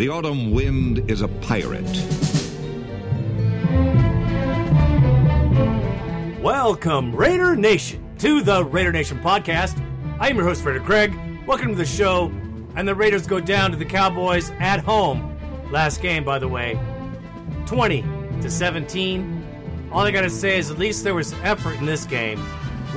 [0.00, 1.84] The autumn wind is a pirate.
[6.40, 9.78] Welcome, Raider Nation, to the Raider Nation podcast.
[10.18, 11.14] I am your host, Raider Craig.
[11.46, 12.32] Welcome to the show.
[12.76, 15.38] And the Raiders go down to the Cowboys at home.
[15.70, 16.80] Last game, by the way,
[17.66, 18.00] 20
[18.40, 19.90] to 17.
[19.92, 22.42] All I got to say is at least there was effort in this game.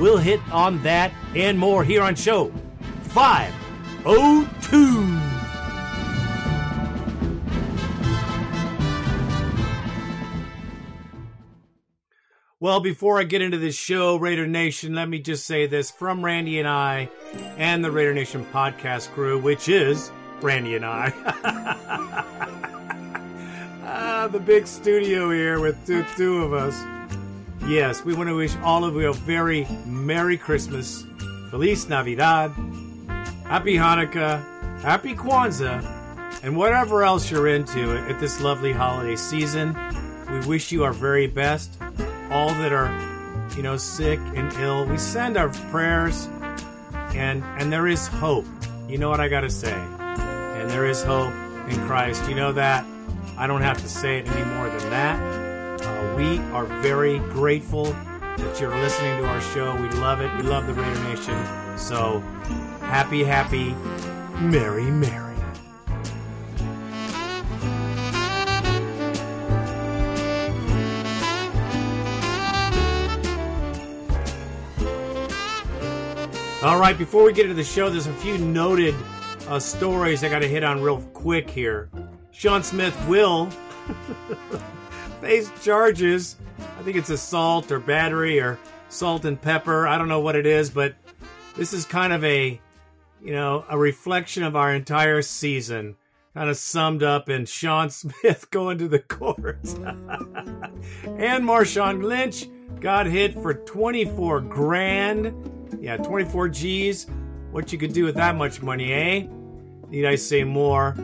[0.00, 2.50] We'll hit on that and more here on show
[3.10, 5.13] 502.
[12.64, 16.24] Well, before I get into this show, Raider Nation, let me just say this from
[16.24, 17.10] Randy and I
[17.58, 20.10] and the Raider Nation podcast crew, which is
[20.40, 21.12] Randy and I.
[23.84, 26.82] ah, the big studio here with two, two of us.
[27.68, 31.04] Yes, we want to wish all of you a very Merry Christmas,
[31.50, 32.50] Feliz Navidad,
[33.44, 34.42] Happy Hanukkah,
[34.80, 35.84] Happy Kwanzaa,
[36.42, 39.76] and whatever else you're into at this lovely holiday season.
[40.30, 41.76] We wish you our very best
[42.34, 42.90] all that are,
[43.56, 44.84] you know, sick and ill.
[44.84, 46.26] We send our prayers,
[47.14, 48.46] and and there is hope.
[48.88, 49.72] You know what I got to say?
[49.72, 51.32] And there is hope
[51.68, 52.28] in Christ.
[52.28, 52.84] You know that.
[53.38, 55.80] I don't have to say it any more than that.
[55.84, 59.74] Uh, we are very grateful that you're listening to our show.
[59.76, 60.34] We love it.
[60.36, 61.78] We love the Raider Nation.
[61.78, 62.20] So
[62.80, 63.74] happy, happy,
[64.40, 65.33] merry, merry.
[76.64, 78.94] All right, before we get into the show, there's a few noted
[79.48, 81.90] uh, stories I got to hit on real quick here.
[82.30, 83.50] Sean Smith will
[85.20, 86.36] face charges.
[86.78, 89.86] I think it's assault or battery or salt and pepper.
[89.86, 90.94] I don't know what it is, but
[91.54, 92.58] this is kind of a,
[93.22, 95.96] you know, a reflection of our entire season,
[96.32, 99.74] kind of summed up in Sean Smith going to the courts.
[99.74, 102.46] and Marshawn Lynch
[102.80, 107.06] got hit for 24 grand yeah, 24 G's.
[107.50, 109.26] What you could do with that much money, eh?
[109.88, 110.96] Need I say more?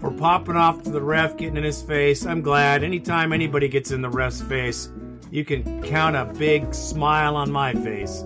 [0.00, 2.24] For popping off to the ref, getting in his face.
[2.24, 2.84] I'm glad.
[2.84, 4.90] Anytime anybody gets in the ref's face,
[5.30, 8.24] you can count a big smile on my face.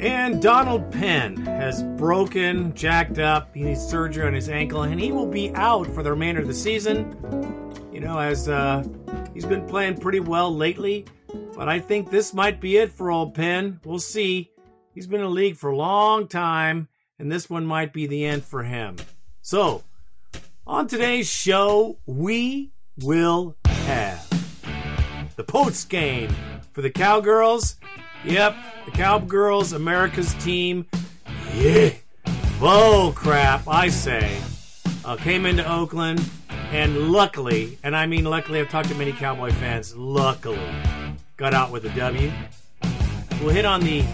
[0.00, 3.52] And Donald Penn has broken, jacked up.
[3.52, 6.46] He needs surgery on his ankle, and he will be out for the remainder of
[6.46, 7.16] the season.
[7.92, 8.86] You know, as uh,
[9.34, 11.04] he's been playing pretty well lately,
[11.58, 13.80] but I think this might be it for old Penn.
[13.84, 14.52] We'll see.
[14.94, 16.86] He's been in the league for a long time,
[17.18, 18.94] and this one might be the end for him.
[19.42, 19.82] So,
[20.68, 22.70] on today's show, we
[23.02, 24.24] will have
[25.34, 26.30] the post game
[26.70, 27.74] for the Cowgirls.
[28.24, 28.54] Yep,
[28.84, 30.86] the Cowgirls, America's team.
[31.56, 31.90] Yeah,
[32.60, 34.40] bull crap, I say.
[35.04, 36.24] Uh, came into Oakland,
[36.70, 40.60] and luckily, and I mean luckily, I've talked to many Cowboy fans, luckily,
[41.38, 42.32] got out with a W.
[43.40, 44.04] We'll hit on the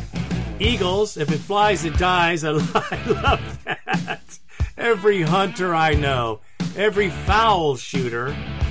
[0.61, 2.45] Eagles, if it flies, it dies.
[2.45, 4.39] I, love that.
[4.77, 6.41] Every hunter I know,
[6.77, 8.29] every foul shooter,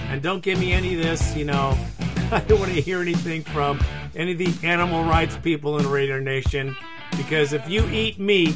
[0.10, 1.76] and don't give me any of this, you know,
[2.32, 3.84] I don't want to hear anything from
[4.16, 6.76] any of the animal rights people in Raider Nation,
[7.18, 8.56] because if you eat meat,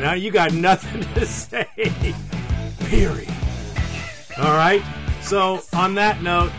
[0.00, 1.68] now you got nothing to say.
[2.86, 3.32] Period.
[4.38, 4.82] All right.
[5.22, 6.50] So on that note,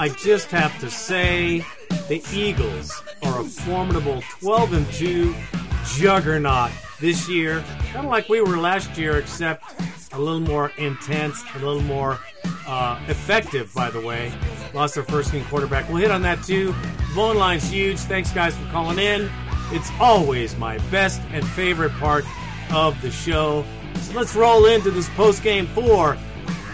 [0.00, 1.62] I just have to say
[2.08, 5.34] the Eagles are a formidable 12 and 2
[5.88, 7.62] juggernaut this year.
[7.92, 9.62] Kind of like we were last year, except
[10.12, 12.18] a little more intense, a little more
[12.66, 14.32] uh, effective, by the way.
[14.72, 15.86] Lost their first game quarterback.
[15.90, 16.72] We'll hit on that too.
[17.14, 17.98] Phone line's huge.
[17.98, 19.30] Thanks, guys, for calling in.
[19.70, 22.24] It's always my best and favorite part
[22.72, 23.66] of the show.
[23.96, 26.14] So let's roll into this post game four.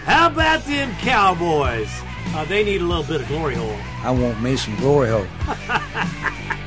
[0.05, 1.91] How about them Cowboys?
[2.35, 3.77] Uh, they need a little bit of glory hole.
[4.03, 5.27] I want me some glory hole.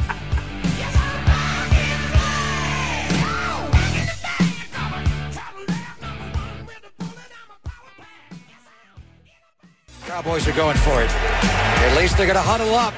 [10.06, 11.08] Cowboys are going for it.
[11.10, 12.92] At least they're going to huddle up,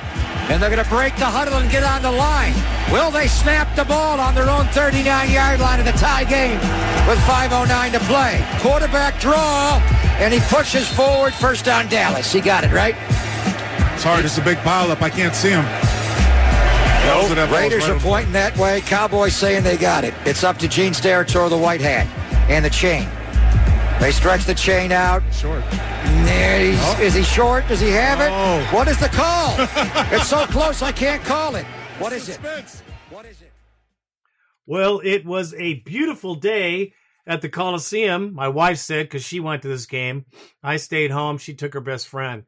[0.50, 2.54] and they're going to break the huddle and get on the line.
[2.90, 6.58] Will they snap the ball on their own 39-yard line in the tie game
[7.08, 8.44] with 5.09 to play?
[8.60, 9.78] Quarterback draw,
[10.18, 11.32] and he pushes forward.
[11.34, 12.32] First down, Dallas.
[12.32, 12.96] He got it, right?
[13.94, 14.24] It's hard.
[14.24, 15.00] It's a big pileup.
[15.00, 15.64] I can't see him.
[17.06, 17.50] Nope.
[17.50, 18.80] Raiders are pointing that way.
[18.82, 20.14] Cowboys saying they got it.
[20.24, 22.06] It's up to Gene Steratore, the white hat,
[22.48, 23.08] and the chain.
[24.02, 25.22] They stretch the chain out.
[25.32, 25.62] Short.
[25.70, 26.98] Oh.
[27.00, 27.68] Is he short?
[27.68, 28.30] Does he have it?
[28.32, 28.76] Oh.
[28.76, 29.54] What is the call?
[30.12, 31.64] it's so close I can't call it.
[32.00, 32.40] What is it?
[33.10, 33.52] What is it?
[34.66, 36.94] Well, it was a beautiful day
[37.28, 38.34] at the Coliseum.
[38.34, 40.24] My wife said because she went to this game.
[40.64, 41.38] I stayed home.
[41.38, 42.42] She took her best friend.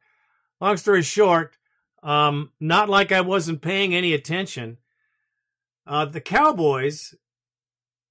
[0.60, 1.56] Long story short,
[2.02, 4.78] um, not like I wasn't paying any attention.
[5.86, 7.14] Uh, the Cowboys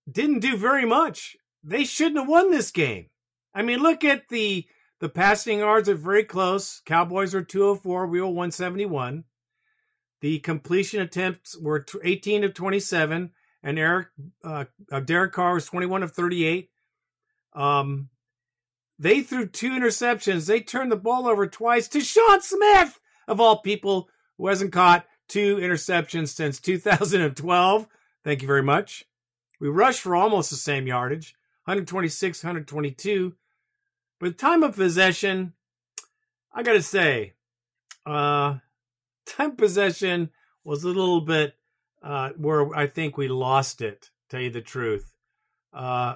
[0.09, 1.35] didn't do very much.
[1.61, 3.07] They shouldn't have won this game.
[3.53, 4.65] I mean, look at the
[4.99, 6.81] the passing yards are very close.
[6.85, 9.25] Cowboys are 204, we were 171.
[10.21, 14.07] The completion attempts were 18 of 27, and Eric
[14.43, 16.69] uh, uh, Derek Carr was 21 of 38.
[17.51, 18.09] Um,
[18.97, 20.47] they threw two interceptions.
[20.47, 25.05] They turned the ball over twice to Sean Smith, of all people, who hasn't caught
[25.27, 27.87] two interceptions since 2012.
[28.23, 29.05] Thank you very much.
[29.59, 31.35] We rushed for almost the same yardage,
[31.65, 33.33] 126, 122.
[34.23, 35.51] But time of possession,
[36.53, 37.33] I got to say,
[38.05, 38.59] uh,
[39.25, 40.29] time possession
[40.63, 41.55] was a little bit
[42.01, 44.11] uh, where I think we lost it.
[44.29, 45.13] Tell you the truth,
[45.73, 46.15] uh,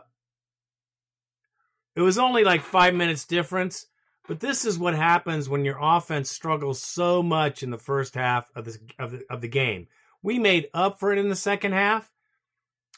[1.97, 3.87] it was only like five minutes difference.
[4.25, 8.49] But this is what happens when your offense struggles so much in the first half
[8.55, 9.87] of the of the, of the game.
[10.23, 12.09] We made up for it in the second half,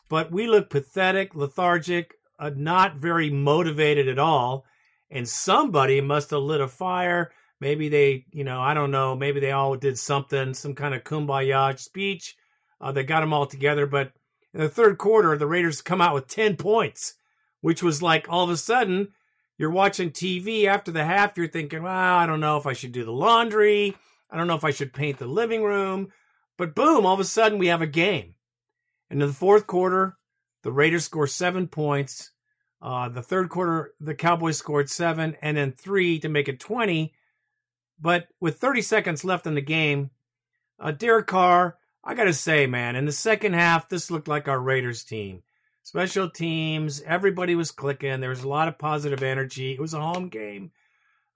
[0.08, 4.68] but we looked pathetic, lethargic, uh, not very motivated at all.
[5.12, 7.32] And somebody must have lit a fire.
[7.60, 9.16] Maybe they, you know, I don't know.
[9.16, 12.36] Maybe they all did something, some kind of kumbaya speech
[12.80, 13.86] uh, that got them all together.
[13.86, 14.14] But
[14.54, 17.16] in the third quarter, the Raiders come out with 10 points,
[17.62, 19.10] which was like all of a sudden
[19.58, 21.38] you're watching TV after the half.
[21.38, 23.96] You're thinking, well, I don't know if I should do the laundry.
[24.32, 26.14] I don't know if I should paint the living room.
[26.58, 28.36] But boom, all of a sudden we have a game.
[29.10, 30.18] And in the fourth quarter,
[30.64, 32.32] the Raiders score seven points.
[32.82, 37.14] Uh, the third quarter, the Cowboys scored seven and then three to make it 20.
[38.00, 40.12] But with 30 seconds left in the game,
[40.80, 44.48] uh, Derek Carr, I got to say, man, in the second half, this looked like
[44.48, 45.44] our Raiders team.
[45.84, 48.22] Special teams, everybody was clicking.
[48.22, 49.74] There was a lot of positive energy.
[49.74, 50.72] It was a home game.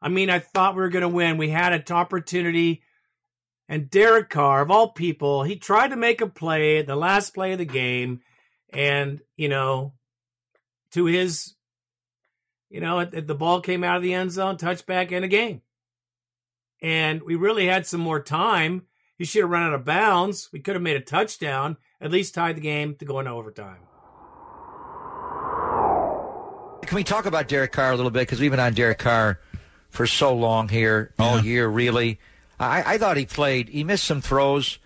[0.02, 1.38] I mean, I thought we were going to win.
[1.38, 2.84] We had an opportunity.
[3.68, 7.54] And Derek Carr, of all people, he tried to make a play, the last play
[7.54, 8.22] of the game.
[8.72, 9.94] And, you know,
[10.94, 11.56] to his,
[12.70, 15.62] you know, the ball came out of the end zone, touchback in a game.
[16.82, 18.84] And we really had some more time.
[19.18, 20.50] He should have run out of bounds.
[20.52, 23.80] We could have made a touchdown, at least tied the game to go into overtime.
[26.86, 28.22] Can we talk about Derek Carr a little bit?
[28.22, 29.40] Because we've been on Derek Carr
[29.90, 32.20] for so long here, all year, really.
[32.60, 34.80] I, I thought he played, he missed some throws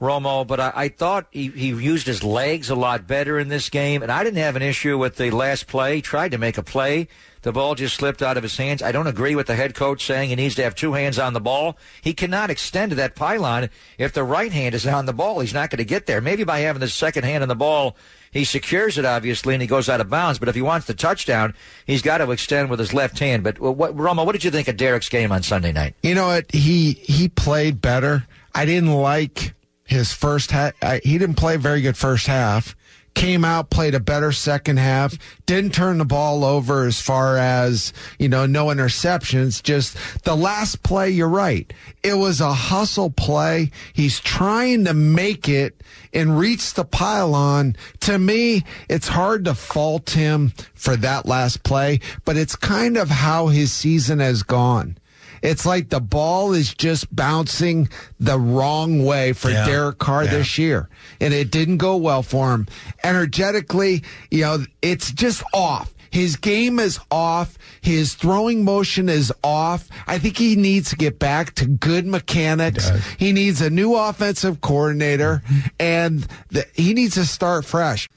[0.00, 3.68] Romo, but I, I thought he, he used his legs a lot better in this
[3.68, 5.96] game, and I didn't have an issue with the last play.
[5.96, 7.08] He tried to make a play.
[7.42, 8.82] The ball just slipped out of his hands.
[8.82, 11.32] I don't agree with the head coach saying he needs to have two hands on
[11.32, 11.78] the ball.
[12.02, 15.40] He cannot extend to that pylon if the right hand is on the ball.
[15.40, 16.20] He's not going to get there.
[16.20, 17.96] Maybe by having the second hand on the ball,
[18.32, 20.38] he secures it obviously and he goes out of bounds.
[20.38, 21.54] But if he wants the touchdown,
[21.86, 23.44] he's got to extend with his left hand.
[23.44, 25.94] But what, Romo, what did you think of Derek's game on Sunday night?
[26.02, 26.50] You know what?
[26.50, 28.26] He he played better.
[28.54, 29.54] I didn't like
[29.88, 30.74] his first half.
[31.02, 32.76] He didn't play very good first half.
[33.14, 35.18] Came out, played a better second half.
[35.44, 39.60] Didn't turn the ball over as far as, you know, no interceptions.
[39.60, 41.72] Just the last play, you're right.
[42.04, 43.72] It was a hustle play.
[43.92, 45.82] He's trying to make it
[46.12, 47.74] and reach the pylon.
[48.00, 53.08] To me, it's hard to fault him for that last play, but it's kind of
[53.08, 54.96] how his season has gone.
[55.42, 59.66] It's like the ball is just bouncing the wrong way for yeah.
[59.66, 60.30] Derek Carr yeah.
[60.30, 60.88] this year.
[61.20, 62.66] And it didn't go well for him.
[63.02, 65.94] Energetically, you know, it's just off.
[66.10, 67.58] His game is off.
[67.80, 69.88] His throwing motion is off.
[70.06, 72.88] I think he needs to get back to good mechanics.
[73.18, 75.42] He, he needs a new offensive coordinator
[75.78, 78.08] and the, he needs to start fresh.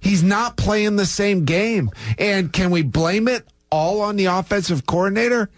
[0.00, 1.90] He's not playing the same game.
[2.18, 5.50] And can we blame it all on the offensive coordinator?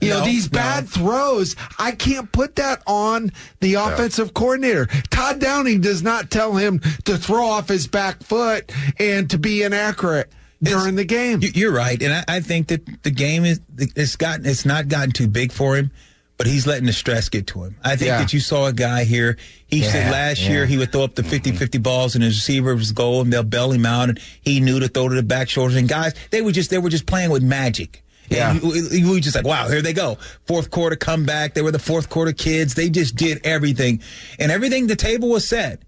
[0.00, 0.90] You no, know, these bad no.
[0.90, 4.32] throws, I can't put that on the offensive no.
[4.32, 4.86] coordinator.
[5.10, 9.62] Todd Downing does not tell him to throw off his back foot and to be
[9.62, 10.30] inaccurate
[10.62, 11.40] during the game.
[11.42, 15.12] You're right, and I, I think that the game is it's gotten it's not gotten
[15.12, 15.90] too big for him,
[16.36, 17.76] but he's letting the stress get to him.
[17.82, 18.18] I think yeah.
[18.18, 19.36] that you saw a guy here.
[19.66, 20.50] He yeah, said last yeah.
[20.50, 23.42] year he would throw up the 50-50 balls and his receiver was goal and they'll
[23.42, 26.40] bail him out and he knew to throw to the back shoulders and guys they
[26.40, 28.02] were just they were just playing with magic.
[28.30, 28.58] Yeah.
[28.62, 30.16] We, we just like, wow, here they go.
[30.46, 31.54] Fourth quarter comeback.
[31.54, 32.74] They were the fourth quarter kids.
[32.74, 34.02] They just did everything.
[34.38, 35.82] And everything, the table was set.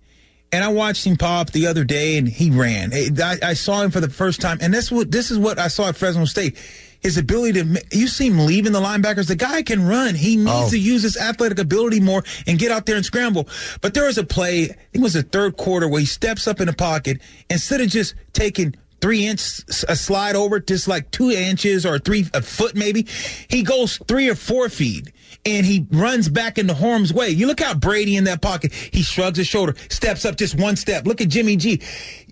[0.52, 2.92] And I watched him pop the other day and he ran.
[2.92, 4.58] I, I saw him for the first time.
[4.60, 6.58] And this what, this is what I saw at Fresno State.
[7.00, 9.28] His ability to, you see him leaving the linebackers.
[9.28, 10.14] The guy can run.
[10.14, 10.70] He needs oh.
[10.70, 13.48] to use his athletic ability more and get out there and scramble.
[13.80, 16.46] But there was a play, I think it was the third quarter where he steps
[16.46, 21.10] up in the pocket instead of just taking three inch a slide over just like
[21.10, 23.06] two inches or three a foot maybe.
[23.48, 25.12] He goes three or four feet
[25.44, 27.30] and he runs back into harm's way.
[27.30, 28.72] You look out Brady in that pocket.
[28.72, 31.06] He shrugs his shoulder, steps up just one step.
[31.06, 31.80] Look at Jimmy G.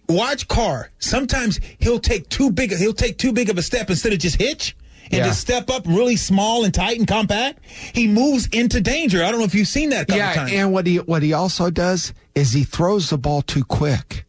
[0.09, 0.91] Watch Carr.
[0.99, 2.75] Sometimes he'll take too big.
[2.75, 5.27] He'll take too big of a step instead of just hitch and yeah.
[5.27, 7.61] just step up really small and tight and compact.
[7.65, 9.23] He moves into danger.
[9.23, 10.07] I don't know if you've seen that.
[10.11, 10.53] yeah, times.
[10.53, 14.25] and what he what he also does is he throws the ball too quick.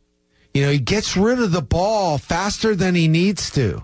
[0.53, 3.84] You know, he gets rid of the ball faster than he needs to.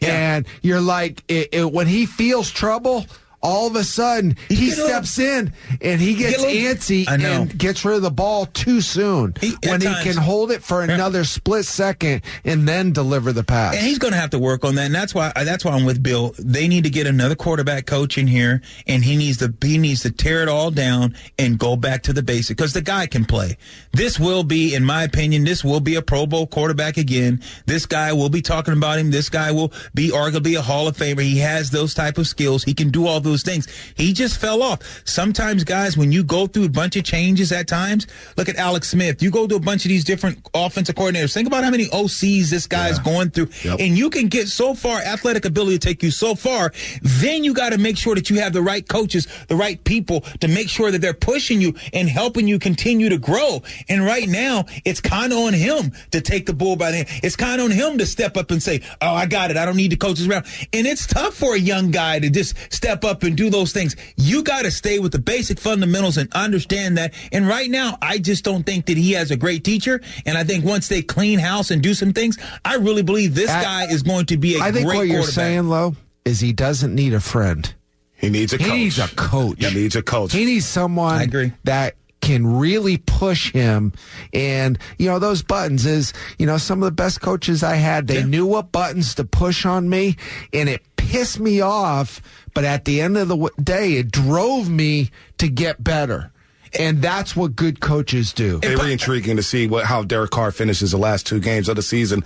[0.00, 0.36] Yeah.
[0.36, 3.06] And you're like, it, it, when he feels trouble,
[3.44, 7.84] all of a sudden he steps little, in and he gets little, antsy and gets
[7.84, 11.64] rid of the ball too soon he, when he can hold it for another split
[11.64, 13.74] second and then deliver the pass.
[13.76, 14.86] And he's going to have to work on that.
[14.86, 16.34] And that's why that's why I'm with Bill.
[16.38, 20.02] They need to get another quarterback coach in here, and he needs to he needs
[20.02, 23.24] to tear it all down and go back to the basic because the guy can
[23.24, 23.56] play.
[23.92, 27.42] This will be, in my opinion, this will be a Pro Bowl quarterback again.
[27.66, 29.10] This guy will be talking about him.
[29.10, 31.22] This guy will be arguably a Hall of Famer.
[31.22, 32.64] He has those type of skills.
[32.64, 33.66] He can do all those those things.
[33.96, 34.80] He just fell off.
[35.04, 38.90] Sometimes, guys, when you go through a bunch of changes at times, look at Alex
[38.90, 39.22] Smith.
[39.22, 41.34] You go to a bunch of these different offensive coordinators.
[41.34, 43.04] Think about how many OCs this guy's yeah.
[43.04, 43.48] going through.
[43.64, 43.80] Yep.
[43.80, 46.72] And you can get so far, athletic ability to take you so far.
[47.02, 50.20] Then you got to make sure that you have the right coaches, the right people
[50.40, 53.62] to make sure that they're pushing you and helping you continue to grow.
[53.88, 57.08] And right now, it's kind of on him to take the bull by the hand.
[57.24, 59.56] It's kind of on him to step up and say, Oh, I got it.
[59.56, 60.46] I don't need the coaches around.
[60.72, 63.96] And it's tough for a young guy to just step up and do those things.
[64.16, 67.14] You got to stay with the basic fundamentals and understand that.
[67.32, 70.00] And right now, I just don't think that he has a great teacher.
[70.26, 73.50] And I think once they clean house and do some things, I really believe this
[73.50, 76.52] I, guy is going to be a I think what you're saying, Lo, is he
[76.52, 77.74] doesn't need a friend.
[78.14, 78.72] He needs a he coach.
[78.72, 79.64] He needs a coach.
[79.64, 80.32] He needs a coach.
[80.32, 81.52] He needs someone I agree.
[81.64, 83.92] that can really push him.
[84.32, 88.06] And, you know, those buttons is, you know, some of the best coaches I had,
[88.06, 88.26] they yeah.
[88.26, 90.16] knew what buttons to push on me
[90.52, 92.20] and it pissed me off
[92.54, 96.30] but at the end of the day, it drove me to get better.
[96.78, 98.58] And that's what good coaches do.
[98.60, 101.82] Very intriguing to see what how Derek Carr finishes the last two games of the
[101.82, 102.24] season.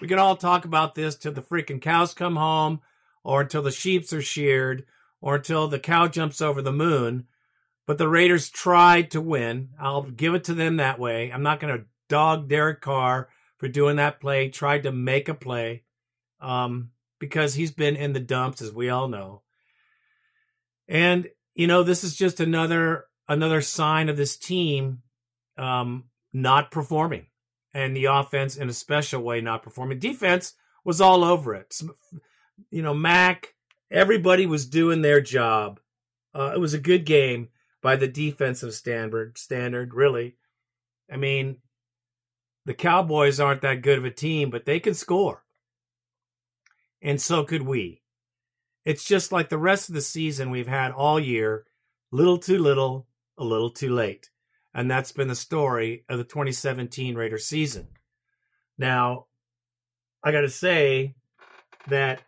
[0.00, 2.80] We can all talk about this till the freaking cows come home,
[3.24, 4.84] or until the sheeps are sheared,
[5.20, 7.26] or until the cow jumps over the moon.
[7.86, 9.70] But the Raiders tried to win.
[9.78, 11.32] I'll give it to them that way.
[11.32, 14.48] I'm not going to dog Derek Carr for doing that play.
[14.50, 15.82] Tried to make a play.
[16.40, 16.90] Um,
[17.22, 19.42] because he's been in the dumps, as we all know.
[20.88, 25.02] And you know, this is just another another sign of this team
[25.56, 27.26] um, not performing,
[27.72, 30.00] and the offense in a special way not performing.
[30.00, 31.80] Defense was all over it.
[32.72, 33.54] You know, Mack,
[33.88, 35.78] everybody was doing their job.
[36.34, 37.50] Uh, it was a good game
[37.82, 39.38] by the defensive standard.
[39.38, 40.34] Standard, really.
[41.08, 41.58] I mean,
[42.64, 45.41] the Cowboys aren't that good of a team, but they can score
[47.02, 48.02] and so could we.
[48.84, 51.66] It's just like the rest of the season we've had all year
[52.10, 53.06] little too little,
[53.38, 54.30] a little too late.
[54.74, 57.88] And that's been the story of the 2017 Raider season.
[58.78, 59.26] Now,
[60.24, 61.14] I got to say
[61.88, 62.22] that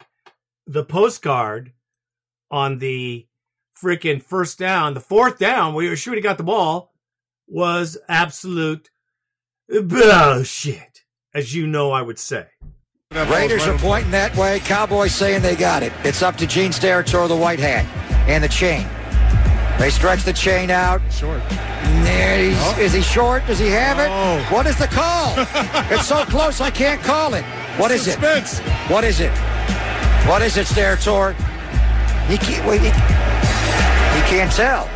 [0.66, 1.72] the postcard
[2.50, 3.26] on the
[3.80, 6.92] freaking first down, the fourth down, where we should have got the ball,
[7.46, 8.90] was absolute
[9.68, 11.04] bullshit,
[11.34, 12.46] as you know I would say.
[13.14, 14.58] Raiders are pointing that way.
[14.60, 15.92] Cowboys saying they got it.
[16.02, 17.84] It's up to Gene Steratore, the white hat,
[18.28, 18.88] and the chain.
[19.78, 21.00] They stretch the chain out.
[21.12, 21.40] Short.
[21.50, 22.76] Oh.
[22.78, 23.46] Is he short?
[23.46, 24.08] Does he have it?
[24.10, 24.54] Oh.
[24.54, 25.34] What is the call?
[25.92, 27.44] it's so close I can't call it.
[27.76, 28.60] What is Suspense.
[28.60, 28.66] it?
[28.90, 29.32] What is it?
[30.26, 31.34] What is it, Steratore?
[32.26, 34.88] He can't, wait, he, he can't tell.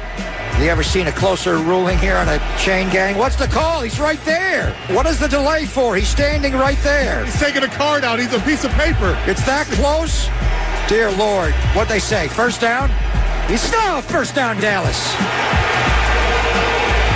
[0.58, 3.16] Have you ever seen a closer ruling here on a chain gang?
[3.16, 3.80] What's the call?
[3.80, 4.72] He's right there.
[4.88, 5.94] What is the delay for?
[5.94, 7.24] He's standing right there.
[7.24, 8.18] He's taking a card out.
[8.18, 9.16] He's a piece of paper.
[9.28, 10.26] It's that close?
[10.88, 11.54] Dear Lord.
[11.76, 12.26] What'd they say?
[12.26, 12.90] First down?
[13.48, 14.98] He's no first down, Dallas.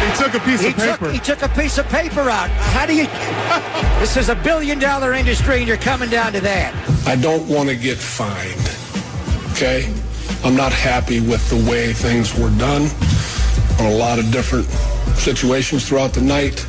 [0.06, 1.06] He took a piece he of paper.
[1.06, 2.49] Took, he took a piece of paper out.
[2.49, 3.06] How do you?
[3.99, 6.72] this is a billion dollar industry, and you're coming down to that.
[7.08, 8.70] I don't want to get fined.
[9.50, 9.92] Okay,
[10.44, 12.88] I'm not happy with the way things were done
[13.81, 14.67] on a lot of different
[15.19, 16.67] situations throughout the night.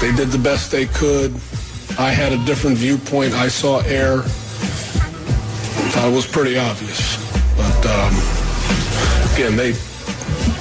[0.00, 1.32] They did the best they could.
[1.98, 3.32] I had a different viewpoint.
[3.34, 4.22] I saw air.
[5.98, 7.16] It was pretty obvious.
[7.56, 8.14] But um,
[9.34, 9.72] again, they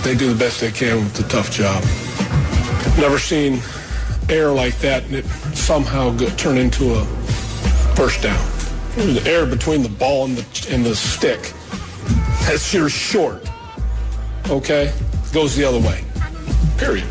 [0.02, 1.84] they do the best they can with the tough job.
[2.98, 3.62] Never seen
[4.30, 7.06] air like that and it somehow get, turn into a
[7.96, 8.44] first down.
[8.96, 11.54] The air between the ball and the, and the stick.
[12.48, 13.48] That's your short.
[14.50, 14.94] Okay?
[15.36, 16.02] Goes the other way.
[16.78, 17.06] Period.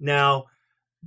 [0.00, 0.46] Now,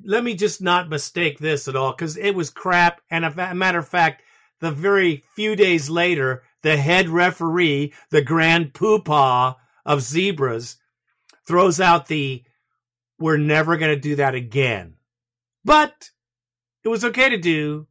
[0.04, 3.02] let me just not mistake this at all because it was crap.
[3.10, 4.22] And a matter of fact,
[4.62, 10.78] the very few days later, the head referee, the grand poopah of zebras,
[11.48, 12.44] throws out the
[13.18, 14.94] we're never going to do that again.
[15.64, 16.12] But
[16.84, 17.88] it was okay to do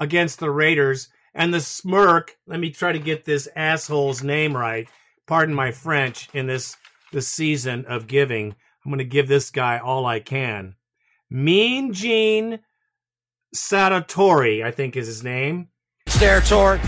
[0.00, 1.08] against the Raiders.
[1.34, 4.88] And the smirk, let me try to get this asshole's name right.
[5.26, 6.76] Pardon my French in this,
[7.12, 8.54] this season of giving.
[8.84, 10.74] I'm going to give this guy all I can.
[11.30, 12.60] Mean Gene
[13.54, 15.68] Saratori, I think is his name.
[16.06, 16.80] Steratore.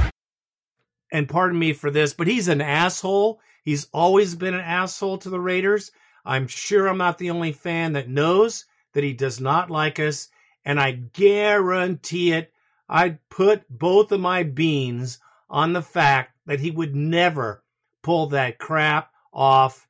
[1.11, 3.40] And pardon me for this, but he's an asshole.
[3.64, 5.90] He's always been an asshole to the Raiders.
[6.25, 10.28] I'm sure I'm not the only fan that knows that he does not like us.
[10.64, 12.52] And I guarantee it,
[12.88, 17.62] I'd put both of my beans on the fact that he would never
[18.07, 19.89] pull that crap off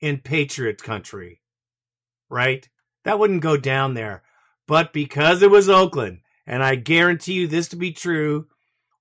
[0.00, 1.40] in Patriot country.
[2.28, 2.68] Right?
[3.04, 4.24] That wouldn't go down there.
[4.66, 8.48] But because it was Oakland, and I guarantee you this to be true,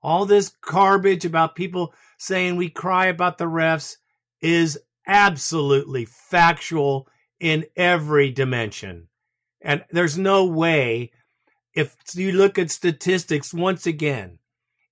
[0.04, 3.98] all this garbage about people saying we cry about the refs
[4.40, 7.08] is absolutely factual
[7.40, 9.08] in every dimension.
[9.62, 11.12] And there's no way,
[11.74, 14.38] if you look at statistics once again,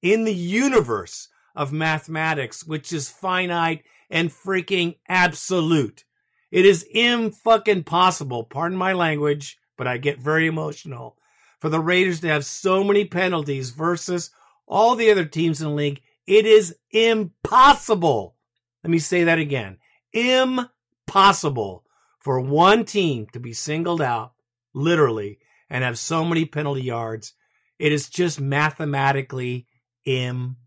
[0.02, 6.04] in the universe of mathematics, which is finite and freaking absolute,
[6.52, 11.18] it is im fucking possible, pardon my language, but I get very emotional,
[11.60, 14.32] for the Raiders to have so many penalties versus
[14.68, 16.02] all the other teams in the league.
[16.28, 18.36] It is impossible.
[18.84, 19.78] Let me say that again.
[20.14, 21.86] Impossible
[22.20, 24.34] for one team to be singled out,
[24.74, 25.40] literally,
[25.70, 27.34] and have so many penalty yards.
[27.80, 29.68] It is just mathematically
[30.06, 30.61] impossible.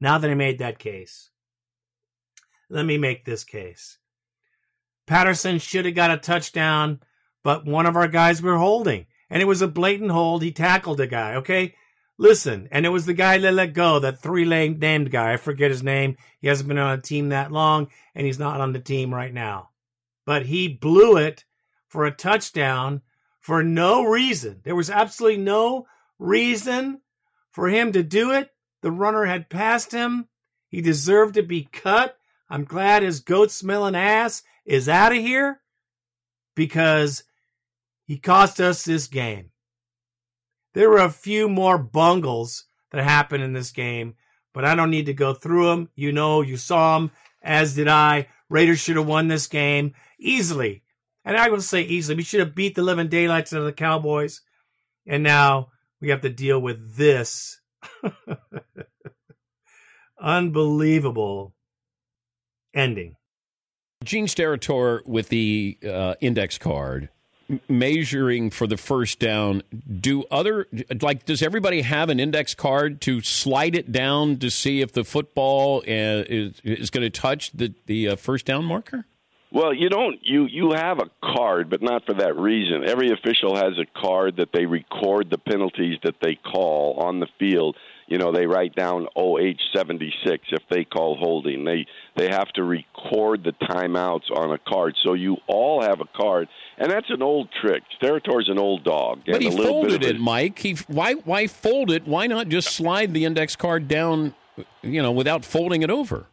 [0.00, 1.30] Now that I made that case,
[2.68, 3.98] let me make this case.
[5.06, 7.00] Patterson should have got a touchdown,
[7.42, 10.42] but one of our guys were holding, and it was a blatant hold.
[10.42, 11.74] He tackled a guy, okay?
[12.18, 15.32] Listen, and it was the guy that let go, that three named guy.
[15.32, 16.16] I forget his name.
[16.40, 19.32] He hasn't been on a team that long, and he's not on the team right
[19.32, 19.70] now.
[20.24, 21.44] But he blew it
[21.88, 23.02] for a touchdown
[23.40, 24.60] for no reason.
[24.62, 25.86] There was absolutely no
[26.18, 27.00] reason
[27.52, 28.50] for him to do it.
[28.80, 30.28] The runner had passed him.
[30.68, 32.16] He deserved to be cut.
[32.50, 35.60] I'm glad his goat smelling ass is out of here
[36.54, 37.24] because
[38.04, 39.50] he cost us this game.
[40.74, 44.14] There were a few more bungles that happened in this game,
[44.52, 45.88] but I don't need to go through them.
[45.94, 47.10] You know, you saw them,
[47.42, 48.28] as did I.
[48.48, 50.82] Raiders should have won this game easily.
[51.24, 52.16] And I will say easily.
[52.16, 54.40] We should have beat the living daylights out of the Cowboys.
[55.06, 55.71] And now
[56.02, 57.60] we have to deal with this
[60.20, 61.54] unbelievable
[62.74, 63.16] ending.
[64.04, 67.08] Gene Steratore with the uh, index card
[67.68, 69.62] measuring for the first down,
[70.00, 70.66] do other
[71.00, 75.04] like does everybody have an index card to slide it down to see if the
[75.04, 79.06] football uh, is is going to touch the the uh, first down marker?
[79.52, 80.18] Well, you don't.
[80.22, 82.84] You you have a card, but not for that reason.
[82.88, 87.28] Every official has a card that they record the penalties that they call on the
[87.38, 87.76] field
[88.12, 91.64] you know they write down OH76 if they call holding.
[91.64, 94.96] They they have to record the timeouts on a card.
[95.02, 97.82] So you all have a card, and that's an old trick.
[97.98, 99.22] Steratore's an old dog.
[99.26, 100.58] But he folded it, Mike.
[100.58, 102.06] He why why fold it?
[102.06, 104.34] Why not just slide the index card down,
[104.82, 106.26] you know, without folding it over?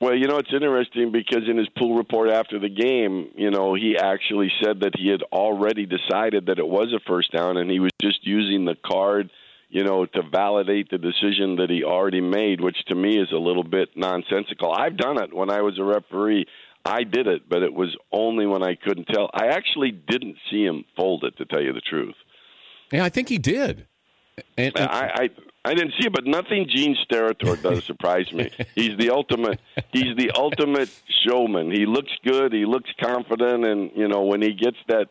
[0.00, 3.74] Well, you know, it's interesting because in his pool report after the game, you know,
[3.74, 7.70] he actually said that he had already decided that it was a first down and
[7.70, 9.30] he was just using the card–
[9.68, 13.38] you know, to validate the decision that he already made, which to me is a
[13.38, 14.72] little bit nonsensical.
[14.72, 16.46] I've done it when I was a referee.
[16.84, 19.28] I did it, but it was only when I couldn't tell.
[19.34, 22.14] I actually didn't see him fold it, to tell you the truth.
[22.92, 23.88] Yeah, I think he did.
[24.58, 25.30] And, and I, I
[25.66, 28.50] I didn't see it, but nothing Gene Steratore does surprise me.
[28.74, 29.60] He's the ultimate.
[29.92, 30.90] He's the ultimate
[31.26, 31.72] showman.
[31.72, 32.52] He looks good.
[32.52, 35.08] He looks confident, and you know when he gets that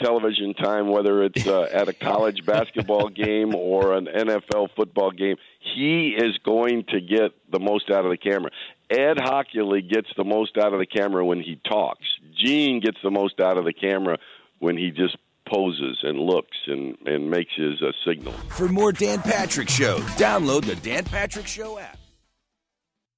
[0.00, 5.36] television time, whether it's uh, at a college basketball game or an NFL football game.
[5.74, 8.50] He is going to get the most out of the camera.
[8.90, 12.06] Ed Hochuli gets the most out of the camera when he talks.
[12.36, 14.18] Gene gets the most out of the camera
[14.60, 15.16] when he just
[15.50, 18.32] poses and looks and, and makes his uh, signal.
[18.48, 21.98] For more Dan Patrick Show, download the Dan Patrick Show app.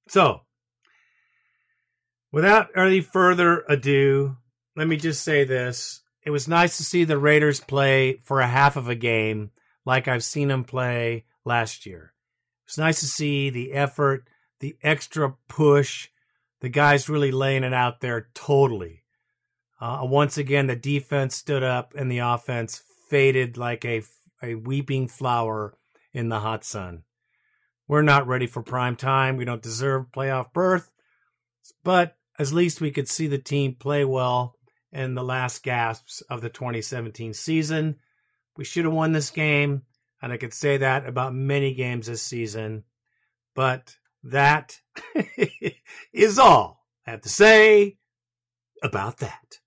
[0.07, 0.41] So,
[2.31, 4.37] without any further ado,
[4.75, 8.47] let me just say this it was nice to see the Raiders play for a
[8.47, 9.51] half of a game
[9.85, 12.13] like I've seen them play last year.
[12.67, 14.27] It's nice to see the effort,
[14.59, 16.09] the extra push,
[16.61, 19.00] the guys really laying it out there totally.
[19.81, 24.03] Uh, once again, the defense stood up and the offense faded like a,
[24.43, 25.75] a weeping flower
[26.13, 27.01] in the hot sun.
[27.87, 29.37] We're not ready for prime time.
[29.37, 30.91] We don't deserve playoff berth,
[31.83, 34.55] but at least we could see the team play well
[34.91, 37.95] in the last gasps of the 2017 season.
[38.57, 39.81] We should have won this game,
[40.21, 42.83] and I could say that about many games this season.
[43.55, 44.79] But that
[46.13, 47.97] is all I have to say
[48.83, 49.60] about that.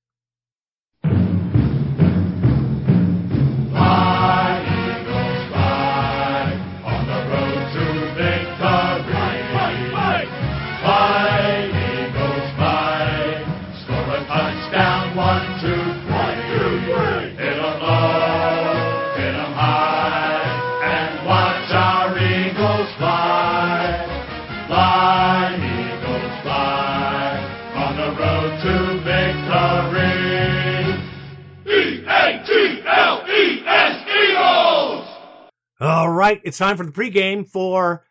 [36.24, 38.06] Right, it's time for the pregame for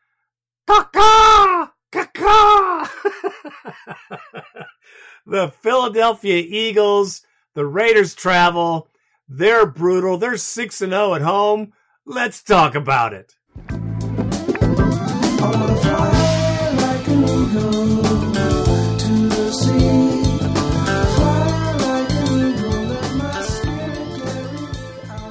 [0.68, 1.74] Kaka!
[1.92, 2.90] Kaka!
[5.26, 8.90] the Philadelphia Eagles, the Raiders travel.
[9.28, 10.18] They're brutal.
[10.18, 11.74] They're 6 and 0 at home.
[12.06, 13.36] Let's talk about it.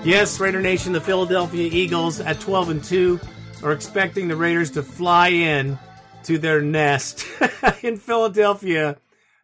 [0.04, 3.20] Yes, Raider Nation, the Philadelphia Eagles at 12 and 2
[3.62, 5.78] are expecting the Raiders to fly in
[6.24, 7.24] to their nest
[7.84, 8.96] in Philadelphia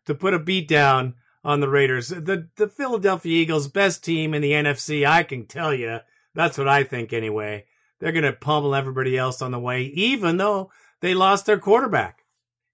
[0.07, 2.09] to put a beat down on the Raiders.
[2.09, 6.01] The the Philadelphia Eagles best team in the NFC, I can tell you.
[6.35, 7.67] That's what I think anyway.
[8.01, 12.25] They're going to pummel everybody else on the way even though they lost their quarterback.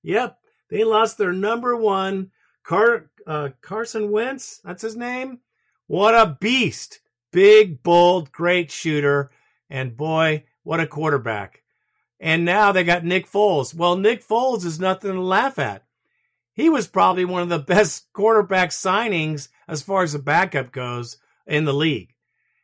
[0.02, 0.38] Yep,
[0.70, 2.30] they lost their number 1
[2.62, 5.40] Car- uh, Carson Wentz, that's his name.
[5.86, 7.00] What a beast.
[7.34, 9.32] Big, bold, great shooter.
[9.68, 11.64] And boy, what a quarterback.
[12.20, 13.74] And now they got Nick Foles.
[13.74, 15.84] Well, Nick Foles is nothing to laugh at.
[16.52, 21.16] He was probably one of the best quarterback signings as far as the backup goes
[21.44, 22.14] in the league.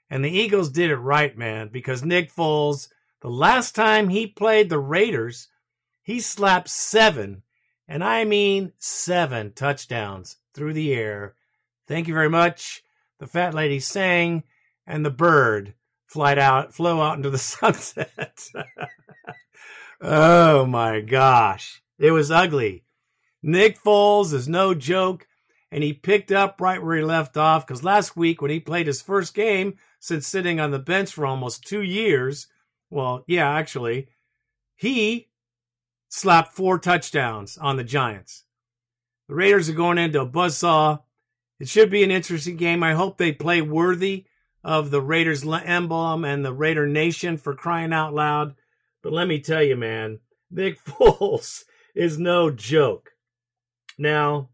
[0.09, 2.91] And the Eagles did it right, man, because Nick Foles,
[3.23, 5.49] the last time he played the Raiders,
[6.01, 7.43] he slapped seven,
[7.89, 11.35] and I mean seven touchdowns through the air.
[11.89, 12.85] Thank you very much.
[13.19, 14.45] The fat lady sang
[14.91, 15.75] and the bird
[16.07, 18.49] flight out, flow out into the sunset.
[20.01, 21.83] oh my gosh.
[21.99, 22.85] It was ugly.
[23.43, 25.27] Nick Foles is no joke,
[25.71, 28.87] and he picked up right where he left off because last week when he played
[28.87, 32.49] his first game since sitting on the bench for almost two years,
[32.91, 34.09] well, yeah, actually,
[34.75, 35.29] he
[36.09, 38.45] slapped four touchdowns on the Giants.
[39.29, 41.01] The Raiders are going into a buzzsaw.
[41.61, 42.83] It should be an interesting game.
[42.83, 44.25] I hope they play worthy
[44.63, 48.55] of the Raiders emblem and the Raider Nation for crying out loud.
[49.03, 50.21] But let me tell you, man,
[50.51, 53.11] Nick Foles is no joke.
[53.99, 54.51] Now,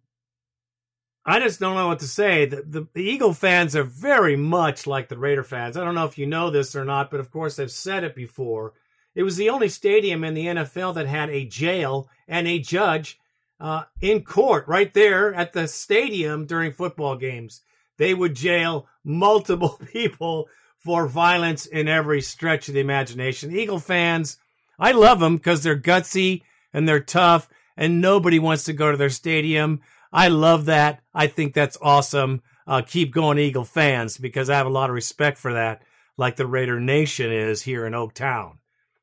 [1.25, 2.47] I just don't know what to say.
[2.47, 5.77] The, the, the, Eagle fans are very much like the Raider fans.
[5.77, 8.15] I don't know if you know this or not, but of course I've said it
[8.15, 8.75] before.
[9.17, 13.19] It was the only stadium in the NFL that had a jail and a judge
[13.59, 17.63] uh, in court right there at the stadium during football games
[17.97, 23.57] they would jail multiple people for violence in every stretch of the imagination.
[23.57, 24.37] Eagle fans,
[24.79, 26.43] I love them because they're gutsy
[26.73, 29.81] and they're tough and nobody wants to go to their stadium.
[30.13, 31.01] I love that.
[31.15, 32.43] I think that's awesome.
[32.67, 35.83] Uh, keep going, Eagle fans, because I have a lot of respect for that,
[36.17, 38.59] like the Raider Nation is here in Oaktown.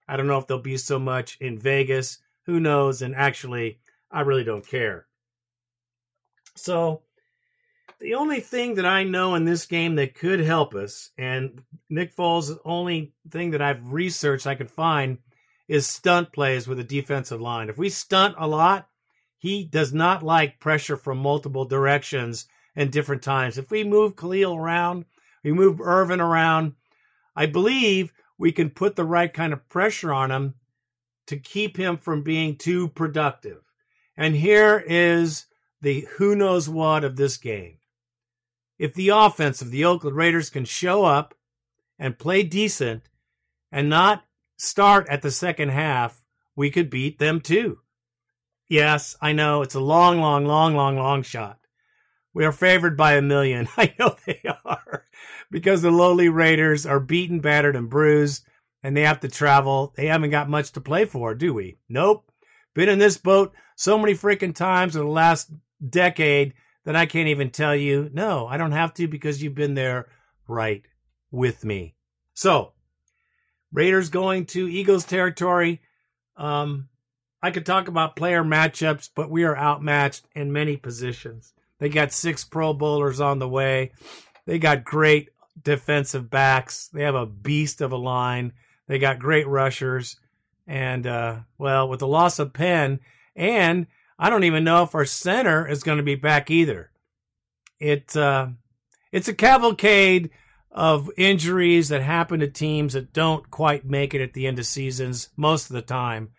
[0.08, 2.20] I don't know if there'll be so much in Vegas.
[2.46, 3.02] Who knows?
[3.02, 3.80] And actually,
[4.12, 5.08] I really don't care.
[6.56, 7.04] So,
[8.04, 12.14] the only thing that I know in this game that could help us, and Nick
[12.14, 15.20] Foles, only thing that I've researched I could find
[15.70, 17.70] is stunt plays with a defensive line.
[17.70, 18.90] If we stunt a lot,
[19.38, 23.58] he does not like pressure from multiple directions and different times.
[23.58, 25.06] If we move Khalil around,
[25.42, 26.74] we move Irvin around,
[27.38, 30.56] I believe we can put the right kind of pressure on him
[31.28, 33.62] to keep him from being too productive.
[34.18, 35.46] And here is
[35.82, 37.78] the who knows what of this game
[38.78, 41.36] if the offense of the Oakland Raiders can show up
[42.00, 43.04] and play decent
[43.72, 44.24] and not
[44.58, 46.24] start at the second half,
[46.56, 47.80] we could beat them too.
[48.68, 51.60] Yes, I know it's a long, long, long, long, long shot.
[52.34, 53.68] We are favored by a million.
[53.78, 55.06] I know they are
[55.52, 58.46] because the lowly Raiders are beaten, battered, and bruised,
[58.82, 59.94] and they have to travel.
[59.96, 61.78] They haven't got much to play for, do we?
[61.88, 62.32] Nope.
[62.74, 65.52] Been in this boat so many freaking times in the last
[65.88, 66.54] decade
[66.86, 70.08] then I can't even tell you, no, I don't have to because you've been there
[70.48, 70.84] right
[71.32, 71.96] with me.
[72.34, 72.74] So,
[73.72, 75.82] Raiders going to Eagles territory.
[76.38, 76.90] Um,
[77.42, 81.54] I could talk about player matchups, but we are outmatched in many positions.
[81.80, 83.92] They got six Pro Bowlers on the way.
[84.46, 85.30] They got great
[85.62, 86.88] defensive backs.
[86.88, 88.54] They have a beast of a line.
[88.88, 90.18] They got great rushers.
[90.68, 93.00] And, uh, well, with the loss of Penn,
[93.36, 93.88] and
[94.24, 96.92] I don't even know if our center is going to be back either.
[97.78, 98.48] It, uh,
[99.12, 100.30] it's a cavalcade
[100.72, 104.66] of injuries that happen to teams that don't quite make it at the end of
[104.66, 106.30] seasons most of the time.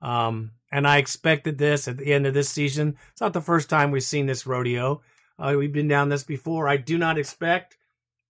[0.00, 2.96] Um, and I expected this at the end of this season.
[3.10, 5.02] It's not the first time we've seen this rodeo.
[5.36, 6.68] Uh, we've been down this before.
[6.68, 7.76] I do not expect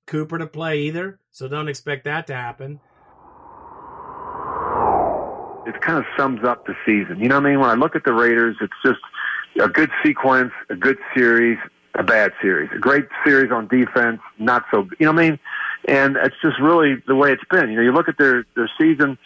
[0.06, 2.80] Cooper to play either, so don't expect that to happen.
[5.66, 7.20] It kind of sums up the season.
[7.20, 7.60] You know what I mean?
[7.60, 9.00] When I look at the Raiders, it's just
[9.60, 11.58] a good sequence, a good series,
[11.94, 12.70] a bad series.
[12.74, 14.88] A great series on defense, not so.
[14.98, 15.38] You know what I mean?
[15.86, 17.70] And it's just really the way it's been.
[17.70, 19.18] You know, you look at their their season.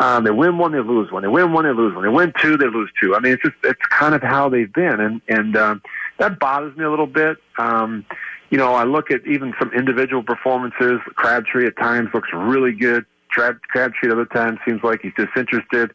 [0.00, 1.22] Um, they win one, they lose one.
[1.22, 2.04] They win one, they lose one.
[2.04, 3.14] They win two, they lose two.
[3.14, 5.82] I mean, it's just it's kind of how they've been, and and um,
[6.18, 7.38] that bothers me a little bit.
[7.58, 8.04] Um,
[8.50, 11.00] you know, I look at even some individual performances.
[11.16, 13.04] Crabtree at times looks really good.
[13.34, 15.92] Crabtree at other times seems like he's disinterested.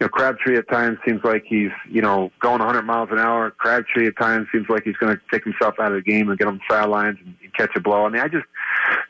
[0.00, 3.50] You know, Crabtree at times seems like he's, you know, going 100 miles an hour.
[3.50, 6.38] Crabtree at times seems like he's going to take himself out of the game and
[6.38, 8.06] get on the sidelines and, and catch a blow.
[8.06, 8.46] I mean, I just,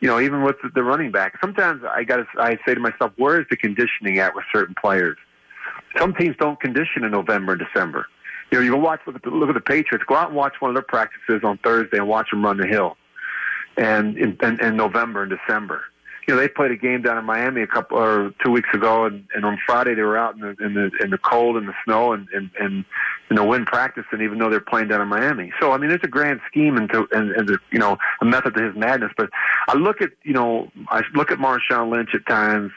[0.00, 2.80] you know, even with the, the running back, sometimes I got to, I say to
[2.80, 5.16] myself, where is the conditioning at with certain players?
[5.96, 8.06] Some teams don't condition in November and December.
[8.50, 10.04] You know, you go watch look at the, look at the Patriots.
[10.08, 12.66] Go out and watch one of their practices on Thursday and watch them run the
[12.66, 12.96] hill,
[13.76, 15.82] and in, in, in November and December
[16.28, 19.06] you know, they played a game down in Miami a couple or two weeks ago,
[19.06, 21.66] and, and on Friday they were out in the in the in the cold and
[21.66, 22.84] the snow and and and
[23.30, 25.50] you know wind practicing, even though they're playing down in Miami.
[25.58, 28.26] So I mean, it's a grand scheme and to and, and the, you know a
[28.26, 29.10] method to his madness.
[29.16, 29.30] But
[29.68, 32.72] I look at you know I look at Marshawn Lynch at times.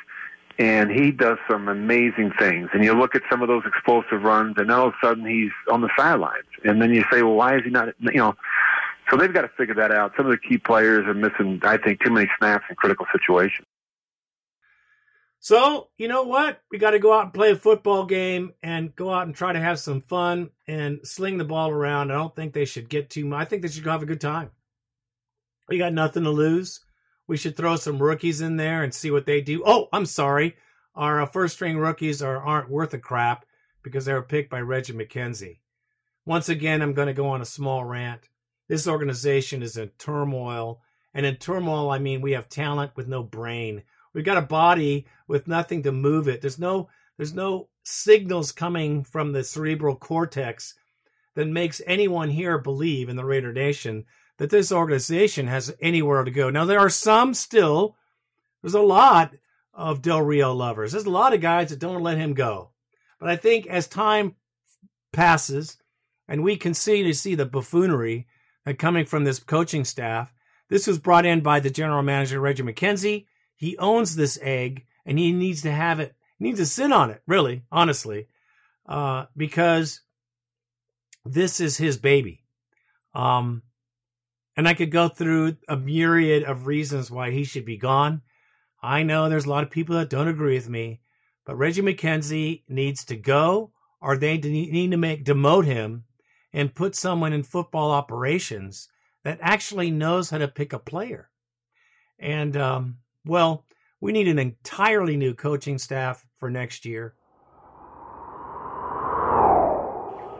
[0.59, 2.69] And he does some amazing things.
[2.71, 5.49] And you look at some of those explosive runs, and all of a sudden he's
[5.71, 6.45] on the sidelines.
[6.63, 7.95] And then you say, well, why is he not?
[7.99, 8.35] You know,
[9.12, 10.13] so they've got to figure that out.
[10.15, 13.67] Some of the key players are missing, I think, too many snaps in critical situations.
[15.39, 16.62] So, you know what?
[16.71, 19.52] We got to go out and play a football game and go out and try
[19.52, 22.12] to have some fun and sling the ball around.
[22.12, 23.41] I don't think they should get too much.
[23.41, 24.52] I think they should go have a good time.
[25.67, 26.82] We got nothing to lose.
[27.28, 29.63] We should throw some rookies in there and see what they do.
[29.65, 30.56] Oh, I'm sorry.
[30.95, 33.45] Our uh, first string rookies are, aren't worth a crap
[33.82, 35.60] because they were picked by Reggie McKenzie.
[36.26, 38.30] Once again, I'm going to go on a small rant.
[38.71, 40.79] This organization is in turmoil.
[41.13, 43.84] And in turmoil, I mean we have talent with no brain.
[44.13, 46.39] We've got a body with nothing to move it.
[46.39, 50.73] There's no there's no signals coming from the cerebral cortex
[51.36, 54.05] that makes anyone here believe in the Raider Nation
[54.38, 56.49] that this organization has anywhere to go.
[56.49, 57.97] Now there are some still.
[58.62, 59.34] There's a lot
[59.73, 60.93] of Del Rio lovers.
[60.93, 62.69] There's a lot of guys that don't let him go.
[63.19, 64.36] But I think as time
[65.12, 65.75] passes
[66.25, 68.27] and we continue to see the buffoonery
[68.65, 70.34] uh, coming from this coaching staff.
[70.69, 73.26] This was brought in by the general manager, Reggie McKenzie.
[73.56, 77.12] He owns this egg and he needs to have it, he needs to sit on
[77.12, 78.28] it, really, honestly,
[78.88, 80.02] uh, because
[81.26, 82.43] this is his baby.
[83.13, 83.63] Um,
[84.56, 88.21] and I could go through a myriad of reasons why he should be gone.
[88.82, 91.02] I know there's a lot of people that don't agree with me,
[91.45, 93.71] but Reggie McKenzie needs to go
[94.02, 96.06] or they need to make demote him
[96.53, 98.89] and put someone in football operations
[99.23, 101.29] that actually knows how to pick a player.
[102.19, 103.65] And, um, well,
[103.99, 107.15] we need an entirely new coaching staff for next year.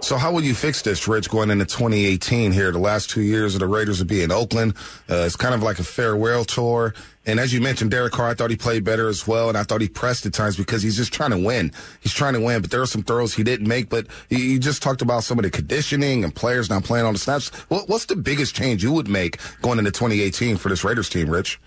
[0.02, 2.72] So how will you fix this, Rich, going into 2018 here?
[2.72, 4.74] The last two years of the Raiders will be in Oakland.
[5.08, 6.96] Uh, it's kind of like a farewell tour.
[7.28, 9.48] And as you mentioned, Derek Carr, I thought he played better as well.
[9.48, 11.72] And I thought he pressed at times because he's just trying to win.
[12.00, 13.90] He's trying to win, but there are some throws he didn't make.
[13.90, 17.20] But you just talked about some of the conditioning and players not playing on the
[17.20, 17.50] snaps.
[17.70, 21.60] What's the biggest change you would make going into 2018 for this Raiders team, Rich?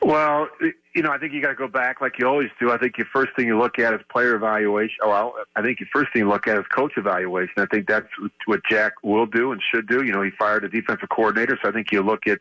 [0.00, 0.48] Well,
[0.96, 2.72] you know, I think you got to go back like you always do.
[2.72, 4.96] I think your first thing you look at is player evaluation.
[5.02, 7.52] Well, I think your first thing you look at is coach evaluation.
[7.58, 8.08] I think that's
[8.46, 10.02] what Jack will do and should do.
[10.04, 12.38] You know, he fired a defensive coordinator, so I think you look at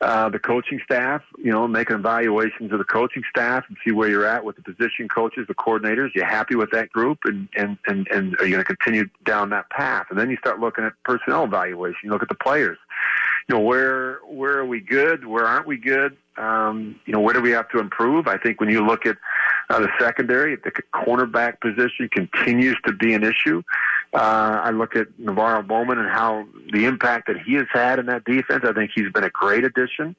[0.00, 1.22] uh, the coaching staff.
[1.38, 4.62] You know, making evaluations of the coaching staff and see where you're at with the
[4.62, 6.10] position coaches, the coordinators.
[6.16, 9.50] You happy with that group, and and and, and are you going to continue down
[9.50, 10.06] that path?
[10.10, 12.00] And then you start looking at personnel evaluation.
[12.02, 12.78] You look at the players
[13.48, 17.34] you know where where are we good where aren't we good um, you know where
[17.34, 19.16] do we have to improve i think when you look at
[19.70, 23.62] uh, the secondary the cornerback position continues to be an issue
[24.14, 28.06] Uh, I look at NaVorro Bowman and how the impact that he has had in
[28.06, 28.64] that defense.
[28.64, 30.16] I think he's been a great addition.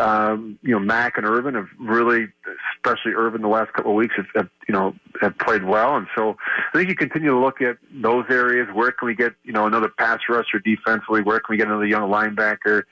[0.00, 2.28] Um, you know, Mack and Irvin have really,
[2.76, 6.06] especially Irvin, the last couple of weeks have, have you know have played well, and
[6.16, 6.38] so
[6.72, 8.66] I think you continue to look at those areas.
[8.72, 11.20] Where can we get you know another pass rusher defensively?
[11.20, 12.84] Where can we get another young linebacker?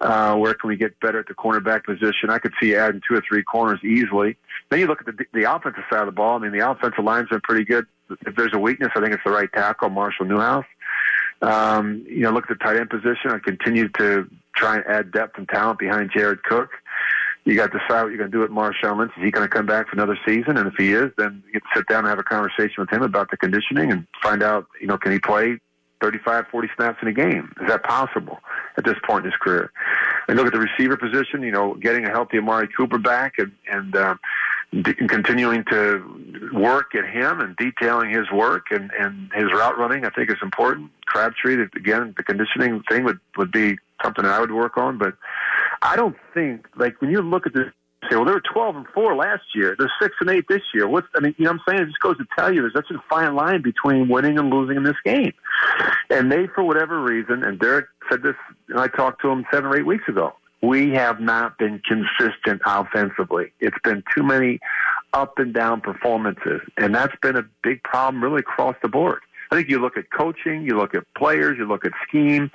[0.00, 2.30] Uh, where can we get better at the cornerback position?
[2.30, 4.36] I could see adding two or three corners easily.
[4.70, 6.36] Then you look at the the offensive side of the ball.
[6.36, 7.86] I mean, the offensive line's been pretty good.
[8.24, 10.66] If there's a weakness, I think it's the right tackle, Marshall Newhouse.
[11.40, 13.32] Um, you know, look at the tight end position.
[13.32, 16.70] I continue to try and add depth and talent behind Jared Cook.
[17.44, 19.12] You got to decide what you're going to do with Marshawn Lynch.
[19.16, 20.56] Is he going to come back for another season?
[20.56, 22.90] And if he is, then you get to sit down and have a conversation with
[22.90, 25.58] him about the conditioning and find out, you know, can he play
[26.00, 27.52] 35, 40 snaps in a game?
[27.60, 28.38] Is that possible
[28.76, 29.72] at this point in his career?
[30.28, 33.52] And look at the receiver position, you know, getting a healthy Amari Cooper back and,
[33.68, 34.14] and, uh,
[34.72, 40.04] and continuing to work at him and detailing his work and, and his route running,
[40.04, 40.90] I think is important.
[41.06, 45.14] Crabtree, again, the conditioning thing would, would be something that I would work on, but
[45.82, 47.66] I don't think, like, when you look at this,
[48.10, 49.76] say, well, they were 12 and 4 last year.
[49.78, 50.88] They're 6 and 8 this year.
[50.88, 51.82] What's, I mean, you know what I'm saying?
[51.82, 54.76] It just goes to tell you there's such a fine line between winning and losing
[54.76, 55.32] in this game.
[56.10, 58.34] And they, for whatever reason, and Derek said this,
[58.68, 62.62] and I talked to him seven or eight weeks ago, we have not been consistent
[62.64, 63.52] offensively.
[63.60, 64.60] It's been too many
[65.12, 69.20] up and down performances, and that's been a big problem really across the board.
[69.50, 72.50] I think you look at coaching, you look at players, you look at scheme,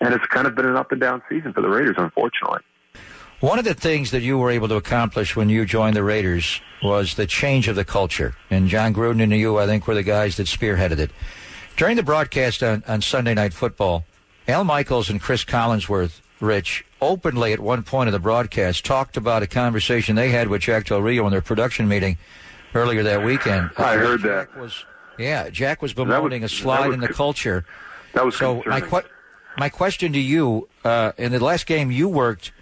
[0.00, 2.60] and it's kind of been an up and down season for the Raiders, unfortunately.
[3.40, 6.60] One of the things that you were able to accomplish when you joined the Raiders
[6.82, 8.34] was the change of the culture.
[8.50, 11.10] And Jon Gruden and you, I think, were the guys that spearheaded it.
[11.76, 14.04] During the broadcast on, on Sunday Night Football,
[14.46, 19.42] Al Michaels and Cris Collinsworth Rich, openly at one point of the broadcast talked about
[19.42, 22.18] a conversation they had with Jack Del Rio in their production meeting
[22.74, 23.70] earlier that weekend.
[23.76, 24.60] I heard Jack that.
[24.60, 24.84] Was,
[25.18, 27.64] yeah, Jack was bemoaning was- a slide that in the culture.
[28.14, 29.10] That was so my concerning.
[29.58, 32.52] my question to you uh, in the last game you worked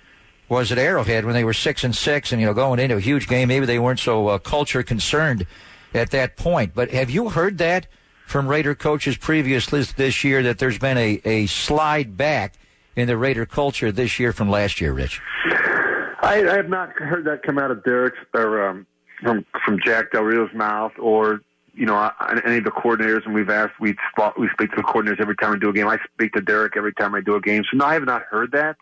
[0.48, 3.00] was at Arrowhead when they were six and six, and you know going into a
[3.00, 3.48] huge game.
[3.48, 5.46] Maybe they weren't so uh, culture concerned
[5.94, 6.74] at that point.
[6.74, 7.86] But have you heard that
[8.26, 12.54] from Raider coaches previously this year that there's been a, a slide back
[12.96, 15.20] in the Raider culture this year from last year, Rich?
[16.22, 18.86] I, I have not heard that come out of Derek's or um,
[19.22, 21.40] from from Jack Del Rio's mouth, or
[21.74, 22.10] you know,
[22.44, 23.24] any of the coordinators.
[23.24, 25.72] And we've asked, we spot, we speak to the coordinators every time we do a
[25.72, 25.88] game.
[25.88, 27.64] I speak to Derek every time I do a game.
[27.70, 28.76] So no, I have not heard that.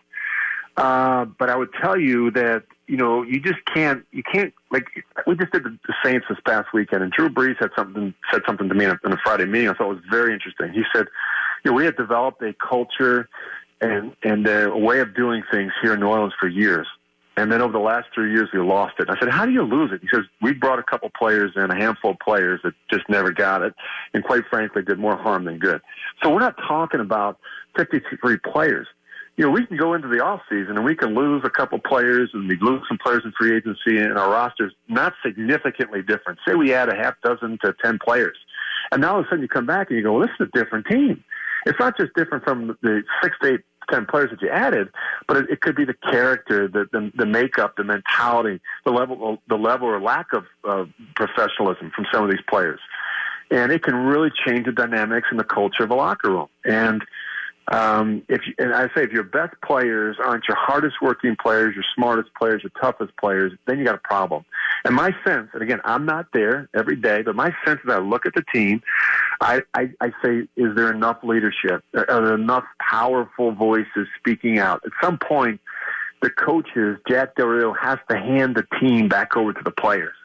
[0.77, 4.85] Uh, but I would tell you that you know you just can't you can't like
[5.27, 8.69] we just did the, Saints this past weekend, and Drew Brees had something said something
[8.69, 9.69] to me in a, in a Friday meeting.
[9.69, 10.71] I thought it was very interesting.
[10.71, 11.07] He said,
[11.63, 13.27] you know, we had developed a culture
[13.81, 16.87] and and a way of doing things here in New Orleans for years.
[17.37, 19.09] And then over the last three years, we lost it.
[19.09, 21.71] I said, "How do you lose it?" He says, "We brought a couple players in,
[21.71, 23.73] a handful of players that just never got it,
[24.13, 25.81] and quite frankly, did more harm than good."
[26.21, 27.39] So we're not talking about
[27.77, 28.87] 53 players.
[29.37, 31.79] You know, we can go into the off season and we can lose a couple
[31.79, 36.37] players, and we lose some players in free agency, and our roster's not significantly different.
[36.45, 38.37] Say we add a half dozen to 10 players,
[38.91, 40.47] and now all of a sudden you come back and you go, "Well, this is
[40.53, 41.23] a different team."
[41.65, 43.61] It's not just different from the six to eight,
[43.91, 44.87] ten players that you added,
[45.27, 49.37] but it, it could be the character, the, the the makeup, the mentality, the level,
[49.47, 52.79] the level or lack of uh, professionalism from some of these players,
[53.51, 56.47] and it can really change the dynamics and the culture of a locker room.
[56.65, 57.03] And
[57.71, 61.73] um, if you, and I say if your best players aren't your hardest working players,
[61.73, 64.43] your smartest players, your toughest players, then you got a problem.
[64.83, 67.99] And my sense, and again, I'm not there every day, but my sense is I
[67.99, 68.81] look at the team,
[69.39, 71.83] I, I, I say, is there enough leadership?
[71.93, 74.81] Are there enough powerful voices speaking out?
[74.85, 75.61] At some point,
[76.21, 80.15] the coaches, Jack Del Rio, has to hand the team back over to the players.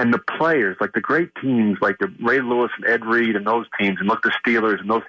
[0.00, 3.46] And the players, like the great teams, like the Ray Lewis and Ed Reed and
[3.46, 5.02] those teams, and look the Steelers and those,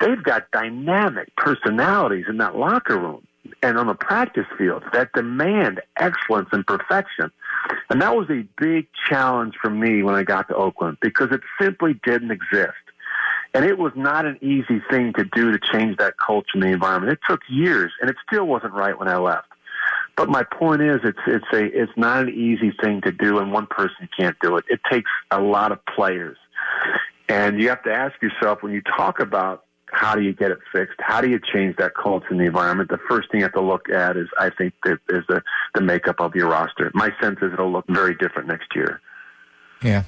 [0.00, 3.26] they've got dynamic personalities in that locker room
[3.62, 7.30] and on the practice field that demand excellence and perfection.
[7.90, 11.42] And that was a big challenge for me when I got to Oakland because it
[11.60, 12.72] simply didn't exist.
[13.52, 16.68] And it was not an easy thing to do to change that culture and the
[16.68, 17.12] environment.
[17.12, 19.48] It took years, and it still wasn't right when I left.
[20.18, 23.52] But my point is, it's it's a it's not an easy thing to do, and
[23.52, 24.64] one person can't do it.
[24.68, 26.36] It takes a lot of players,
[27.28, 30.58] and you have to ask yourself when you talk about how do you get it
[30.72, 32.90] fixed, how do you change that culture in the environment.
[32.90, 35.40] The first thing you have to look at is, I think, that is the
[35.76, 36.90] the makeup of your roster.
[36.94, 39.00] My sense is it'll look very different next year.
[39.84, 40.02] Yeah.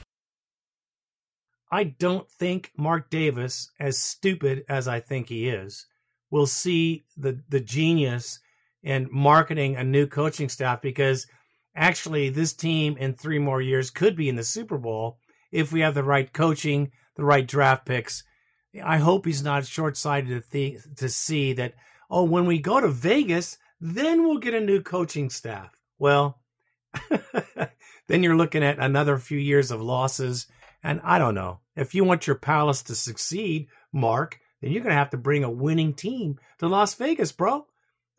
[1.71, 5.87] I don't think Mark Davis, as stupid as I think he is,
[6.33, 8.41] will see the the genius
[8.83, 11.27] in marketing a new coaching staff because
[11.75, 15.19] actually this team in three more years could be in the Super Bowl
[15.53, 18.25] if we have the right coaching, the right draft picks,
[18.85, 21.75] I hope he's not short sighted to, th- to see that,
[22.11, 25.71] oh, when we go to Vegas, then we'll get a new coaching staff.
[25.99, 26.41] Well,
[28.07, 30.47] then you're looking at another few years of losses.
[30.83, 31.61] And I don't know.
[31.77, 35.45] If you want your palace to succeed, Mark, then you're going to have to bring
[35.45, 37.67] a winning team to Las Vegas, bro.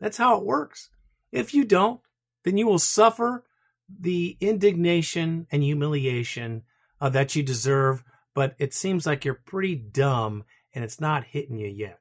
[0.02, 0.90] That's how it works.
[1.30, 2.00] If you don't,
[2.44, 3.44] then you will suffer
[3.88, 6.64] the indignation and humiliation
[7.00, 8.02] uh, that you deserve.
[8.34, 10.42] But it seems like you're pretty dumb
[10.74, 12.00] and it's not hitting you yet.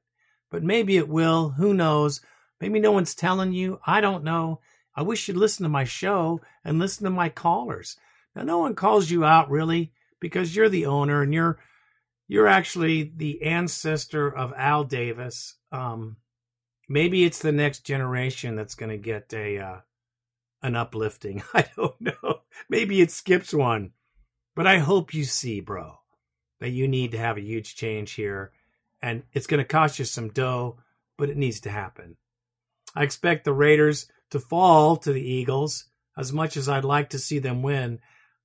[0.49, 1.49] But maybe it will.
[1.49, 2.21] Who knows?
[2.59, 3.79] Maybe no one's telling you.
[3.85, 4.61] I don't know.
[4.95, 7.97] I wish you'd listen to my show and listen to my callers.
[8.35, 11.59] Now, no one calls you out really because you're the owner and you're
[12.27, 15.55] you're actually the ancestor of Al Davis.
[15.71, 16.15] Um,
[16.91, 19.77] maybe it's the next generation that's going to get a uh,
[20.61, 21.41] an uplifting.
[21.53, 22.41] I don't know.
[22.69, 23.91] Maybe it skips one,
[24.55, 25.99] but I hope you see, bro,
[26.59, 28.51] that you need to have a huge change here,
[29.01, 30.77] and it's going to cost you some dough,
[31.17, 32.17] but it needs to happen.
[32.95, 35.85] I expect the Raiders to fall to the Eagles
[36.17, 37.99] as much as I'd like to see them win.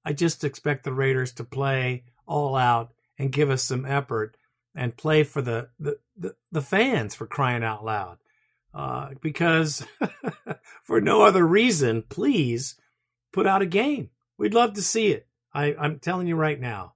[0.04, 4.36] I just expect the Raiders to play all out and give us some effort
[4.74, 8.18] and play for the the, the, the fans for crying out loud.
[8.76, 9.86] Uh, because
[10.84, 12.74] for no other reason, please
[13.32, 14.10] put out a game.
[14.36, 15.26] We'd love to see it.
[15.54, 16.92] I, I'm telling you right now.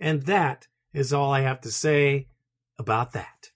[0.00, 2.26] And that is all I have to say
[2.80, 3.52] about that.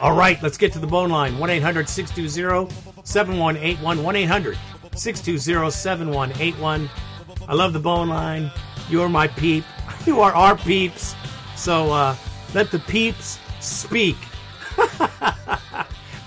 [0.00, 2.74] All right, let's get to the bone line 1 800 620
[3.04, 4.02] 7181.
[4.02, 4.58] 1 800
[4.96, 6.90] 620 7181.
[7.46, 8.50] I love the bone line.
[8.90, 9.64] You're my peep.
[10.04, 11.14] You are our peeps.
[11.54, 12.16] So uh,
[12.54, 14.16] let the peeps speak.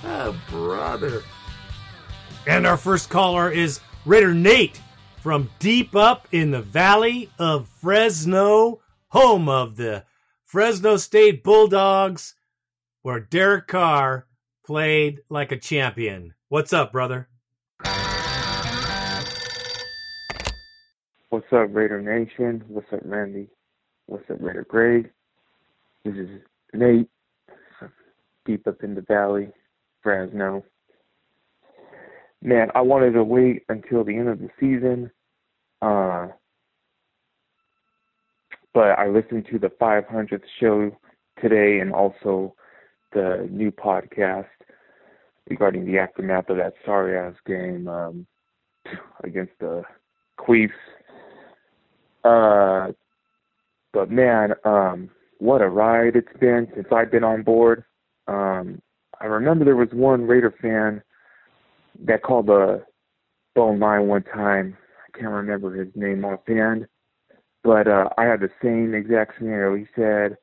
[0.04, 1.24] oh, brother.
[2.48, 4.82] And our first caller is Raider Nate
[5.18, 10.04] from deep up in the valley of Fresno, home of the
[10.46, 12.36] Fresno State Bulldogs
[13.06, 14.26] where Derek Carr
[14.66, 16.34] played like a champion.
[16.50, 17.30] What's up, brother?
[21.30, 22.64] What's up, Raider Nation?
[22.68, 23.48] What's up, Randy?
[24.08, 25.12] What's up, Raider Greg?
[26.06, 26.30] This is
[26.72, 27.10] Nate,
[28.46, 29.50] deep up in the valley,
[30.04, 30.64] Fresno.
[32.44, 35.10] Man, I wanted to wait until the end of the season,
[35.82, 36.28] uh,
[38.72, 40.96] but I listened to the 500th show
[41.42, 42.54] today and also
[43.14, 44.46] the new podcast
[45.50, 48.28] regarding the aftermath of that sorry ass game um,
[49.24, 49.82] against the
[50.40, 50.70] Queefs.
[52.24, 52.92] Uh,
[53.92, 55.10] but man, um,
[55.40, 57.84] what a ride it's been since I've been on board.
[58.28, 58.82] Um,
[59.20, 61.02] I remember there was one Raider fan
[62.06, 62.84] that called the
[63.56, 64.78] phone line one time.
[65.08, 66.88] I can't remember his name offhand,
[67.64, 69.76] but uh, I had the same exact scenario.
[69.76, 70.38] He said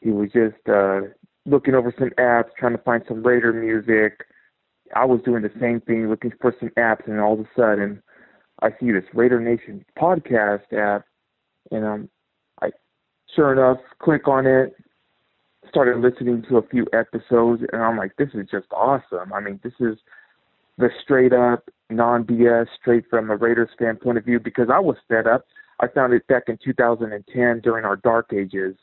[0.00, 1.00] he was just uh,
[1.44, 4.24] looking over some apps, trying to find some Raider music.
[4.94, 8.02] I was doing the same thing, looking for some apps, and all of a sudden,
[8.62, 11.04] I see this Raider Nation podcast app,
[11.72, 12.15] and um, I,
[13.34, 14.76] sure enough, click on it,
[15.68, 19.32] started listening to a few episodes, and I'm like, this is just awesome.
[19.32, 19.96] I mean, this is
[20.78, 24.78] the straight up, non BS, straight from a Raiders fan point of view, because I
[24.78, 25.46] was fed up.
[25.80, 28.76] I found it back in 2010 during our dark ages.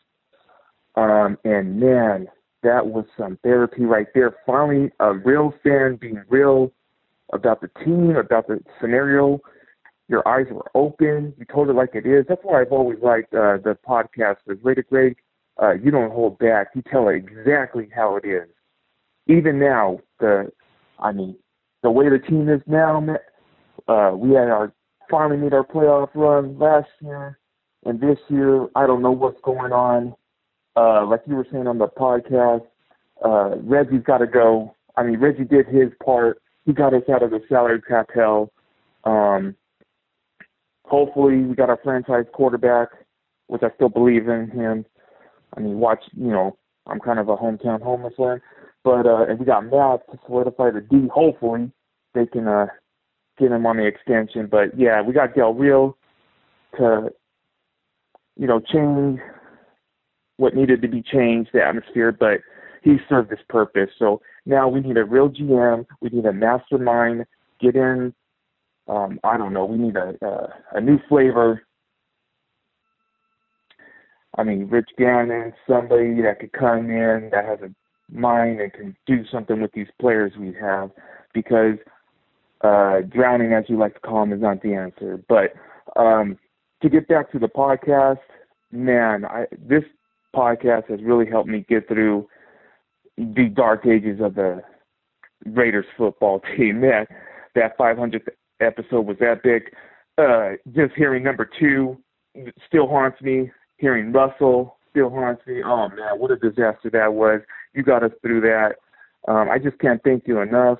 [0.95, 2.27] Um, and man,
[2.61, 4.35] that was some therapy right there.
[4.45, 6.71] Finally, a real fan being real
[7.31, 9.39] about the team, about the scenario.
[10.13, 11.33] Your eyes were open.
[11.37, 12.25] You told it like it is.
[12.29, 15.17] That's why I've always liked uh, the podcast with Raider Greg.
[15.61, 16.67] Uh, you don't hold back.
[16.75, 18.47] You tell it exactly how it is.
[19.27, 20.51] Even now, the,
[20.99, 21.35] I mean,
[21.81, 23.03] the way the team is now,
[23.87, 24.71] uh, we had our
[25.09, 27.39] finally made our playoff run last year,
[27.85, 30.15] and this year I don't know what's going on
[30.75, 32.65] uh, like you were saying on the podcast,
[33.23, 34.75] uh, Reggie's got to go.
[34.95, 36.41] I mean, Reggie did his part.
[36.65, 38.51] He got us out of the salary cap hell.
[39.03, 39.55] Um,
[40.85, 42.89] hopefully, we got our franchise quarterback,
[43.47, 44.85] which I still believe in him.
[45.55, 46.57] I mean, watch, you know,
[46.87, 48.41] I'm kind of a hometown homeless one,
[48.83, 51.07] but uh, and we got Mack to solidify the D.
[51.13, 51.71] Hopefully,
[52.13, 52.67] they can uh,
[53.39, 54.47] get him on the extension.
[54.49, 55.95] But yeah, we got Del Rio
[56.77, 57.09] to,
[58.35, 59.19] you know, change
[60.37, 62.39] what needed to be changed, the atmosphere, but
[62.81, 63.89] he served his purpose.
[63.97, 65.85] So now we need a real GM.
[66.01, 67.25] We need a mastermind.
[67.61, 68.13] Get in.
[68.87, 69.65] Um, I don't know.
[69.65, 71.63] We need a, a a new flavor.
[74.37, 77.73] I mean, Rich Gannon, somebody that could come in that has a
[78.11, 80.91] mind and can do something with these players we have,
[81.33, 81.77] because
[82.61, 85.21] uh, drowning, as you like to call them, is not the answer.
[85.29, 85.53] But
[85.95, 86.37] um,
[86.81, 88.19] to get back to the podcast,
[88.71, 89.83] man, I this
[90.35, 92.27] podcast has really helped me get through
[93.17, 94.61] the dark ages of the
[95.45, 96.81] Raiders football team.
[96.81, 97.05] Man,
[97.55, 98.27] that 500th
[98.65, 99.73] episode was epic.
[100.17, 101.97] Uh, just hearing number two
[102.67, 103.51] still haunts me.
[103.77, 105.61] Hearing Russell still haunts me.
[105.63, 107.41] Oh man, what a disaster that was.
[107.73, 108.75] You got us through that.
[109.27, 110.79] Um, I just can't thank you enough.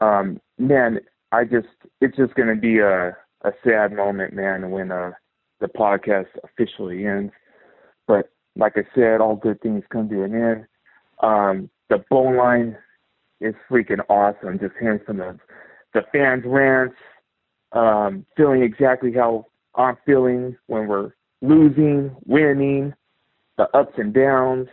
[0.00, 1.00] Um, man,
[1.32, 1.68] I just
[2.00, 5.12] it's just gonna be a a sad moment, man, when uh
[5.60, 7.32] the podcast officially ends.
[8.06, 10.66] But like I said, all good things come to an end.
[11.20, 12.76] Um, the bone line
[13.40, 14.58] is freaking awesome.
[14.58, 15.38] Just hearing some of
[15.94, 16.96] the fans' rants,
[17.72, 21.12] um, feeling exactly how I'm feeling when we're
[21.42, 22.94] losing, winning,
[23.56, 24.68] the ups and downs.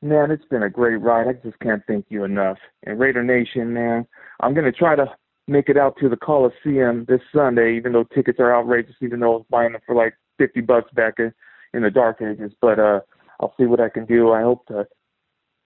[0.00, 1.26] Man, it's been a great ride.
[1.28, 2.58] I just can't thank you enough.
[2.84, 4.06] And Raider Nation, man,
[4.40, 5.06] I'm gonna try to
[5.48, 9.32] make it out to the Coliseum this Sunday, even though tickets are outrageous, even though
[9.32, 11.32] I was buying them for like 50 bucks back in,
[11.72, 12.52] in the dark ages.
[12.60, 13.00] But uh,
[13.40, 14.30] I'll see what I can do.
[14.32, 14.86] I hope to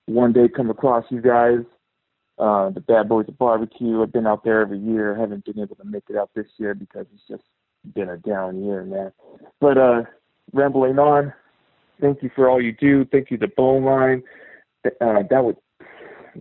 [0.07, 1.61] one day come across you guys,
[2.43, 4.03] uh, the Bad Boys of Barbecue.
[4.03, 5.17] I've been out there every year.
[5.17, 7.45] I haven't been able to make it out this year because it's just
[7.95, 9.13] been a down year, man.
[9.61, 10.03] But uh,
[10.53, 11.33] rambling on,
[12.01, 13.05] thank you for all you do.
[13.13, 14.25] Thank you to Bone Line.
[14.85, 15.57] Uh, that would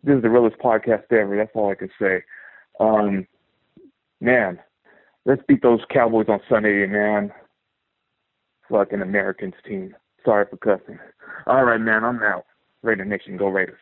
[0.03, 1.37] this is the realest podcast ever.
[1.37, 2.23] That's all I can say.
[2.79, 3.27] Um,
[4.21, 4.57] man,
[5.25, 7.31] let's beat those Cowboys on Sunday, man.
[8.71, 9.93] Fucking Americans team.
[10.25, 10.97] Sorry for cussing.
[11.45, 12.45] All right, man, I'm out.
[12.81, 13.77] Raider Nation, go Raiders.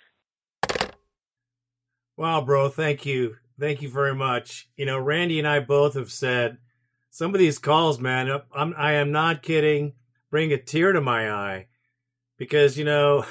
[2.19, 3.37] Wow, bro, thank you.
[3.57, 4.67] Thank you very much.
[4.75, 6.57] You know, Randy and I both have said
[7.09, 9.93] some of these calls, man, I'm, I am not kidding,
[10.29, 11.67] bring a tear to my eye
[12.35, 13.23] because, you know,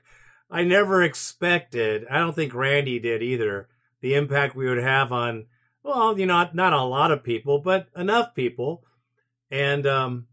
[0.50, 3.68] I never expected, I don't think Randy did either,
[4.00, 5.46] the impact we would have on,
[5.84, 8.82] well, you know, not, not a lot of people, but enough people.
[9.52, 10.26] And um,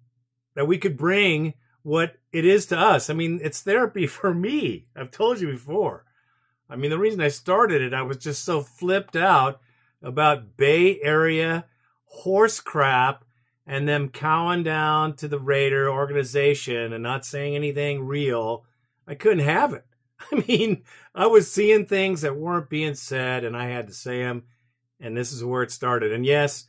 [0.55, 1.53] that we could bring
[1.83, 3.11] what it is to us.
[3.11, 4.87] I mean, it's therapy for me.
[4.95, 6.05] I've told you before.
[6.69, 9.59] I mean, the reason I started it, I was just so flipped out
[10.01, 11.65] about Bay Area
[12.05, 13.25] horse crap
[13.65, 18.65] and them cowing down to the Raider organization and not saying anything real.
[19.07, 19.85] I couldn't have it.
[20.31, 24.19] I mean, I was seeing things that weren't being said and I had to say
[24.19, 24.43] them.
[24.99, 26.11] And this is where it started.
[26.11, 26.65] And yes,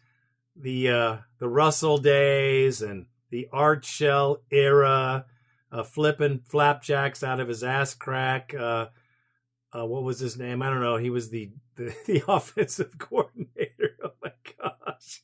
[0.54, 5.24] the uh, the Russell days and the Art Shell era,
[5.72, 8.54] uh, flipping flapjacks out of his ass crack.
[8.54, 8.86] Uh,
[9.76, 10.62] uh, what was his name?
[10.62, 10.96] I don't know.
[10.96, 13.66] He was the, the, the offensive coordinator.
[14.02, 15.22] Oh my gosh.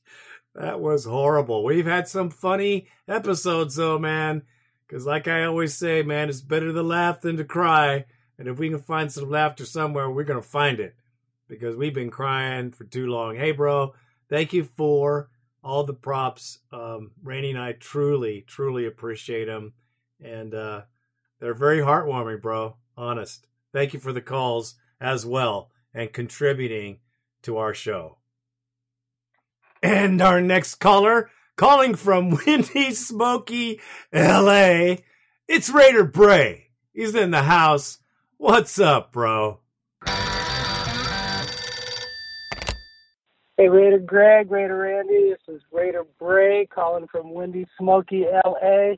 [0.55, 1.65] That was horrible.
[1.65, 4.43] We've had some funny episodes though, man.
[4.89, 8.05] Cause like I always say, man, it's better to laugh than to cry.
[8.39, 10.95] And if we can find some laughter somewhere, we're to find it
[11.49, 13.37] because we've been crying for too long.
[13.37, 13.95] Hey, bro,
[14.29, 15.31] thank you for
[15.63, 16.59] all the props.
[16.73, 19.73] Um, Rainey and I truly, truly appreciate them.
[20.23, 20.83] And uh,
[21.41, 22.77] they're very heartwarming, bro.
[22.97, 23.47] Honest.
[23.73, 26.99] Thank you for the calls as well and contributing
[27.43, 28.19] to our show.
[29.83, 33.81] And our next caller, calling from Windy Smoky,
[34.13, 34.97] LA,
[35.49, 36.71] it's Raider Bray.
[36.93, 37.99] He's in the house.
[38.39, 39.61] What's up, bro?
[43.59, 45.31] Hey, Raider Greg, Raider Randy.
[45.31, 48.97] This is Raider Bray calling from Windy Smoky, LA.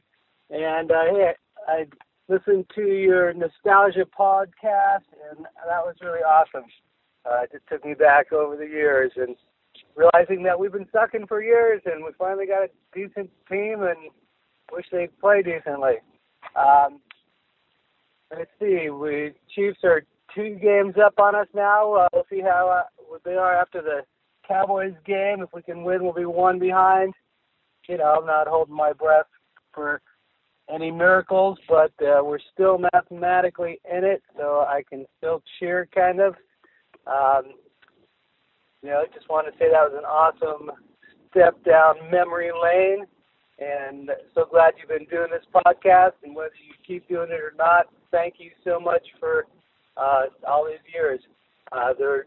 [0.50, 1.32] And uh, hey,
[1.68, 1.86] I
[2.29, 6.68] listened to your nostalgia podcast, and that was really awesome.
[7.24, 9.35] Uh, it took me back over the years and
[9.97, 14.11] realizing that we've been sucking for years, and we finally got a decent team, and
[14.72, 15.97] wish they'd play decently.
[16.57, 17.01] Um,
[18.31, 20.03] let's see, we Chiefs are
[20.35, 21.95] two games up on us now.
[21.95, 24.03] Uh, we'll see how uh, they are after the
[24.47, 25.43] Cowboys game.
[25.43, 27.14] If we can win, we'll be one behind.
[27.89, 29.26] You know, I'm not holding my breath
[29.72, 30.03] for
[30.72, 36.20] any miracles, but uh, we're still mathematically in it, so I can still cheer kind
[36.20, 36.34] of.
[37.06, 37.52] Um,
[38.82, 40.70] you know, I just want to say that was an awesome
[41.30, 43.06] step down memory lane,
[43.58, 46.12] and so glad you've been doing this podcast.
[46.22, 49.46] And whether you keep doing it or not, thank you so much for
[49.96, 51.20] uh, all these years.
[51.72, 52.26] Uh, there were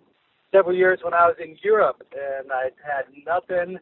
[0.51, 3.79] several years when I was in Europe, and I had nothing,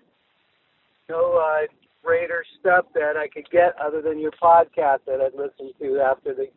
[1.10, 1.66] no uh,
[2.04, 6.34] Raider stuff that I could get other than your podcast that I'd listen to after
[6.34, 6.48] the,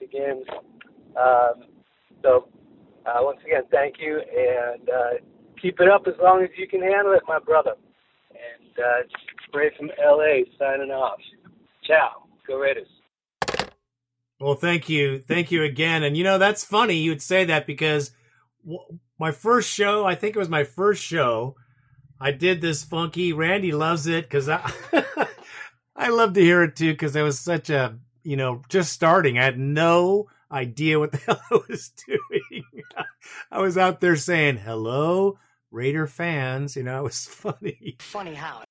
[0.00, 0.44] the games.
[1.16, 1.68] Um,
[2.22, 2.48] so,
[3.06, 5.10] uh, once again, thank you, and uh,
[5.60, 7.72] keep it up as long as you can handle it, my brother.
[8.30, 11.18] And uh, Ray from LA signing off.
[11.84, 12.24] Ciao.
[12.46, 12.88] Go Raiders.
[14.40, 15.20] Well, thank you.
[15.20, 16.02] Thank you again.
[16.02, 18.12] And you know, that's funny you would say that because
[19.18, 21.56] my first show, I think it was my first show,
[22.22, 23.32] I did this funky.
[23.32, 24.72] Randy loves it because I
[25.96, 29.38] I love to hear it too because I was such a you know just starting.
[29.38, 32.64] I had no idea what the hell I was doing.
[33.50, 35.40] I was out there saying hello,
[35.72, 36.76] Raider fans.
[36.76, 37.96] You know, it was funny.
[37.98, 38.62] Funny how.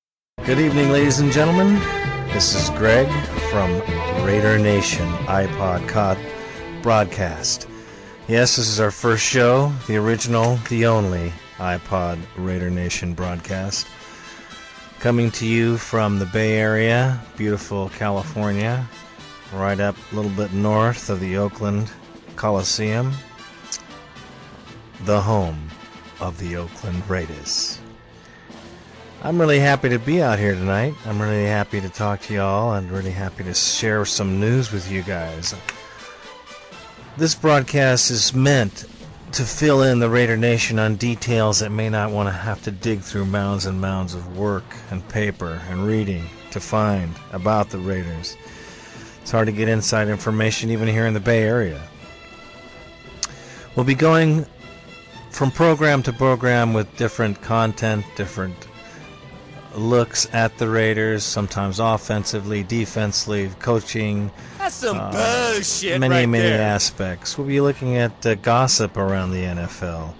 [0.46, 1.74] Good evening, ladies and gentlemen.
[2.32, 3.06] This is Greg
[3.50, 3.70] from
[4.24, 6.16] Raider Nation iPod Cod
[6.82, 7.68] broadcast.
[8.28, 13.88] Yes, this is our first show, the original, the only iPod Raider Nation broadcast.
[15.00, 18.86] Coming to you from the Bay Area, beautiful California,
[19.52, 21.90] right up a little bit north of the Oakland
[22.36, 23.12] Coliseum,
[25.04, 25.68] the home
[26.20, 27.80] of the Oakland Raiders.
[29.24, 30.94] I'm really happy to be out here tonight.
[31.06, 34.88] I'm really happy to talk to y'all and really happy to share some news with
[34.88, 35.56] you guys.
[37.18, 38.86] This broadcast is meant
[39.32, 42.70] to fill in the Raider Nation on details that may not want to have to
[42.70, 47.78] dig through mounds and mounds of work and paper and reading to find about the
[47.78, 48.34] Raiders.
[49.20, 51.82] It's hard to get inside information even here in the Bay Area.
[53.76, 54.46] We'll be going
[55.30, 58.56] from program to program with different content, different
[59.76, 64.30] looks at the Raiders, sometimes offensively, defensively, coaching.
[64.58, 65.10] That's some uh,
[65.52, 66.62] bullshit Many, right many there.
[66.62, 67.36] aspects.
[67.38, 70.14] We'll be looking at uh, gossip around the NFL.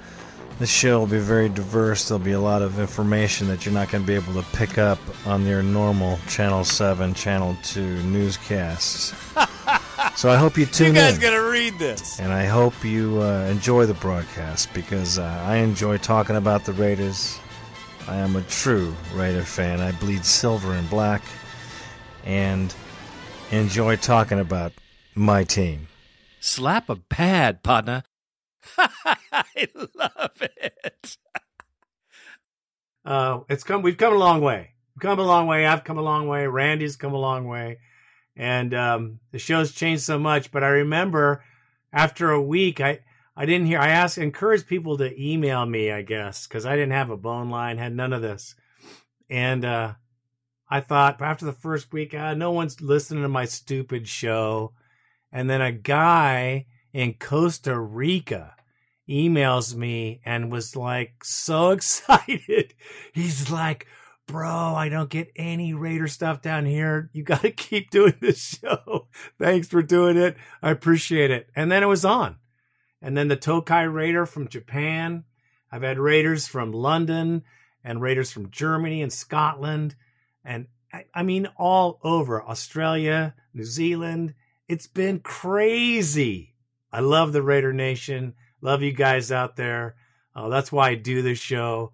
[0.59, 2.09] This show will be very diverse.
[2.09, 4.79] There'll be a lot of information that you're not going to be able to pick
[4.79, 9.13] up on your normal Channel 7, Channel 2 newscasts.
[10.17, 10.95] so I hope you tune in.
[10.95, 12.21] you guys gotta read this.
[12.21, 16.73] And I hope you uh, enjoy the broadcast because uh, I enjoy talking about the
[16.75, 17.39] Raiders.
[18.09, 19.81] I am a true Raider fan.
[19.81, 21.23] I bleed silver and black
[22.25, 22.75] and
[23.51, 24.73] enjoy talking about
[25.15, 25.87] my team.
[26.41, 28.03] Slap a pad, partner.
[28.77, 31.17] I love it.
[33.05, 33.83] Uh, it's come.
[33.83, 34.71] We've come a long way.
[34.95, 35.67] We've come a long way.
[35.67, 36.47] I've come a long way.
[36.47, 37.79] Randy's come a long way,
[38.37, 40.51] and um, the show's changed so much.
[40.51, 41.45] But I remember
[41.93, 43.01] after a week, I
[43.37, 43.79] I didn't hear.
[43.79, 45.91] I asked, encouraged people to email me.
[45.91, 48.55] I guess because I didn't have a bone line, had none of this,
[49.31, 49.95] and uh,
[50.69, 54.75] I thought after the first week, ah, no one's listening to my stupid show,
[55.31, 58.55] and then a guy in Costa Rica
[59.09, 62.75] emails me and was like so excited.
[63.13, 63.87] He's like,
[64.27, 67.11] Bro, I don't get any Raider stuff down here.
[67.13, 69.09] You got to keep doing this show.
[69.39, 70.37] Thanks for doing it.
[70.63, 71.49] I appreciate it.
[71.57, 72.37] And then it was on.
[73.03, 75.25] And then the Tokai Raider from Japan.
[75.71, 77.43] I've had Raiders from London
[77.83, 79.97] and Raiders from Germany and Scotland.
[80.45, 84.35] And I, I mean, all over Australia, New Zealand.
[84.69, 86.55] It's been crazy.
[86.93, 88.35] I love the Raider Nation.
[88.61, 89.97] Love you guys out there.
[90.35, 91.93] Uh, that's why I do this show.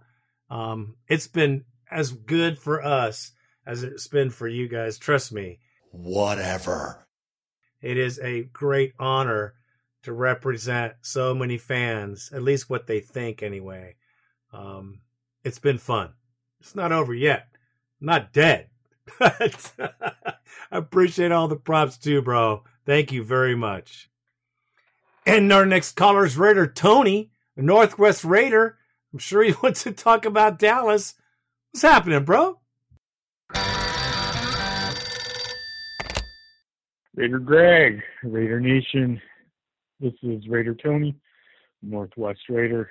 [0.50, 3.32] Um, it's been as good for us
[3.66, 4.98] as it's been for you guys.
[4.98, 5.60] Trust me.
[5.90, 7.06] Whatever.
[7.80, 9.54] It is a great honor
[10.02, 13.96] to represent so many fans, at least what they think anyway.
[14.52, 15.00] Um,
[15.44, 16.12] it's been fun.
[16.60, 17.48] It's not over yet.
[18.00, 18.68] I'm not dead.
[19.18, 19.72] But
[20.70, 22.62] I appreciate all the props too, bro.
[22.84, 24.10] Thank you very much.
[25.24, 28.76] And our next caller is Raider Tony, a Northwest Raider.
[29.12, 31.14] I'm sure he wants to talk about Dallas.
[31.72, 32.60] What's happening, bro?
[37.14, 39.20] Raider Greg, Raider Nation.
[40.00, 41.16] This is Raider Tony,
[41.82, 42.90] Northwest Raider.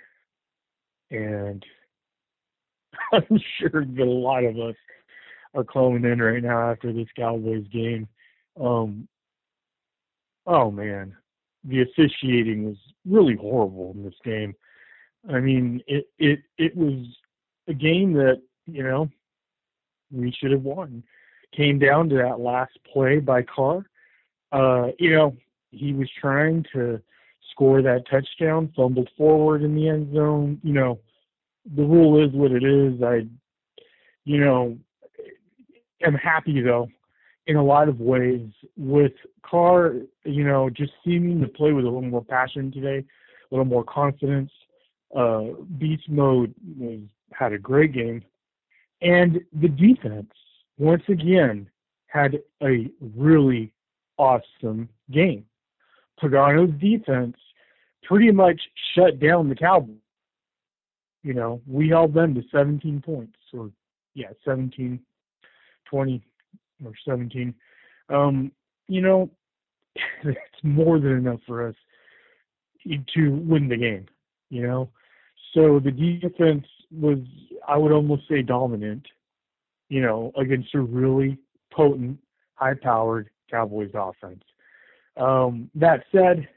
[1.09, 1.63] And
[3.13, 4.75] I'm sure that a lot of us
[5.55, 8.07] are calling in right now after this Cowboys game.
[8.59, 9.07] Um,
[10.45, 11.15] oh, man.
[11.63, 14.53] The officiating was really horrible in this game.
[15.29, 17.05] I mean, it, it, it was
[17.67, 19.09] a game that, you know,
[20.11, 21.03] we should have won.
[21.55, 23.85] Came down to that last play by Carr
[24.51, 25.35] uh, you know,
[25.71, 27.01] he was trying to
[27.51, 30.59] score that touchdown, fumbled forward in the end zone.
[30.63, 30.99] You know,
[31.75, 33.01] the rule is what it is.
[33.01, 33.27] I,
[34.25, 34.77] you know,
[36.03, 36.87] am happy though,
[37.47, 39.13] in a lot of ways with
[39.43, 39.95] Carr.
[40.25, 43.83] You know, just seeming to play with a little more passion today, a little more
[43.83, 44.51] confidence.
[45.15, 46.99] Uh, beast mode was
[47.31, 48.23] had a great game,
[49.01, 50.31] and the defense
[50.77, 51.69] once again
[52.07, 53.73] had a really
[54.17, 55.45] awesome game.
[56.21, 57.35] Pagano's defense
[58.03, 58.59] pretty much
[58.95, 59.95] shut down the Cowboys.
[61.23, 63.71] You know, we held them to 17 points, or
[64.13, 64.99] yeah, 17,
[65.89, 66.21] 20,
[66.85, 67.53] or 17.
[68.09, 68.51] Um,
[68.87, 69.29] you know,
[70.23, 71.75] it's more than enough for us
[72.85, 74.05] to win the game.
[74.49, 74.89] You know,
[75.53, 77.19] so the defense was,
[77.67, 79.05] I would almost say, dominant.
[79.89, 81.37] You know, against a really
[81.71, 82.19] potent,
[82.55, 84.43] high-powered Cowboys offense.
[85.17, 86.47] Um, that said,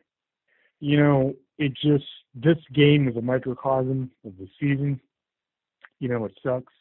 [0.81, 2.05] you know, it just
[2.35, 5.01] this game is a microcosm of the season.
[5.99, 6.73] You know, it sucks.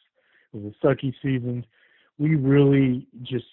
[0.52, 1.64] It was a sucky season.
[2.18, 3.44] We really just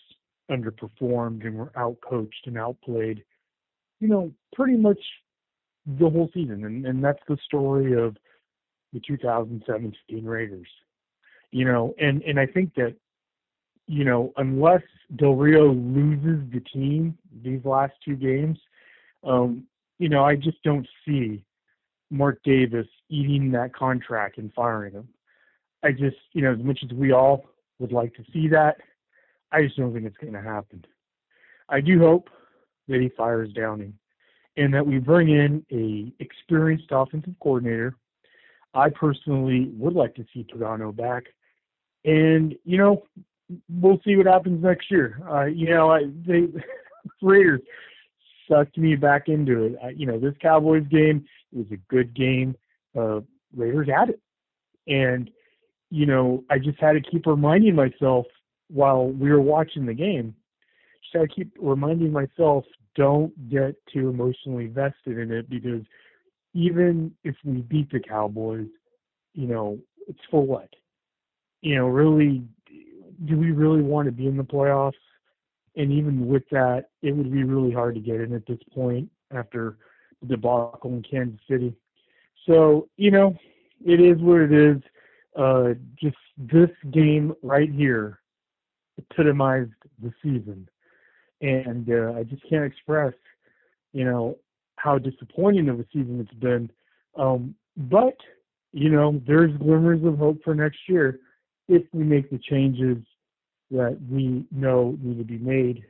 [0.49, 3.23] underperformed and were outcoached and outplayed.
[3.99, 4.99] You know, pretty much
[5.85, 8.15] the whole season, and and that's the story of
[8.93, 10.67] the 2017 Raiders.
[11.51, 12.95] You know, and and I think that
[13.87, 14.81] you know, unless
[15.15, 18.59] Del Rio loses the team these last two games,
[19.23, 19.63] um,
[19.97, 21.43] you know, I just don't see
[22.11, 25.07] Mark Davis eating that contract and firing him.
[25.83, 27.45] I just, you know, as much as we all
[27.79, 28.77] would like to see that,
[29.51, 30.85] I just don't think it's going to happen.
[31.69, 32.29] I do hope
[32.87, 33.93] that he fires Downing
[34.57, 37.95] and that we bring in a experienced offensive coordinator.
[38.73, 41.25] I personally would like to see Pagano back.
[42.05, 43.03] And, you know,
[43.69, 45.19] we'll see what happens next year.
[45.29, 46.47] Uh, you know, I, they
[47.21, 47.61] Raiders
[48.49, 49.75] sucked me back into it.
[49.83, 52.55] I, you know, this Cowboys game was a good game.
[52.97, 53.21] Uh,
[53.55, 54.21] Raiders had it,
[54.87, 55.29] and
[55.89, 58.25] you know, I just had to keep reminding myself
[58.69, 60.35] while we were watching the game.
[61.03, 65.83] Just had to keep reminding myself, don't get too emotionally vested in it because
[66.53, 68.67] even if we beat the Cowboys,
[69.33, 69.77] you know,
[70.07, 70.69] it's for what?
[71.61, 72.43] You know, really,
[73.25, 74.93] do we really want to be in the playoffs?
[75.75, 79.09] And even with that, it would be really hard to get in at this point
[79.31, 79.77] after
[80.21, 81.75] the debacle in Kansas City.
[82.47, 83.35] So, you know,
[83.85, 84.77] it is what it is.
[85.35, 88.19] Uh, just this game right here
[88.97, 90.67] epitomized the season.
[91.41, 93.13] And uh, I just can't express,
[93.93, 94.37] you know,
[94.77, 96.71] how disappointing of a season it's been.
[97.15, 98.17] Um, but,
[98.71, 101.19] you know, there's glimmers of hope for next year
[101.67, 102.97] if we make the changes
[103.71, 105.83] that we know need to be made,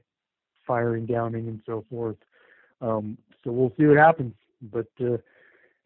[0.65, 2.17] firing Downing and so forth.
[2.81, 4.33] Um, so we'll see what happens.
[4.61, 5.17] But uh,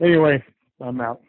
[0.01, 0.43] anyway,
[0.79, 1.21] I'm out.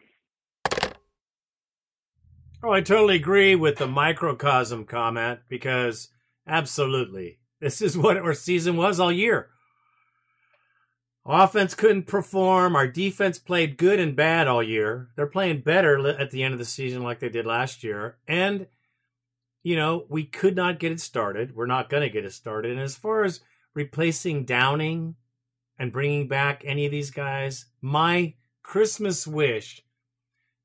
[2.65, 6.09] Oh, I totally agree with the microcosm comment because
[6.47, 9.49] absolutely, this is what our season was all year.
[11.25, 12.75] Offense couldn't perform.
[12.75, 15.09] Our defense played good and bad all year.
[15.15, 18.17] They're playing better at the end of the season like they did last year.
[18.27, 18.67] And
[19.63, 21.55] you know, we could not get it started.
[21.55, 22.73] We're not going to get it started.
[22.73, 23.39] And as far as
[23.73, 25.15] replacing Downing
[25.79, 29.81] and bringing back any of these guys, my Christmas wish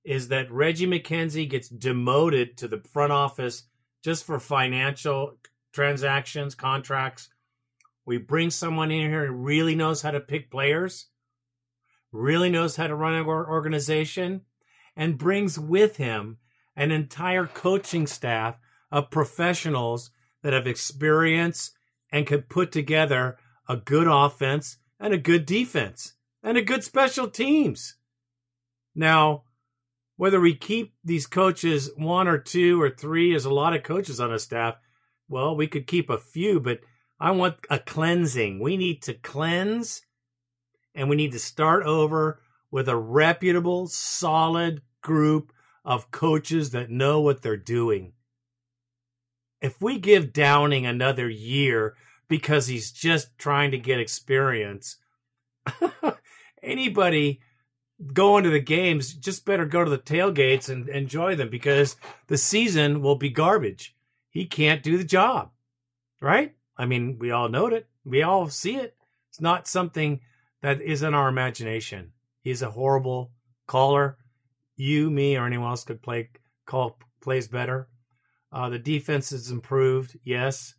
[0.05, 3.65] is that Reggie McKenzie gets demoted to the front office
[4.03, 5.39] just for financial
[5.73, 7.29] transactions, contracts.
[8.09, 11.09] We bring someone in here who really knows how to pick players,
[12.11, 14.47] really knows how to run an organization,
[14.97, 16.39] and brings with him
[16.75, 18.59] an entire coaching staff
[18.91, 20.11] of professionals
[20.43, 21.73] that have experience
[22.11, 23.37] and could put together
[23.69, 27.97] a good offense and a good defense and a good special teams.
[28.95, 29.43] Now,
[30.17, 34.19] whether we keep these coaches one or two or three, there's a lot of coaches
[34.19, 34.77] on a staff.
[35.29, 36.81] Well, we could keep a few, but
[37.21, 38.61] I want a cleansing.
[38.61, 40.03] We need to cleanse
[40.95, 42.41] and we need to start over
[42.71, 45.53] with a reputable, solid group
[45.85, 48.13] of coaches that know what they're doing
[49.61, 51.97] if we give Downing another year
[52.29, 54.97] because he's just trying to get experience,
[56.63, 57.41] anybody
[58.13, 61.97] going to the games just better go to the tailgates and enjoy them because
[62.29, 63.97] the season will be garbage.
[64.31, 65.51] He can't do the job,
[66.21, 66.55] right?
[66.79, 67.89] I mean, we all know it.
[68.05, 68.97] We all see it.
[69.31, 70.21] It's not something
[70.63, 72.13] that is in our imagination.
[72.43, 73.33] He's a horrible
[73.67, 74.17] caller.
[74.77, 76.31] You, me, or anyone else could play
[76.67, 77.89] call plays better.
[78.53, 80.75] Uh, the defense has improved, yes.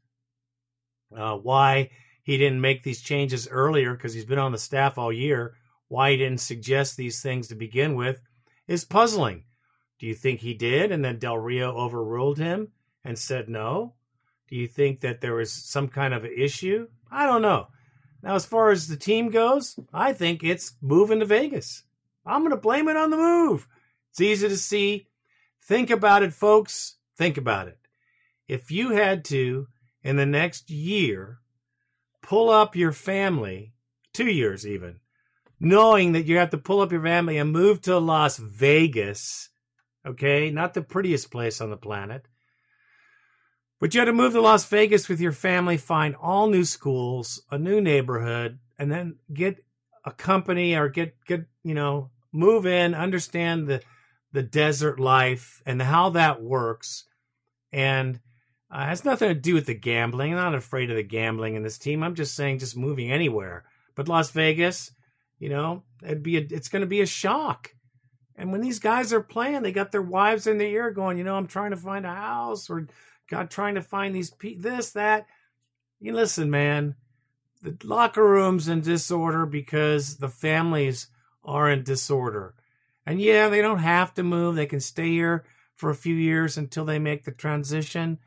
[1.16, 1.90] Uh, why
[2.24, 5.56] he didn't make these changes earlier, because he's been on the staff all year,
[5.88, 8.22] why he didn't suggest these things to begin with
[8.68, 9.44] is puzzling.
[10.00, 12.70] Do you think he did and then Del Rio overruled him
[13.04, 13.96] and said no?
[14.50, 16.88] Do you think that there was some kind of an issue?
[17.12, 17.68] I don't know.
[18.24, 21.84] Now, as far as the team goes, I think it's moving to Vegas.
[22.26, 23.68] I'm going to blame it on the move.
[24.12, 25.08] It's easy to see.
[25.62, 26.96] Think about it, folks.
[27.16, 27.78] Think about it.
[28.48, 29.68] If you had to,
[30.04, 31.40] in the next year,
[32.22, 33.74] pull up your family,
[34.14, 35.00] two years even,
[35.60, 39.50] knowing that you have to pull up your family and move to Las Vegas,
[40.06, 40.50] okay?
[40.50, 42.26] Not the prettiest place on the planet.
[43.80, 47.42] But you had to move to Las Vegas with your family, find all new schools,
[47.50, 49.64] a new neighborhood, and then get
[50.06, 53.82] a company or get get you know move in, understand the
[54.32, 57.06] the desert life and how that works,
[57.72, 58.20] and
[58.72, 60.32] Uh, has nothing to do with the gambling.
[60.32, 62.04] I'm not afraid of the gambling in this team.
[62.04, 63.64] I'm just saying, just moving anywhere.
[63.96, 64.92] But Las Vegas,
[65.40, 67.74] you know, it'd be a, it's going to be a shock.
[68.36, 71.24] And when these guys are playing, they got their wives in the ear going, you
[71.24, 72.86] know, I'm trying to find a house or
[73.30, 75.28] God trying to find these this that.
[76.00, 76.96] You listen, man.
[77.62, 81.08] The locker room's in disorder because the families
[81.44, 82.56] are in disorder.
[83.06, 84.56] And yeah, they don't have to move.
[84.56, 85.44] They can stay here
[85.76, 88.20] for a few years until they make the transition.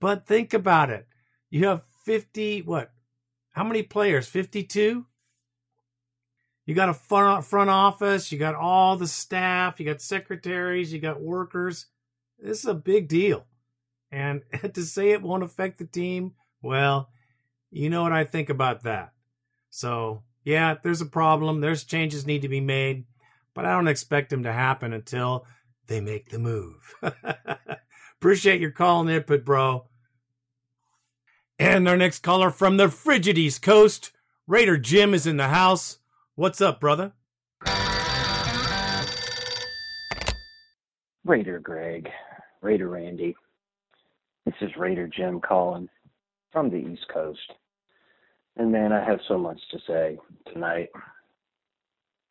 [0.00, 1.06] But think about it.
[1.48, 2.92] You have 50, what?
[3.52, 4.28] How many players?
[4.28, 5.06] 52?
[6.66, 11.20] You got a front office, you got all the staff, you got secretaries, you got
[11.20, 11.86] workers.
[12.38, 13.46] This is a big deal.
[14.10, 14.42] And
[14.74, 16.32] to say it won't affect the team,
[16.62, 17.10] well,
[17.70, 19.12] you know what I think about that.
[19.70, 21.60] So, yeah, there's a problem.
[21.60, 23.04] There's changes need to be made,
[23.54, 25.44] but I don't expect them to happen until
[25.86, 26.94] they make the move.
[28.18, 29.86] Appreciate your call and input, bro.
[31.58, 34.12] And our next caller from the frigid East Coast,
[34.46, 35.98] Raider Jim is in the house.
[36.34, 37.12] What's up, brother?
[41.24, 42.10] Raider Greg,
[42.60, 43.34] Raider Randy.
[44.46, 45.88] This is Raider Jim calling
[46.52, 47.52] from the East Coast.
[48.56, 50.18] And man, I have so much to say
[50.52, 50.88] tonight.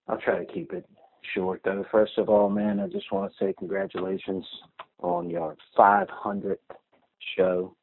[0.08, 0.88] I'll try to keep it
[1.34, 1.84] short though.
[1.92, 4.46] First of all, man, I just want to say congratulations
[5.00, 6.56] on your 500th
[7.36, 7.76] show.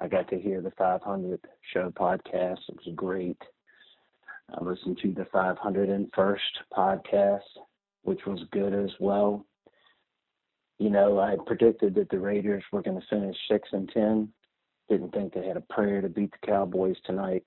[0.00, 2.58] I got to hear the 500th show podcast.
[2.68, 3.40] It was great.
[4.58, 6.36] I listened to the 501st
[6.76, 7.40] podcast,
[8.02, 9.46] which was good as well.
[10.82, 14.28] You know, I predicted that the Raiders were going to finish 6 and 10.
[14.88, 17.44] Didn't think they had a prayer to beat the Cowboys tonight,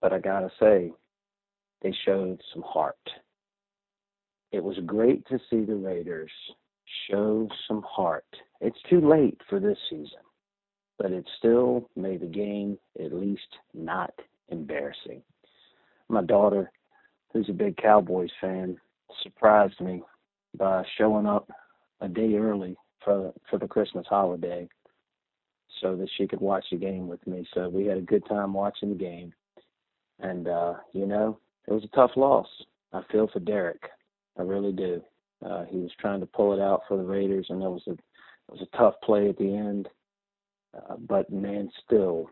[0.00, 0.90] but I got to say,
[1.80, 2.96] they showed some heart.
[4.50, 6.32] It was great to see the Raiders
[7.08, 8.26] show some heart.
[8.60, 10.18] It's too late for this season,
[10.98, 14.12] but it still made the game at least not
[14.48, 15.22] embarrassing
[16.08, 16.72] my daughter,
[17.32, 18.76] who's a big Cowboys fan,
[19.22, 20.02] surprised me
[20.58, 21.48] by showing up
[22.02, 24.68] a day early for for the Christmas holiday
[25.80, 27.46] so that she could watch the game with me.
[27.54, 29.32] So we had a good time watching the game.
[30.20, 32.46] And uh, you know, it was a tough loss.
[32.92, 33.82] I feel for Derek.
[34.38, 35.02] I really do.
[35.44, 37.92] Uh, he was trying to pull it out for the Raiders, and it was a
[37.92, 38.00] it
[38.48, 39.88] was a tough play at the end.
[40.76, 42.30] Uh, but man, still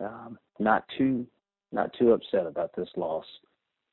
[0.00, 1.26] um, not too
[1.72, 3.24] not too upset about this loss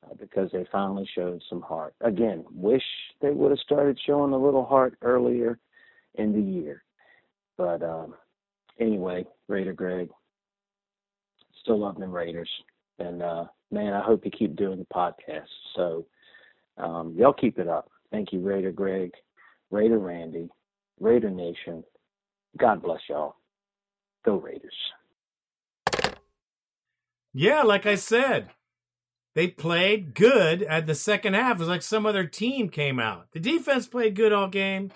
[0.04, 1.94] uh, because they finally showed some heart.
[2.00, 2.82] Again, wish
[3.20, 5.58] they would have started showing a little heart earlier
[6.14, 6.82] in the year.
[7.56, 8.14] But um,
[8.78, 10.08] anyway, Raider Greg,
[11.62, 12.50] still love them Raiders.
[12.98, 15.46] And uh, man, I hope you keep doing the podcast.
[15.76, 16.06] So
[16.76, 17.90] um, y'all keep it up.
[18.10, 19.12] Thank you, Raider Greg,
[19.70, 20.48] Raider Randy,
[20.98, 21.84] Raider Nation.
[22.58, 23.36] God bless y'all.
[24.24, 24.74] Go Raiders.
[27.32, 28.48] Yeah, like I said,
[29.34, 31.56] they played good at the second half.
[31.56, 33.28] It was like some other team came out.
[33.32, 34.90] The defense played good all game.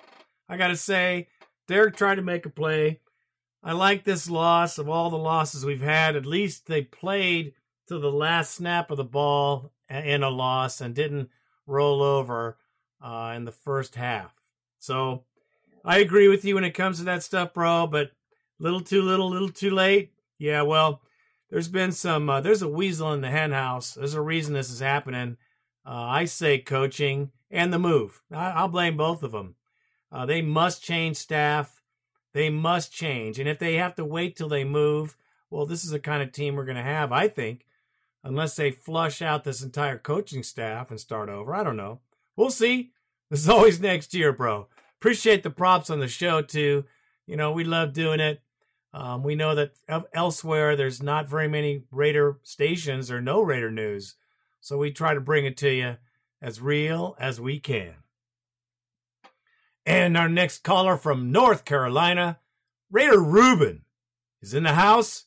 [0.48, 1.28] I got to say,
[1.68, 3.00] Derek tried to make a play.
[3.62, 6.16] I like this loss of all the losses we've had.
[6.16, 7.54] At least they played
[7.88, 11.30] to the last snap of the ball in a loss and didn't
[11.66, 12.58] roll over
[13.00, 14.34] uh, in the first half.
[14.78, 15.24] So
[15.84, 18.10] I agree with you when it comes to that stuff, bro, but
[18.58, 20.12] little too little, little too late.
[20.38, 21.00] Yeah, well,
[21.54, 23.94] there's been some uh, there's a weasel in the henhouse.
[23.94, 25.36] There's a reason this is happening.
[25.86, 28.22] Uh, I say coaching and the move.
[28.32, 29.54] I, will blame both of them.
[30.10, 31.80] Uh, they must change staff.
[32.32, 35.16] They must change, and if they have to wait till they move,
[35.48, 37.12] well, this is the kind of team we're going to have.
[37.12, 37.66] I think,
[38.24, 41.54] unless they flush out this entire coaching staff and start over.
[41.54, 42.00] I don't know.
[42.34, 42.90] We'll see.
[43.30, 44.66] This is always next year, bro.
[44.98, 46.84] Appreciate the props on the show too.
[47.28, 48.42] You know, we love doing it.
[48.94, 49.72] Um, we know that
[50.14, 54.14] elsewhere there's not very many Raider stations or no Raider news,
[54.60, 55.96] so we try to bring it to you
[56.40, 57.94] as real as we can.
[59.84, 62.38] And our next caller from North Carolina,
[62.88, 63.82] Raider Ruben,
[64.40, 65.24] is in the house.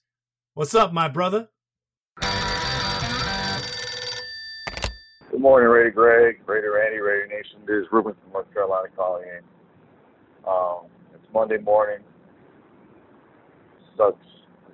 [0.54, 1.50] What's up, my brother?
[5.30, 7.60] Good morning, Raider Greg, Raider Randy, Raider Nation.
[7.68, 9.44] This is Ruben from North Carolina calling in.
[10.48, 12.00] Um, it's Monday morning
[13.98, 14.26] sucks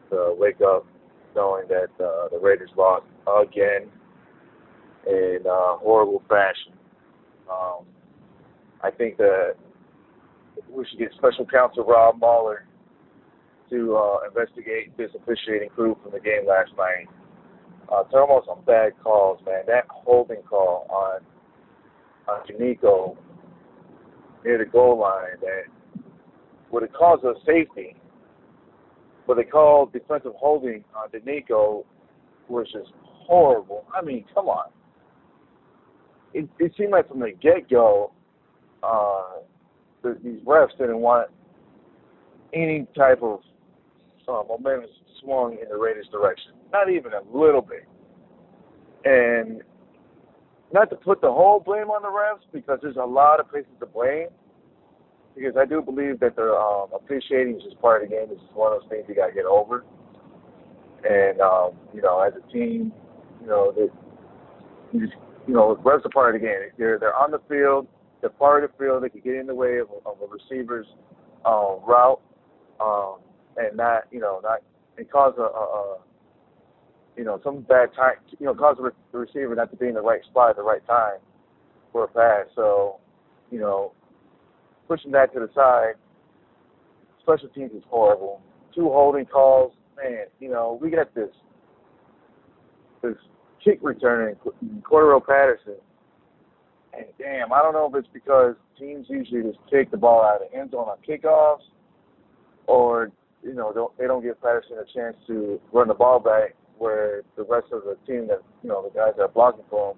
[0.09, 0.86] to wake up
[1.36, 3.05] knowing that uh, the Raiders lost
[3.41, 3.89] again
[5.07, 6.74] in uh, horrible fashion.
[7.51, 7.86] Um,
[8.82, 9.55] I think that
[10.69, 12.65] we should get special counsel Rob Mueller
[13.69, 17.07] to uh, investigate this officiating crew from the game last night.
[17.89, 19.63] Uh, almost on bad calls, man.
[19.67, 21.21] That holding call on
[22.28, 23.17] on Denico
[24.45, 25.63] near the goal line that
[26.71, 27.95] would have caused us safety
[29.26, 31.86] what they call defensive holding on Denico
[32.47, 33.86] was just horrible.
[33.93, 34.69] I mean, come on.
[36.34, 38.11] It, it seemed like from the get go,
[38.82, 39.41] uh,
[40.01, 41.30] the, these refs didn't want
[42.53, 43.39] any type of
[44.28, 44.89] uh, momentum
[45.21, 46.51] swung in the Raiders' direction.
[46.71, 47.88] Not even a little bit.
[49.05, 49.61] And
[50.74, 53.71] not to put the whole blame on the refs because there's a lot of places
[53.80, 54.28] to blame.
[55.36, 58.27] Because I do believe that the um, officiating is just part of the game.
[58.29, 59.84] It's one of those things you got to get over.
[61.03, 62.93] And um, you know, as a team,
[63.41, 63.88] you know, they,
[64.91, 65.17] you just
[65.47, 66.59] you know, refs are part of the game.
[66.77, 67.88] They're they're on the field.
[68.21, 69.03] They're part of the field.
[69.03, 70.88] They can get in the way of, of a receiver's
[71.45, 72.21] um, route,
[72.79, 73.17] um,
[73.57, 74.59] and not you know not
[74.97, 75.97] and cause a, a, a
[77.17, 78.15] you know some bad time.
[78.39, 78.77] You know, cause
[79.11, 81.19] the receiver not to be in the right spot at the right time
[81.93, 82.47] for a pass.
[82.55, 82.99] So,
[83.51, 83.93] you know,
[84.93, 85.93] pushing that to the side.
[87.21, 88.41] Special teams is horrible.
[88.75, 90.25] Two holding calls, man.
[90.39, 91.29] You know, we got this
[93.01, 93.15] this
[93.63, 94.35] kick returner
[94.81, 95.77] Cordarrelle Patterson.
[96.95, 100.43] And damn, I don't know if it's because teams usually just take the ball out
[100.43, 101.65] of the end zone on kickoffs,
[102.67, 106.55] or you know don't, they don't give Patterson a chance to run the ball back,
[106.77, 109.91] where the rest of the team that you know the guys that are blocking for
[109.91, 109.97] him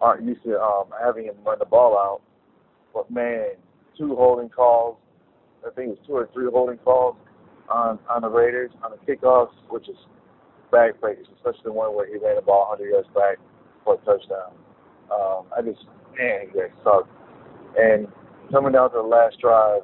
[0.00, 2.22] aren't used to um, having him run the ball out.
[2.94, 3.50] But man,
[3.98, 4.96] two holding calls.
[5.66, 7.16] I think it's two or three holding calls
[7.68, 9.96] on on the Raiders on the kickoffs, which is
[10.72, 13.38] backbreakers, especially the one where he ran the ball 100 yards back
[13.84, 14.52] for a touchdown.
[15.10, 15.84] Um, I just,
[16.16, 17.10] man, he got sucked.
[17.78, 18.06] And
[18.50, 19.82] coming down to the last drive,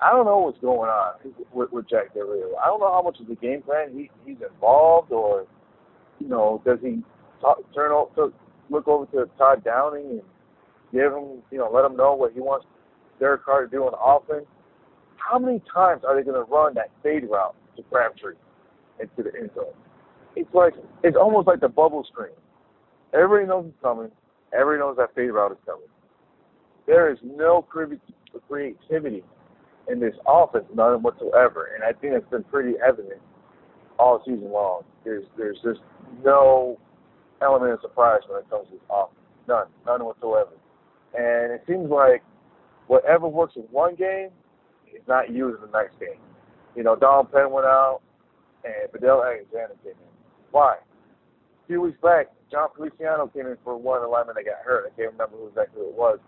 [0.00, 1.14] I don't know what's going on
[1.52, 2.56] with, with Jack Del Rio.
[2.56, 5.46] I don't know how much of the game plan he, he's involved, or
[6.18, 7.02] you know, does he
[7.40, 8.32] talk, turn over,
[8.68, 10.22] look over to Todd Downing and
[10.92, 12.66] give him, you know, let him know what he wants
[13.22, 14.46] Derek Carr to do on offense?
[15.16, 18.34] How many times are they going to run that fade route to Crabtree
[18.98, 19.72] into the end zone?
[20.34, 22.34] It's like it's almost like the bubble screen.
[23.14, 24.10] Everybody knows it's coming.
[24.52, 25.86] Everybody knows that fade route is coming.
[26.88, 29.22] There is no creativity
[29.88, 33.20] in this offense, none whatsoever, and I think it's been pretty evident
[34.00, 34.82] all season long.
[35.04, 35.80] There's there's just
[36.24, 36.76] no
[37.40, 39.20] element of surprise when it comes to this offense.
[39.46, 40.50] None, none whatsoever.
[41.14, 42.24] And it seems like
[42.92, 44.28] whatever works in one game
[44.94, 46.20] is not used in the next game.
[46.76, 48.00] You know, Don Penn went out,
[48.64, 50.12] and Vadal Alexander came in.
[50.50, 50.74] Why?
[50.74, 54.92] A few weeks back, Jon Feliciano came in for one alignment that got hurt.
[54.92, 56.18] I can't remember who exactly it was,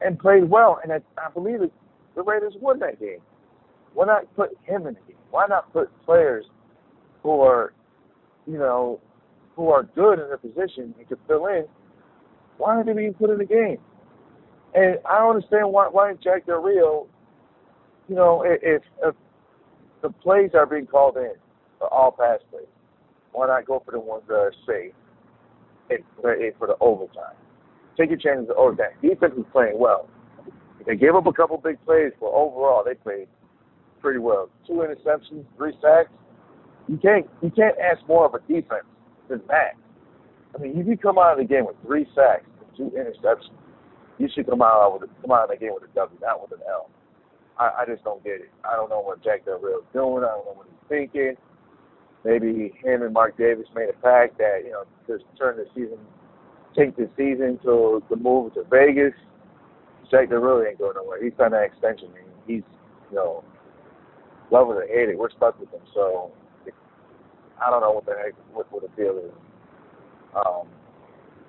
[0.00, 0.80] and played well.
[0.82, 1.70] And I, I believe it,
[2.14, 3.20] the Raiders won that game.
[3.92, 5.20] Why not put him in the game?
[5.30, 6.46] Why not put players
[7.22, 7.74] who are,
[8.46, 9.00] you know,
[9.54, 11.66] who are good in their position and can fill in?
[12.56, 13.76] Why aren't they being put in the game?
[14.76, 17.06] And I don't understand why why Jack Del Rio,
[18.08, 19.14] you know, if, if
[20.02, 21.32] the plays are being called in,
[21.80, 22.66] all pass plays,
[23.32, 24.92] why not go for the ones that are safe
[25.88, 27.34] and for the overtime?
[27.96, 28.92] Take your chances oh, of overtime.
[29.00, 30.10] Defense is playing well.
[30.86, 33.28] They gave up a couple big plays, but overall they played
[34.02, 34.50] pretty well.
[34.66, 36.10] Two interceptions, three sacks.
[36.86, 38.84] You can't you can't ask more of a defense
[39.28, 39.72] than that.
[40.54, 43.50] I mean, if you come out of the game with three sacks and two interceptions,
[44.18, 46.40] you should come out with a, come out of the game with a W, not
[46.40, 46.88] with an L.
[47.58, 48.50] I, I just don't get it.
[48.64, 50.24] I don't know what Jack Del Rio is doing.
[50.24, 51.34] I don't know what he's thinking.
[52.24, 55.98] Maybe him and Mark Davis made a pact that you know just turn the season,
[56.76, 59.14] take the season to the move to Vegas.
[60.10, 61.22] Jack Del Rio ain't going nowhere.
[61.22, 62.08] He's signed that extension.
[62.08, 62.62] And he's
[63.10, 63.44] you know
[64.50, 65.18] love it or hate it.
[65.18, 65.80] We're stuck with him.
[65.94, 66.32] So
[67.64, 69.32] I don't know what the heck what, what the deal is.
[70.34, 70.68] Um,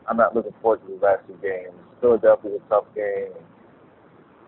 [0.10, 1.74] I'm not looking forward to the last two games.
[2.02, 3.34] Philadelphia's a tough game,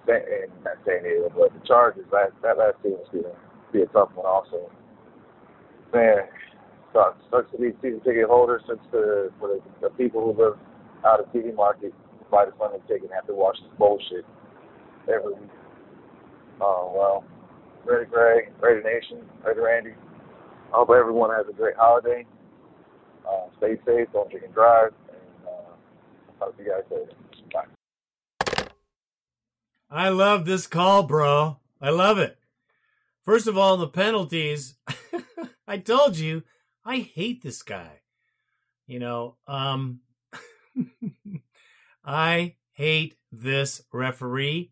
[0.08, 3.32] and, and not San Diego, but the Chargers last that last season was to
[3.72, 4.70] be a tough one also.
[5.93, 6.30] Man,
[6.93, 7.18] sucks.
[7.32, 10.58] Sucks to be season ticket holders since the for the, the people who live
[11.06, 11.93] out of TV market
[12.30, 14.26] buy the Sunday ticket and have to watch this bullshit
[15.08, 15.50] every week.
[16.62, 17.24] Oh well.
[17.86, 19.91] Ready Greg, Raider Nation, Raider Randy.
[19.91, 22.26] I hope everyone has a great holiday.
[23.28, 27.14] Uh, stay safe, don't drink and drive, and uh, talk to you guys later.
[29.91, 31.57] I love this call, bro.
[31.81, 32.37] I love it.
[33.23, 34.75] First of all, the penalties.
[35.67, 36.43] I told you,
[36.85, 38.01] I hate this guy.
[38.85, 40.01] You know, um,
[42.05, 44.71] I hate this referee.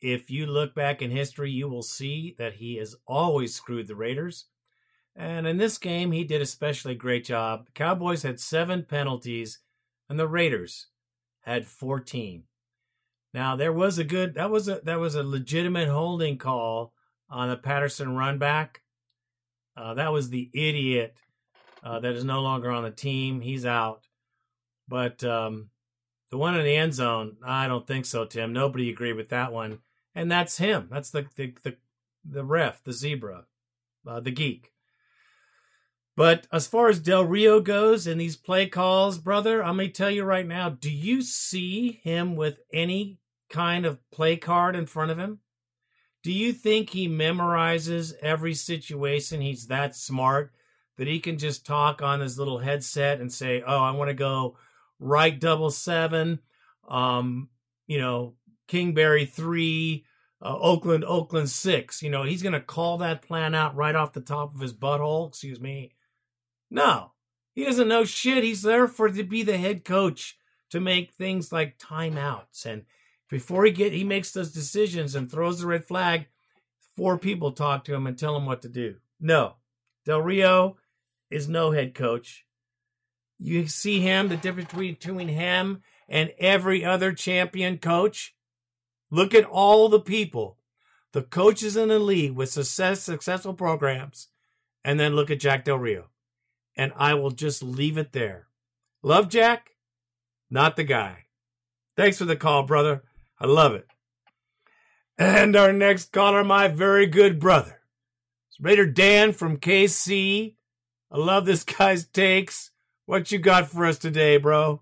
[0.00, 3.94] If you look back in history, you will see that he has always screwed the
[3.94, 4.46] Raiders.
[5.14, 7.66] And in this game, he did especially great job.
[7.66, 9.58] The Cowboys had seven penalties,
[10.08, 10.86] and the Raiders
[11.42, 12.44] had 14.
[13.32, 16.92] Now there was a good that was a that was a legitimate holding call
[17.28, 18.82] on the Patterson run back.
[19.76, 21.16] Uh, that was the idiot
[21.82, 23.40] uh, that is no longer on the team.
[23.40, 24.06] He's out.
[24.88, 25.70] But um,
[26.30, 28.52] the one in the end zone, I don't think so, Tim.
[28.52, 29.78] Nobody agreed with that one,
[30.14, 30.88] and that's him.
[30.90, 31.76] That's the the the,
[32.24, 33.44] the ref, the zebra,
[34.06, 34.72] uh, the geek.
[36.20, 39.94] But as far as Del Rio goes and these play calls, brother, I'm going to
[39.94, 43.16] tell you right now do you see him with any
[43.48, 45.38] kind of play card in front of him?
[46.22, 49.40] Do you think he memorizes every situation?
[49.40, 50.52] He's that smart
[50.98, 54.14] that he can just talk on his little headset and say, Oh, I want to
[54.14, 54.58] go
[54.98, 56.40] right double seven,
[56.86, 57.48] um,
[57.86, 58.34] you know,
[58.68, 60.04] Kingberry three,
[60.42, 62.02] uh, Oakland, Oakland six.
[62.02, 64.74] You know, he's going to call that plan out right off the top of his
[64.74, 65.26] butthole.
[65.26, 65.92] Excuse me
[66.70, 67.12] no,
[67.52, 68.44] he doesn't know shit.
[68.44, 70.36] He's there for to be the head coach
[70.70, 72.84] to make things like timeouts and
[73.28, 76.26] before he get he makes those decisions and throws the red flag,
[76.96, 78.96] four people talk to him and tell him what to do.
[79.20, 79.54] No,
[80.04, 80.76] Del Rio
[81.30, 82.44] is no head coach.
[83.38, 88.34] You see him, the difference between, him and every other champion coach.
[89.10, 90.58] Look at all the people,
[91.12, 94.28] the coaches in the league with success, successful programs,
[94.84, 96.09] and then look at Jack Del Rio
[96.80, 98.46] and I will just leave it there.
[99.02, 99.72] Love Jack,
[100.50, 101.26] not the guy.
[101.94, 103.02] Thanks for the call, brother.
[103.38, 103.86] I love it.
[105.18, 107.82] And our next caller, my very good brother.
[108.48, 110.54] It's Raider Dan from KC.
[111.12, 112.70] I love this guy's takes.
[113.04, 114.80] What you got for us today, bro?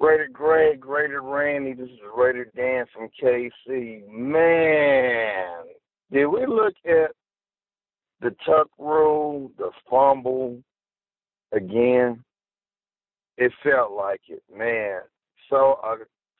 [0.00, 4.08] Raider Greg, Raider Randy, this is Raider Dan from KC.
[4.08, 5.64] Man,
[6.10, 7.10] did we look at
[8.20, 10.62] the tuck rule, the fumble
[11.52, 12.24] again?
[13.36, 15.00] It felt like it, man.
[15.48, 15.96] So a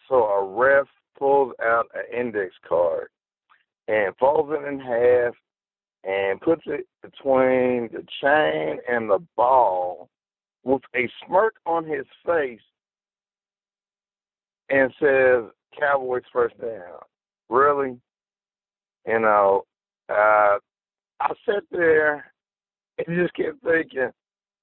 [0.08, 0.86] so a ref
[1.18, 3.08] pulls out an index card
[3.86, 5.34] and folds it in half
[6.04, 10.08] and puts it between the chain and the ball
[10.64, 12.60] with a smirk on his face
[14.70, 15.44] and says
[15.78, 17.00] Cowboys first down.
[17.48, 17.98] Really?
[19.06, 19.64] You know,
[20.08, 20.58] uh,
[21.20, 22.32] I sat there
[22.98, 24.10] and just kept thinking,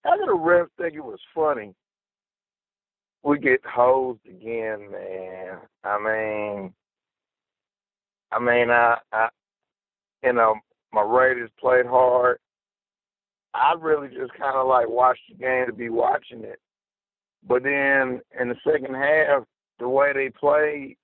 [0.03, 1.73] how did a ref think it was funny?
[3.23, 5.57] We get hosed again, man.
[5.83, 6.73] I mean,
[8.31, 9.29] I mean, I, I,
[10.23, 10.55] you know,
[10.93, 12.37] my Raiders played hard.
[13.53, 16.59] I really just kind of like watched the game to be watching it.
[17.47, 19.43] But then in the second half,
[19.79, 20.97] the way they played,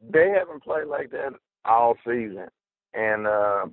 [0.00, 1.32] they haven't played like that
[1.64, 2.46] all season.
[2.94, 3.66] And uh,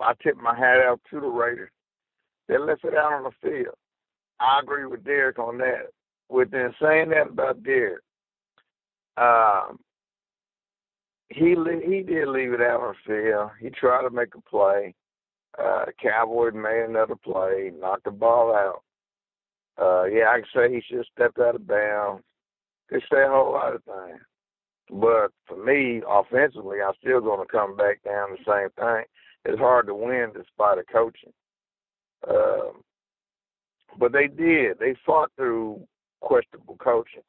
[0.00, 1.70] I tip my hat out to the Raiders.
[2.48, 3.74] They left it out on the field.
[4.40, 5.90] I agree with Derek on that.
[6.28, 8.02] With them saying that about Derek,
[9.16, 9.78] um,
[11.28, 11.54] he
[11.86, 13.50] he did leave it out on the field.
[13.60, 14.94] He tried to make a play.
[15.58, 18.82] Uh, Cowboys made another play, knocked the ball out.
[19.80, 22.22] Uh, yeah, I can say he should have stepped out of bounds.
[22.88, 24.20] Could say a whole lot of things.
[24.90, 29.04] But for me, offensively, I'm still going to come back down the same thing.
[29.44, 31.32] It's hard to win despite a coaching.
[32.28, 32.82] Um,
[33.98, 34.78] but they did.
[34.78, 35.86] They fought through
[36.20, 37.22] questionable coaching.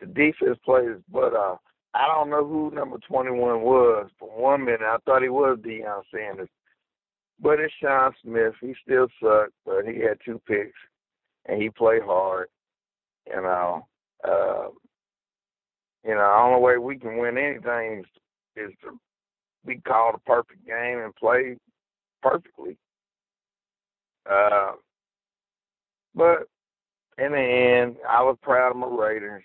[0.00, 1.56] The defense players, but uh,
[1.94, 4.08] I don't know who number 21 was.
[4.18, 6.48] For one minute, I thought he was Deion Sanders.
[7.40, 8.54] But it's Sean Smith.
[8.60, 10.78] He still sucked, but he had two picks,
[11.46, 12.48] and he played hard.
[13.26, 13.86] You know,
[14.24, 14.72] um,
[16.04, 18.04] you know, the only way we can win anything
[18.56, 18.98] is, is to
[19.68, 21.56] be called a perfect game and play
[22.22, 22.76] perfectly.
[24.28, 24.72] Uh,
[26.14, 26.48] but
[27.18, 29.44] in the end, I was proud of my Raiders.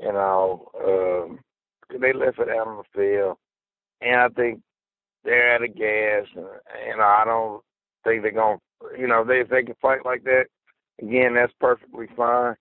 [0.00, 1.38] You know, um,
[2.00, 3.38] they left it out on the field,
[4.00, 4.60] and I think
[5.24, 6.26] they're out of gas.
[6.36, 7.62] And I don't
[8.04, 8.58] think they're gonna.
[8.98, 10.44] You know, they if they can fight like that
[11.00, 12.54] again, that's perfectly fine.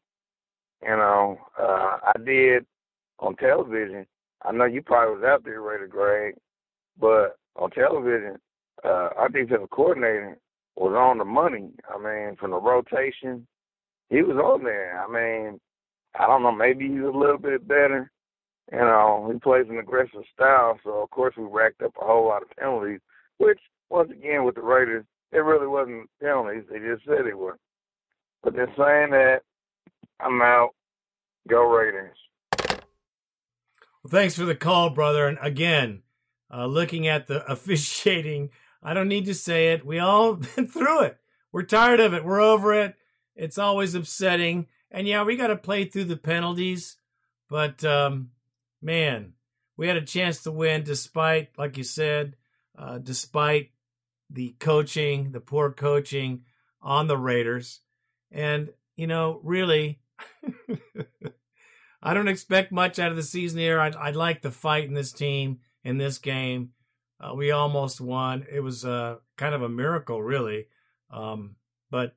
[0.81, 2.65] You know, uh, I did
[3.19, 4.05] on television.
[4.43, 6.35] I know you probably was out there, Raider Greg,
[6.99, 8.37] but on television,
[8.83, 10.37] uh, our defensive coordinator
[10.75, 11.69] was on the money.
[11.89, 13.47] I mean, from the rotation,
[14.09, 15.01] he was on there.
[15.01, 15.59] I mean,
[16.17, 18.11] I don't know, maybe he's a little bit better.
[18.71, 22.27] You know, he plays an aggressive style, so of course we racked up a whole
[22.27, 22.99] lot of penalties,
[23.37, 23.59] which
[23.89, 26.63] once again with the Raiders, it really wasn't penalties.
[26.69, 27.59] They just said they were.
[28.43, 29.39] But they're saying that
[30.19, 30.69] I'm out.
[31.47, 32.17] Go Raiders.
[32.59, 35.27] Well, thanks for the call, brother.
[35.27, 36.01] And again,
[36.53, 38.49] uh, looking at the officiating,
[38.81, 39.85] I don't need to say it.
[39.85, 41.17] We all been through it.
[41.51, 42.25] We're tired of it.
[42.25, 42.95] We're over it.
[43.35, 44.67] It's always upsetting.
[44.91, 46.97] And yeah, we got to play through the penalties.
[47.49, 48.31] But um,
[48.81, 49.33] man,
[49.77, 52.35] we had a chance to win despite, like you said,
[52.77, 53.71] uh, despite
[54.29, 56.43] the coaching, the poor coaching
[56.81, 57.81] on the Raiders.
[58.31, 59.99] And, you know, really,
[62.01, 63.79] I don't expect much out of the season here.
[63.79, 66.71] I, I like the fight in this team, in this game.
[67.21, 68.45] Uh, we almost won.
[68.51, 70.65] It was uh, kind of a miracle, really.
[71.09, 71.55] Um,
[71.89, 72.15] but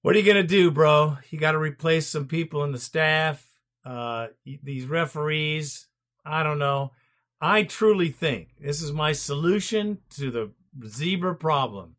[0.00, 1.18] what are you going to do, bro?
[1.28, 3.44] You got to replace some people in the staff.
[3.84, 4.28] Uh,
[4.62, 5.88] these referees,
[6.24, 6.92] I don't know.
[7.40, 10.52] I truly think this is my solution to the
[10.86, 11.96] zebra problem.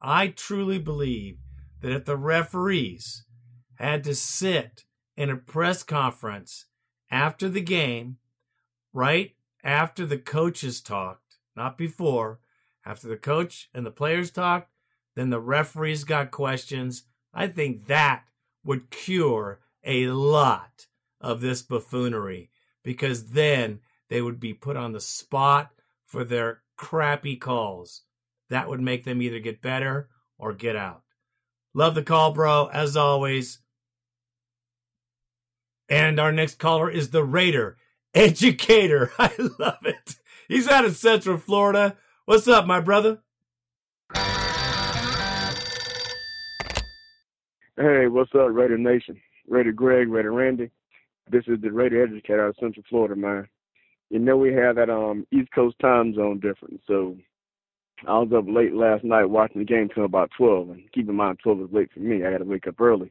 [0.00, 1.38] I truly believe
[1.80, 3.24] that if the referees
[3.76, 4.84] had to sit
[5.16, 6.66] in a press conference
[7.10, 8.16] after the game,
[8.92, 12.40] right after the coaches talked, not before,
[12.84, 14.70] after the coach and the players talked,
[15.14, 17.04] then the referees got questions.
[17.32, 18.24] I think that
[18.64, 20.86] would cure a lot
[21.20, 22.50] of this buffoonery
[22.82, 25.70] because then they would be put on the spot
[26.04, 28.02] for their crappy calls.
[28.50, 30.08] That would make them either get better
[30.38, 31.02] or get out.
[31.74, 33.60] Love the call, bro, as always.
[35.88, 37.76] And our next caller is the Raider
[38.14, 39.12] Educator.
[39.18, 40.16] I love it.
[40.48, 41.96] He's out of Central Florida.
[42.24, 43.20] What's up, my brother?
[47.76, 49.20] Hey, what's up, Raider Nation?
[49.48, 50.70] Raider Greg, Raider Randy.
[51.30, 53.48] This is the Raider Educator out of Central Florida, man.
[54.10, 57.16] You know we have that um East Coast time zone difference, so
[58.06, 61.14] I was up late last night watching the game till about twelve, and keep in
[61.14, 62.24] mind twelve is late for me.
[62.24, 63.10] I had to wake up early.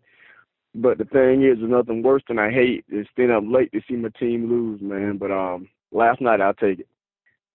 [0.73, 3.81] But the thing is, there's nothing worse than I hate is staying up late to
[3.88, 5.18] see my team lose, man.
[5.18, 6.88] But um, last night I'll take it.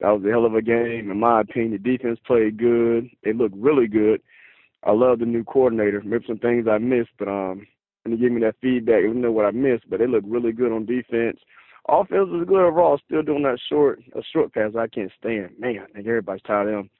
[0.00, 1.72] That was a hell of a game, in my opinion.
[1.82, 3.08] The defense played good.
[3.24, 4.20] They looked really good.
[4.84, 6.02] I love the new coordinator.
[6.04, 7.66] Maybe some things I missed, but um,
[8.04, 9.02] and he gave me that feedback.
[9.02, 11.38] Me know what I missed, but they look really good on defense.
[11.88, 12.98] Offense was good overall.
[13.04, 15.50] Still doing that short, a short pass I can't stand.
[15.58, 16.90] Man, I think everybody's tired of them.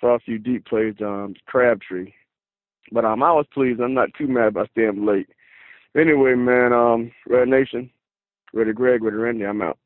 [0.00, 2.12] Saw a few deep plays, um, Crabtree,
[2.92, 3.80] but um, I was pleased.
[3.80, 5.28] I'm not too mad about staying late.
[5.96, 7.90] Anyway, man, um, Red Nation,
[8.52, 9.78] Ready Greg, Ready Randy, I'm out.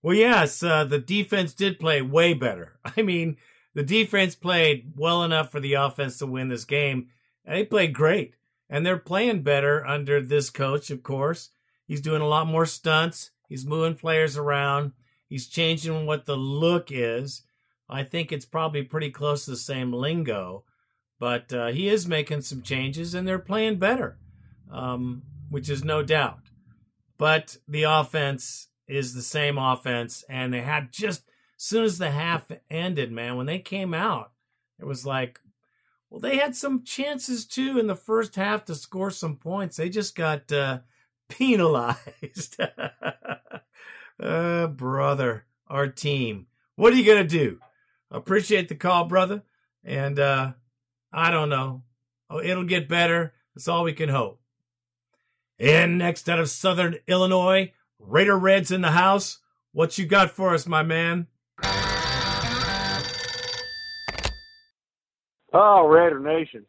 [0.00, 2.78] Well, yes, uh, the defense did play way better.
[2.96, 3.36] I mean,
[3.74, 7.08] the defense played well enough for the offense to win this game.
[7.44, 8.34] They played great,
[8.70, 11.50] and they're playing better under this coach, of course.
[11.88, 13.32] He's doing a lot more stunts.
[13.48, 14.92] He's moving players around.
[15.28, 17.42] He's changing what the look is.
[17.88, 20.64] I think it's probably pretty close to the same lingo,
[21.18, 24.18] but uh, he is making some changes, and they're playing better,
[24.70, 26.40] um, which is no doubt.
[27.18, 31.22] But the offense is the same offense, and they had just
[31.56, 34.32] as soon as the half ended, man, when they came out,
[34.78, 35.40] it was like,
[36.10, 39.76] well, they had some chances too in the first half to score some points.
[39.76, 40.80] They just got uh,
[41.28, 42.60] penalized.
[44.22, 46.46] uh, brother, our team.
[46.76, 47.58] What are you going to do?
[48.10, 49.42] Appreciate the call, brother.
[49.82, 50.52] And uh,
[51.12, 51.82] I don't know.
[52.28, 53.32] Oh, it'll get better.
[53.54, 54.40] That's all we can hope.
[55.58, 59.38] And next out of Southern Illinois, Raider Reds in the house.
[59.72, 61.28] What you got for us, my man?
[65.52, 66.66] Oh, Raider Nation.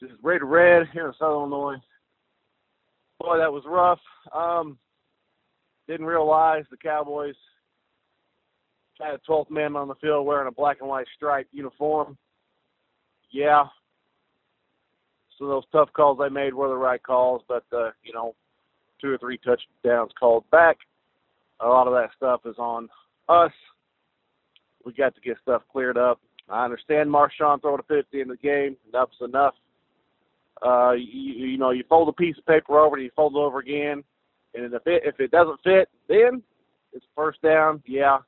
[0.00, 1.76] This is Raider Red here in Southern Illinois.
[3.18, 4.00] Boy, that was rough.
[4.34, 4.78] Um,
[5.88, 7.34] didn't realize the Cowboys
[9.00, 12.16] had a 12th man on the field wearing a black and white striped uniform.
[13.30, 13.64] Yeah.
[15.38, 18.34] So those tough calls they made were the right calls, but, uh, you know,
[19.00, 20.76] two or three touchdowns called back.
[21.60, 22.88] A lot of that stuff is on
[23.28, 23.52] us.
[24.84, 26.20] We got to get stuff cleared up.
[26.48, 28.76] I understand Marshawn throwing a 50 in the game.
[28.88, 29.54] Enough's enough.
[30.64, 33.38] Uh, you, you know, you fold a piece of paper over and you fold it
[33.38, 34.04] over again,
[34.54, 36.42] and if it if it doesn't fit, then
[36.92, 37.82] it's first down.
[37.86, 38.18] Yeah,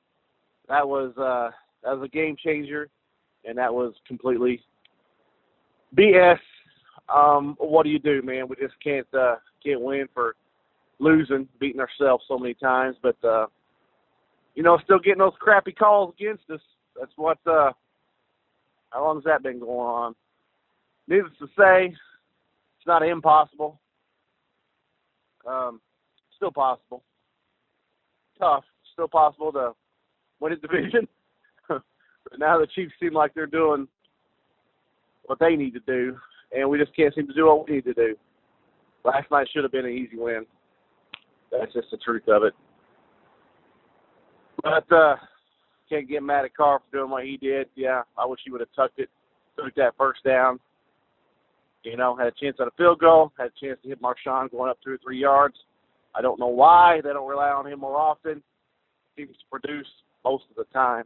[0.68, 1.50] that was uh,
[1.84, 2.88] that was a game changer,
[3.44, 4.60] and that was completely
[5.96, 6.38] BS.
[7.14, 8.48] Um, what do you do, man?
[8.48, 10.34] We just can't uh, can't win for
[10.98, 13.46] losing, beating ourselves so many times, but uh,
[14.54, 16.60] you know, still getting those crappy calls against us.
[16.98, 17.38] That's what.
[17.46, 17.72] Uh,
[18.90, 20.14] how long has that been going on?
[21.08, 23.78] Needless to say, it's not impossible.
[25.46, 25.80] Um,
[26.34, 27.02] still possible.
[28.38, 28.64] Tough.
[28.92, 29.72] Still possible to
[30.40, 31.06] win a division.
[31.68, 31.82] but
[32.38, 33.86] now the Chiefs seem like they're doing
[35.26, 36.16] what they need to do,
[36.52, 38.16] and we just can't seem to do what we need to do.
[39.04, 40.46] Last night should have been an easy win.
[41.50, 42.54] That's just the truth of it.
[44.62, 45.16] But uh,
[45.88, 47.68] can't get mad at Carr for doing what he did.
[47.76, 49.08] Yeah, I wish he would have tucked it,
[49.56, 50.58] took that first down.
[51.84, 54.50] You know, had a chance at a field goal, had a chance to hit Marshawn
[54.50, 55.54] going up two or three yards.
[56.16, 58.42] I don't know why they don't rely on him more often.
[59.16, 59.86] seems to produce
[60.24, 61.04] most of the time.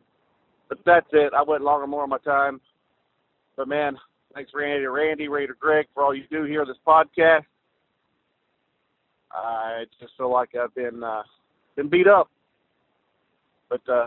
[0.69, 1.33] But that's it.
[1.37, 2.61] I went longer more on my time.
[3.57, 3.99] But man,
[4.35, 7.45] thanks Randy, Randy, Raider Greg for all you do here on this podcast.
[9.33, 11.23] I just feel like I've been uh,
[11.77, 12.29] been beat up.
[13.69, 14.07] But uh,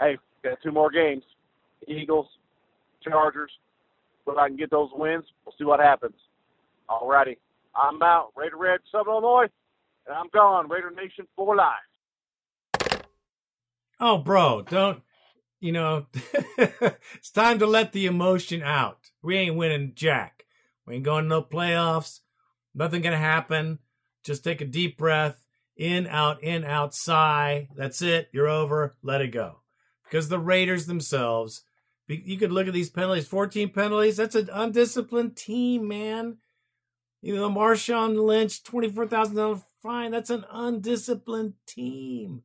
[0.00, 1.22] hey, got two more games.
[1.86, 2.26] Eagles,
[3.02, 3.50] Chargers.
[4.26, 6.14] If I can get those wins, we'll see what happens.
[6.90, 7.36] Alrighty.
[7.74, 8.32] I'm out.
[8.36, 9.46] Raider Red, Southern Illinois,
[10.06, 10.68] and I'm gone.
[10.68, 13.02] Raider Nation for life.
[14.00, 15.02] Oh, bro, don't.
[15.60, 19.10] You know, it's time to let the emotion out.
[19.22, 20.44] We ain't winning jack.
[20.86, 22.20] We ain't going to no playoffs.
[22.74, 23.80] Nothing gonna happen.
[24.22, 25.44] Just take a deep breath.
[25.76, 27.68] In, out, in, out, sigh.
[27.76, 28.28] That's it.
[28.32, 28.96] You're over.
[29.02, 29.60] Let it go.
[30.04, 31.62] Because the Raiders themselves,
[32.08, 34.16] you could look at these penalties 14 penalties.
[34.16, 36.38] That's an undisciplined team, man.
[37.20, 40.10] You know, Marshawn Lynch, $24,000 fine.
[40.10, 42.42] That's an undisciplined team.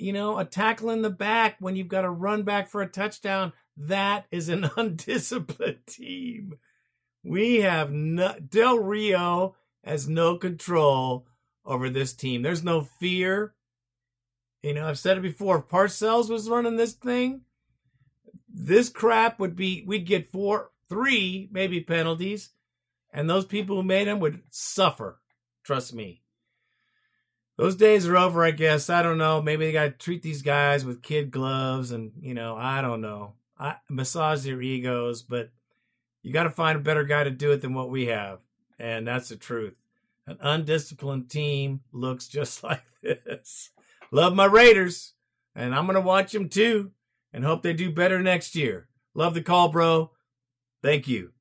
[0.00, 2.86] You know, a tackle in the back when you've got to run back for a
[2.88, 3.52] touchdown.
[3.76, 6.54] That is an undisciplined team.
[7.22, 11.26] We have no, Del Rio has no control
[11.64, 12.42] over this team.
[12.42, 13.54] There's no fear.
[14.62, 15.58] You know, I've said it before.
[15.58, 17.42] If Parcells was running this thing,
[18.48, 22.50] this crap would be, we'd get four, three, maybe penalties,
[23.12, 25.20] and those people who made them would suffer.
[25.62, 26.22] Trust me.
[27.60, 28.88] Those days are over, I guess.
[28.88, 29.42] I don't know.
[29.42, 33.02] Maybe they got to treat these guys with kid gloves and, you know, I don't
[33.02, 33.34] know.
[33.58, 35.50] I massage their egos, but
[36.22, 38.38] you got to find a better guy to do it than what we have.
[38.78, 39.74] And that's the truth.
[40.26, 43.72] An undisciplined team looks just like this.
[44.10, 45.12] Love my Raiders,
[45.54, 46.92] and I'm going to watch them too
[47.30, 48.88] and hope they do better next year.
[49.12, 50.12] Love the call, bro.
[50.82, 51.32] Thank you.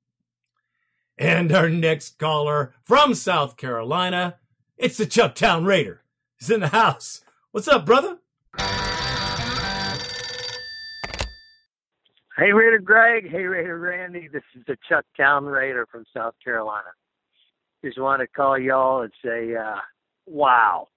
[1.17, 4.35] And our next caller from South Carolina,
[4.75, 6.03] it's the Chucktown Raider.
[6.39, 7.21] He's in the house.
[7.51, 8.17] What's up, brother?
[12.37, 13.29] Hey, Raider Greg.
[13.29, 14.29] Hey, Raider Randy.
[14.31, 16.87] This is the Chuck Town Raider from South Carolina.
[17.83, 19.79] Just want to call y'all and say, uh,
[20.25, 20.87] wow,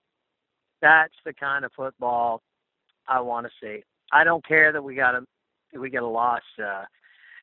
[0.81, 2.40] that's the kind of football
[3.09, 3.82] I want to see.
[4.12, 5.24] I don't care that we got a
[5.77, 6.43] we got a loss.
[6.62, 6.85] Uh,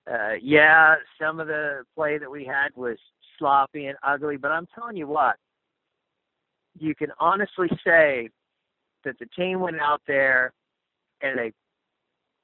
[0.10, 2.98] uh, yeah, some of the play that we had was
[3.38, 5.36] sloppy and ugly, but I'm telling you what,
[6.78, 8.30] you can honestly say
[9.04, 10.54] that the team went out there
[11.22, 11.54] and they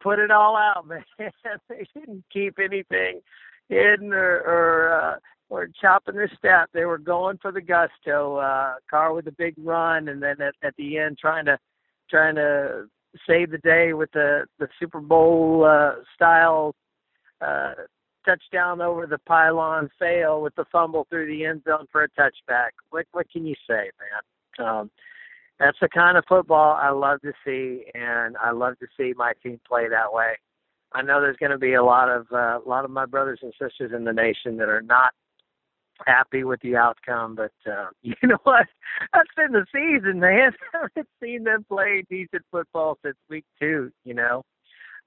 [0.02, 1.03] put it all out, man.
[1.19, 3.22] they didn't keep anything
[3.69, 5.15] hidden or or uh,
[5.49, 6.69] or chopping their step.
[6.73, 8.38] They were going for the gusto.
[8.38, 11.57] Uh, Carr with a big run, and then at, at the end trying to
[12.10, 12.85] trying to
[13.27, 16.76] save the day with the the Super Bowl uh, style
[17.41, 17.73] uh,
[18.26, 22.69] touchdown over the pylon fail with the fumble through the end zone for a touchback.
[22.89, 24.68] What what can you say, man?
[24.68, 24.91] Um,
[25.60, 29.34] that's the kind of football I love to see, and I love to see my
[29.41, 30.34] team play that way.
[30.93, 33.39] I know there's going to be a lot of uh, a lot of my brothers
[33.41, 35.11] and sisters in the nation that are not
[36.06, 38.65] happy with the outcome, but uh, you know what?
[39.14, 40.52] That's been the season, man.
[40.73, 43.91] I haven't seen them play decent football since week two.
[44.03, 44.43] You know,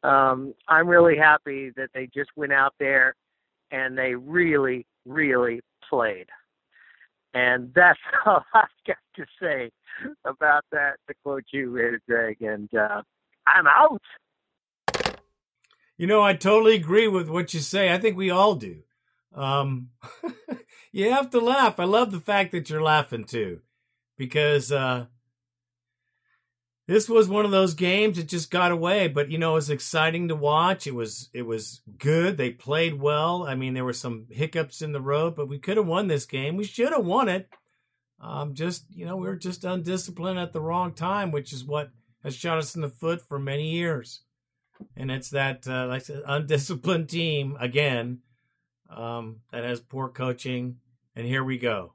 [0.02, 3.14] um, I'm really happy that they just went out there
[3.70, 6.26] and they really, really played.
[7.34, 9.70] And that's all I've got to say
[10.24, 12.40] about that, to quote you, Raider Greg.
[12.40, 13.02] And uh,
[13.46, 14.02] I'm out.
[15.96, 17.92] You know, I totally agree with what you say.
[17.92, 18.82] I think we all do.
[19.34, 19.90] Um,
[20.92, 21.80] you have to laugh.
[21.80, 23.60] I love the fact that you're laughing too,
[24.16, 25.06] because uh,
[26.88, 29.08] this was one of those games that just got away.
[29.08, 30.86] But you know, it was exciting to watch.
[30.86, 32.38] It was it was good.
[32.38, 33.46] They played well.
[33.46, 36.24] I mean, there were some hiccups in the road, but we could have won this
[36.24, 36.56] game.
[36.56, 37.50] We should have won it.
[38.20, 41.90] Um, just you know, we were just undisciplined at the wrong time, which is what
[42.24, 44.22] has shot us in the foot for many years.
[44.96, 48.20] And it's that uh, like said, undisciplined team again
[48.88, 50.78] um, that has poor coaching.
[51.14, 51.92] And here we go.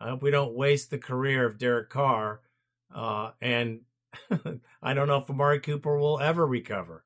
[0.00, 2.40] I hope we don't waste the career of Derek Carr.
[2.92, 3.80] Uh, and
[4.82, 7.04] I don't know if Amari Cooper will ever recover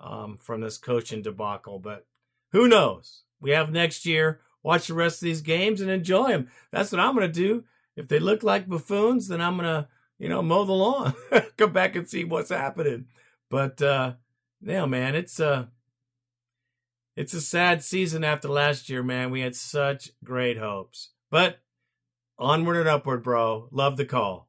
[0.00, 2.06] um, from this coaching debacle, but
[2.52, 3.22] who knows?
[3.40, 4.40] We have next year.
[4.62, 6.48] Watch the rest of these games and enjoy them.
[6.72, 7.64] That's what I'm going to do.
[7.94, 11.14] If they look like buffoons, then I'm going to, you know, mow the lawn,
[11.56, 13.06] come back and see what's happening.
[13.48, 14.14] But, uh,
[14.60, 15.66] yeah, man, it's, uh,
[17.14, 19.30] it's a sad season after last year, man.
[19.30, 21.10] We had such great hopes.
[21.30, 21.60] But
[22.38, 23.68] onward and upward, bro.
[23.70, 24.45] Love the call.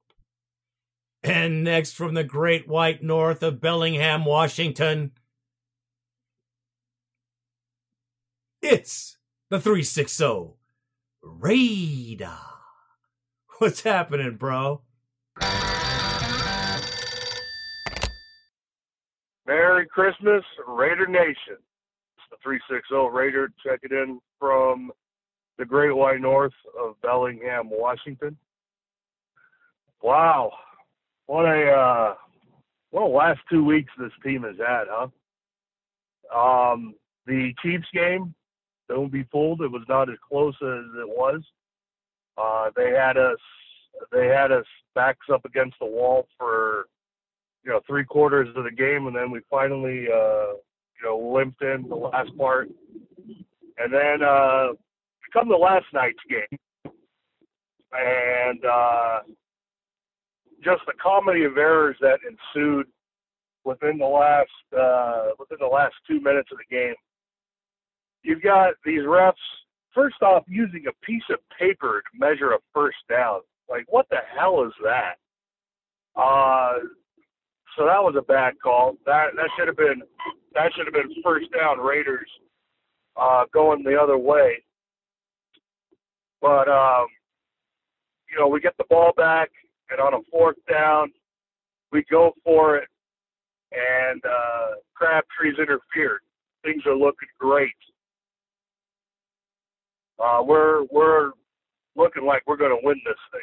[1.27, 5.11] And next from the great white north of Bellingham, Washington,
[8.61, 9.17] it's
[9.49, 10.53] the 360
[11.21, 12.37] Raider.
[13.57, 14.83] What's happening, bro?
[19.45, 21.57] Merry Christmas, Raider Nation.
[21.57, 24.93] It's the 360 Raider checking in from
[25.57, 28.37] the Great White North of Bellingham, Washington.
[30.01, 30.53] Wow,
[31.27, 32.15] what a uh
[32.91, 35.07] what a last two weeks this team has had, huh?
[36.35, 36.95] Um
[37.25, 38.33] the Chiefs game,
[38.89, 41.41] don't be fooled, it was not as close as it was.
[42.37, 43.39] Uh they had us
[44.11, 46.85] they had us backs up against the wall for
[47.63, 51.61] you know three quarters of the game, and then we finally uh, you know limped
[51.61, 52.69] in the last part,
[53.77, 54.69] and then uh,
[55.33, 56.59] come the last night's game,
[57.93, 59.19] and uh,
[60.63, 62.87] just the comedy of errors that ensued
[63.63, 66.95] within the last uh, within the last two minutes of the game.
[68.23, 69.33] You've got these refs
[69.93, 73.41] first off using a piece of paper to measure a first down.
[73.69, 75.15] Like what the hell is that?
[76.15, 76.79] Uh,
[77.77, 78.95] so that was a bad call.
[79.05, 80.01] That that should have been
[80.53, 82.29] that should have been first down Raiders
[83.15, 84.63] uh, going the other way.
[86.41, 87.07] But um,
[88.31, 89.49] you know, we get the ball back,
[89.89, 91.11] and on a fourth down,
[91.91, 92.87] we go for it,
[93.71, 96.21] and uh, Crabtree's interfered.
[96.63, 97.71] Things are looking great.
[100.19, 101.31] Uh, we're we're
[101.95, 103.41] looking like we're going to win this thing.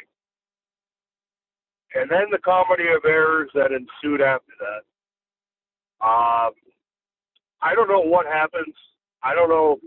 [1.95, 6.05] And then the comedy of errors that ensued after that.
[6.05, 6.51] Um,
[7.61, 8.75] I don't know what happens.
[9.23, 9.77] I don't know.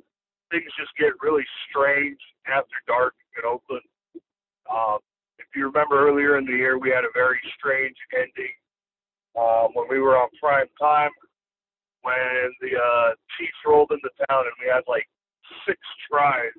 [0.50, 3.82] Things just get really strange after dark in Oakland.
[4.72, 4.98] Um,
[5.58, 8.54] you remember earlier in the year, we had a very strange ending
[9.36, 11.10] um, when we were on prime time
[12.02, 15.06] when the uh, Chiefs rolled into town and we had like
[15.66, 15.78] six
[16.10, 16.56] tries.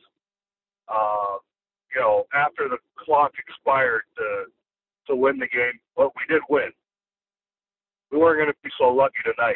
[0.88, 1.38] Uh,
[1.94, 4.46] you know, after the clock expired to
[5.08, 6.70] to win the game, but we did win.
[8.12, 9.56] We weren't going to be so lucky tonight.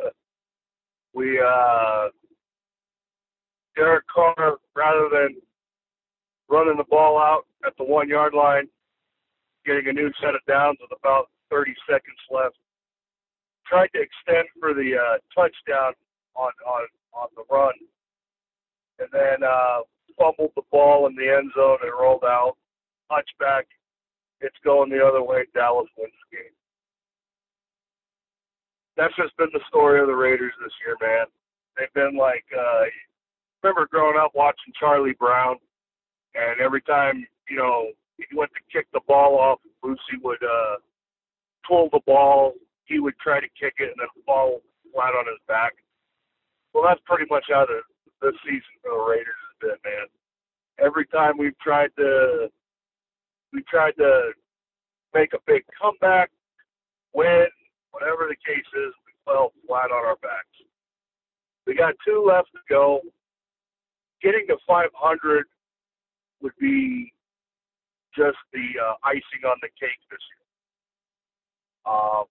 [1.14, 2.08] we uh,
[3.76, 5.36] Derek Carr, rather than
[6.52, 8.68] running the ball out at the one yard line,
[9.64, 12.56] getting a new set of downs with about 30 seconds left,
[13.66, 15.96] tried to extend for the uh, touchdown
[16.36, 16.84] on on
[17.14, 17.72] on the run,
[18.98, 19.80] and then uh,
[20.18, 22.54] fumbled the ball in the end zone and rolled out.
[23.10, 23.64] Touchback.
[24.40, 25.44] It's going the other way.
[25.54, 26.54] Dallas wins the game.
[28.96, 31.26] That's just been the story of the Raiders this year, man.
[31.76, 32.84] They've been like, uh,
[33.62, 35.56] remember growing up watching Charlie Brown,
[36.34, 40.76] and every time you know he went to kick the ball off, Lucy would uh,
[41.66, 42.54] pull the ball.
[42.84, 44.60] He would try to kick it and then fall
[44.92, 45.72] flat on his back.
[46.74, 47.80] Well, that's pretty much how the
[48.20, 50.06] this season for the Raiders has been, man.
[50.78, 52.48] Every time we've tried to
[53.52, 54.32] we tried to
[55.14, 56.30] make a big comeback,
[57.12, 57.46] win,
[57.90, 60.56] whatever the case is, we fell flat on our backs.
[61.66, 63.00] We got two left to go.
[64.22, 65.46] Getting to 500
[66.42, 67.12] would be
[68.16, 71.94] just the uh, icing on the cake this year.
[71.94, 72.24] Um,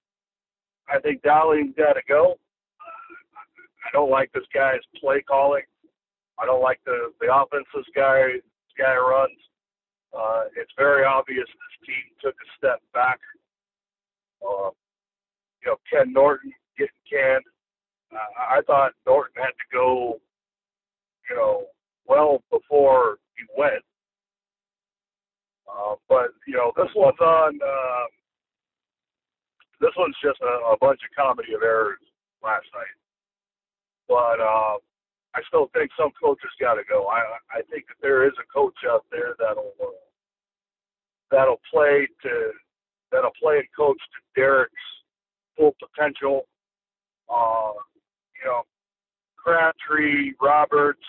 [0.90, 2.38] I think Downing's got to go.
[3.86, 5.64] I don't like this guy's play calling.
[6.40, 9.38] I don't like the the offense this guy this guy runs.
[10.18, 13.20] Uh, it's very obvious this team took a step back.
[14.42, 14.70] Uh,
[15.62, 17.44] you know, Ken Norton getting canned.
[18.12, 20.20] Uh, I thought Norton had to go,
[21.30, 21.66] you know,
[22.08, 23.84] well before he went.
[25.68, 27.60] Uh, but you know, this one's on.
[27.62, 28.06] Uh,
[29.80, 32.00] this one's just a, a bunch of comedy of errors
[32.44, 32.96] last night.
[34.08, 34.78] But uh,
[35.34, 37.08] I still think some coaches got to go.
[37.08, 37.22] I
[37.52, 39.98] I think that there is a coach out there that'll uh,
[41.32, 42.52] that'll play to
[43.12, 44.74] that'll play and coach to Derek's
[45.58, 46.44] full potential.
[47.30, 47.74] Uh,
[48.36, 48.64] you know,
[49.38, 51.00] Crabtree, Roberts,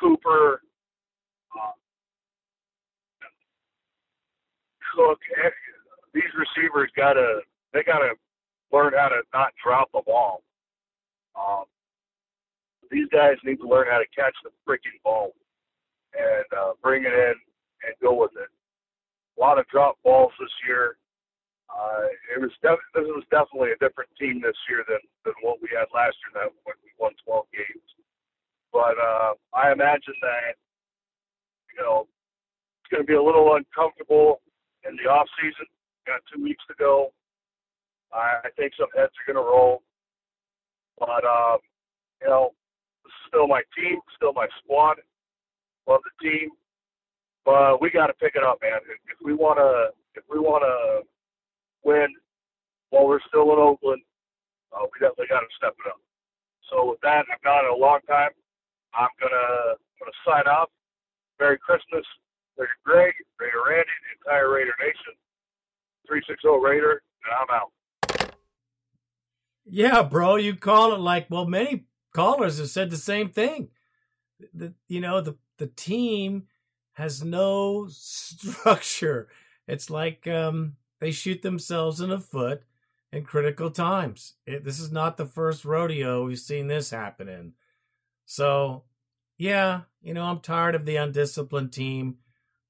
[0.00, 0.62] Cooper,
[1.54, 1.72] uh,
[4.96, 5.20] Cook.
[5.44, 5.50] eh,
[6.14, 7.40] These receivers gotta
[7.72, 8.14] they gotta
[8.72, 10.42] learn how to not drop the ball.
[11.38, 11.64] Um,
[12.90, 15.32] these guys need to learn how to catch the freaking ball
[16.16, 17.34] and uh, bring it in
[17.84, 18.48] and go with it.
[19.36, 20.96] A lot of drop balls this year.
[21.68, 25.60] Uh, it was def- this was definitely a different team this year than, than what
[25.60, 27.88] we had last year that when we won 12 games.
[28.72, 30.56] But uh, I imagine that
[31.76, 32.08] you know
[32.80, 34.40] it's going to be a little uncomfortable
[34.88, 35.66] in the off season.
[36.06, 37.12] Got two weeks to go.
[38.12, 39.82] I, I think some heads are going to roll.
[40.98, 41.58] But um,
[42.22, 42.50] you know,
[43.04, 44.96] this is still my team, still my squad.
[45.86, 46.50] Love the team,
[47.44, 48.80] but we got to pick it up, man.
[48.90, 51.06] If, we want to, if we want to
[51.86, 52.08] win,
[52.90, 54.02] while we're still in Oakland,
[54.74, 56.00] uh, we definitely got to step it up.
[56.70, 58.30] So with that, I've gone in a long time.
[58.94, 60.70] I'm gonna gonna sign off.
[61.38, 62.04] Merry Christmas,
[62.58, 65.14] Raider Greg, Raider Randy, the entire Raider Nation.
[66.06, 68.32] Three six zero Raider, and I'm out.
[69.64, 73.68] Yeah, bro, you call it like well, many callers have said the same thing.
[74.54, 76.44] The you know the the team
[76.92, 79.28] has no structure.
[79.66, 82.62] It's like um, they shoot themselves in the foot
[83.12, 84.34] in critical times.
[84.46, 87.52] It, this is not the first rodeo we've seen this happen in.
[88.24, 88.84] So,
[89.38, 92.18] yeah, you know, I'm tired of the undisciplined team.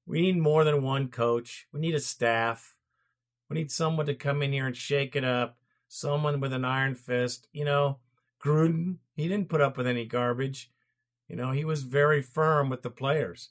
[0.07, 1.67] We need more than one coach.
[1.73, 2.77] We need a staff.
[3.49, 5.57] We need someone to come in here and shake it up.
[5.89, 7.47] Someone with an iron fist.
[7.51, 7.99] You know,
[8.43, 10.71] Gruden, he didn't put up with any garbage.
[11.27, 13.49] You know, he was very firm with the players.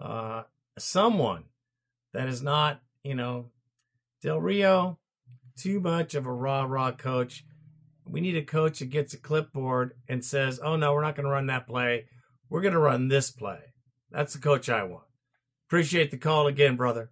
[0.00, 0.44] Uh,
[0.78, 1.44] someone
[2.12, 3.46] that is not, you know,
[4.22, 4.98] Del Rio,
[5.56, 7.44] too much of a rah rah coach.
[8.06, 11.26] We need a coach that gets a clipboard and says, oh no, we're not going
[11.26, 12.06] to run that play.
[12.48, 13.58] We're going to run this play.
[14.12, 15.07] That's the coach I want.
[15.68, 17.10] Appreciate the call again, brother.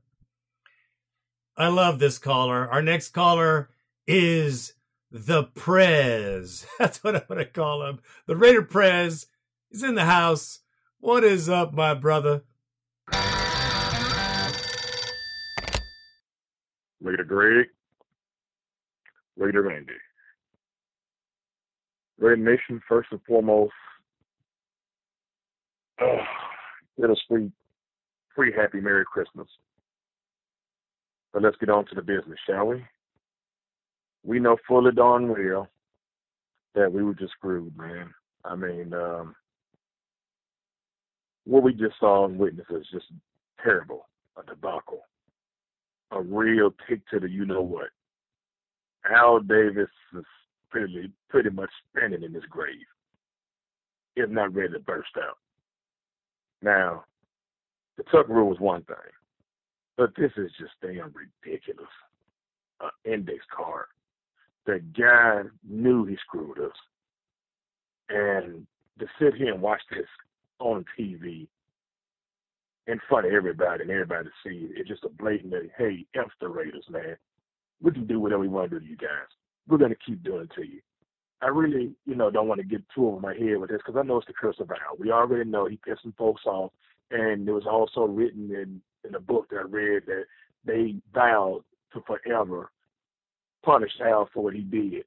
[1.59, 2.67] I love this caller.
[2.67, 3.69] Our next caller
[4.07, 4.73] is
[5.11, 6.67] the Prez.
[6.79, 7.99] That's what I'm going to call him.
[8.25, 9.27] The Raider Prez
[9.71, 10.61] is in the house.
[11.01, 12.45] What is up, my brother?
[17.03, 17.67] Raider Greg,
[19.37, 19.93] Raider Randy.
[22.19, 23.75] Raider Nation, first and foremost,
[26.01, 26.07] uh,
[27.05, 27.21] us
[28.37, 29.49] free happy Merry Christmas.
[31.33, 32.85] But let's get on to the business, shall we?
[34.23, 35.69] We know fully darn well
[36.77, 38.15] that we were just screwed, man.
[38.45, 39.35] I mean, um,
[41.45, 43.07] what we just saw and witnessed is just
[43.63, 44.07] terrible,
[44.37, 45.03] a debacle
[46.13, 47.89] a real kick to the you know what.
[49.11, 50.25] Al Davis is
[50.71, 52.75] pretty pretty much standing in his grave,
[54.17, 55.39] if not ready to burst out.
[56.63, 57.05] Now,
[57.97, 58.97] the tuck rule was one thing,
[59.97, 61.13] but this is just damn
[61.45, 61.91] ridiculous.
[62.81, 63.87] An index card.
[64.67, 66.77] The guy knew he screwed us,
[68.11, 68.67] and
[68.99, 70.07] to sit here and watch this
[70.59, 71.47] on TV
[72.87, 74.73] in front of everybody and everybody to see it.
[74.77, 77.17] It's just a blatant, hey, F the Raiders, man.
[77.83, 79.29] We can do whatever we want to do to you guys.
[79.69, 80.81] We're going to keep doing it to you.
[81.43, 83.99] I really, you know, don't want to get too over my head with this because
[83.99, 84.97] I know it's the curse of Al.
[84.99, 86.73] We already know he pissed some folks off,
[87.11, 90.25] and it was also written in in a book that I read that
[90.65, 91.63] they vowed
[91.93, 92.71] to forever
[93.65, 95.05] punish Al for what he did.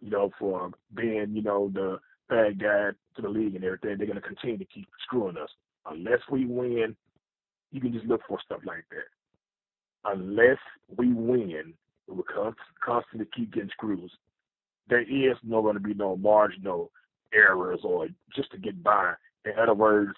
[0.00, 1.98] You know, for being, you know, the
[2.28, 3.98] bad guy to the league and everything.
[3.98, 5.50] They're going to continue to keep screwing us
[5.86, 6.94] unless we win
[7.70, 10.10] you can just look for stuff like that.
[10.10, 10.58] Unless
[10.96, 11.74] we win,
[12.06, 12.54] we will
[12.84, 14.10] constantly keep getting screws.
[14.88, 16.90] There is no going to be no marginal
[17.34, 19.12] errors or just to get by.
[19.44, 20.12] In other words,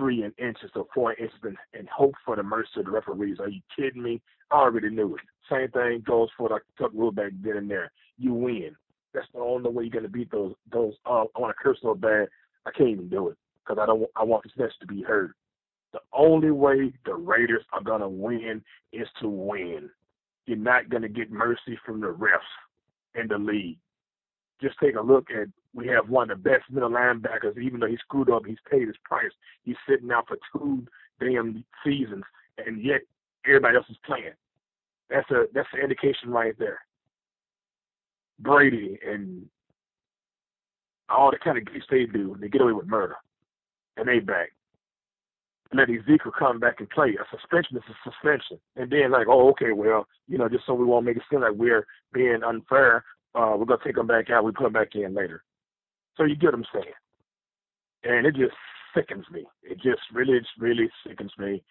[0.00, 3.38] three inches or four inches and, and hope for the mercy of the referees.
[3.38, 4.22] Are you kidding me?
[4.50, 5.20] I already knew it.
[5.50, 7.92] Same thing goes for the tuck rule back then and there.
[8.16, 8.74] You win.
[9.12, 10.94] That's the only way you're gonna beat those those.
[11.04, 12.28] Uh, I want to curse so bad,
[12.64, 14.08] I can't even do it because I don't.
[14.16, 15.32] I want this message to be heard.
[15.92, 18.62] The only way the Raiders are to win
[18.92, 19.90] is to win.
[20.46, 22.38] You're not to get mercy from the refs
[23.20, 23.78] in the league.
[24.62, 27.58] Just take a look at we have one of the best middle linebackers.
[27.58, 29.30] Even though he screwed up, he's paid his price.
[29.62, 30.86] He's sitting out for two
[31.20, 32.24] damn seasons,
[32.58, 33.00] and yet
[33.46, 34.34] everybody else is playing.
[35.08, 36.80] That's a that's an indication right there.
[38.38, 39.46] Brady and
[41.08, 43.16] all the kind of geeks they do, they get away with murder,
[43.96, 44.50] and they back
[45.72, 47.10] let Ezekiel come back and play.
[47.10, 48.58] A suspension is a suspension.
[48.76, 51.40] And then like, oh, okay, well, you know, just so we won't make it seem
[51.40, 53.04] like we're being unfair,
[53.34, 54.44] uh, we're gonna take him back out.
[54.44, 55.44] We put him back in later.
[56.16, 56.94] So you get what I'm saying.
[58.04, 58.54] And it just
[58.94, 59.44] sickens me.
[59.62, 61.62] It just really, just really sickens me.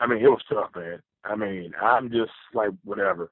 [0.00, 1.00] I mean, it was tough, man.
[1.24, 3.30] I mean, I'm just like whatever.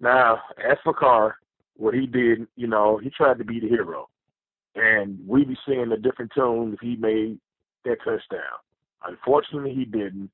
[0.00, 1.36] Now, as for Carr,
[1.76, 4.08] what he did, you know, he tried to be the hero,
[4.74, 7.38] and we be seeing a different tune if he made
[7.84, 8.58] that touchdown.
[9.06, 10.30] Unfortunately, he didn't.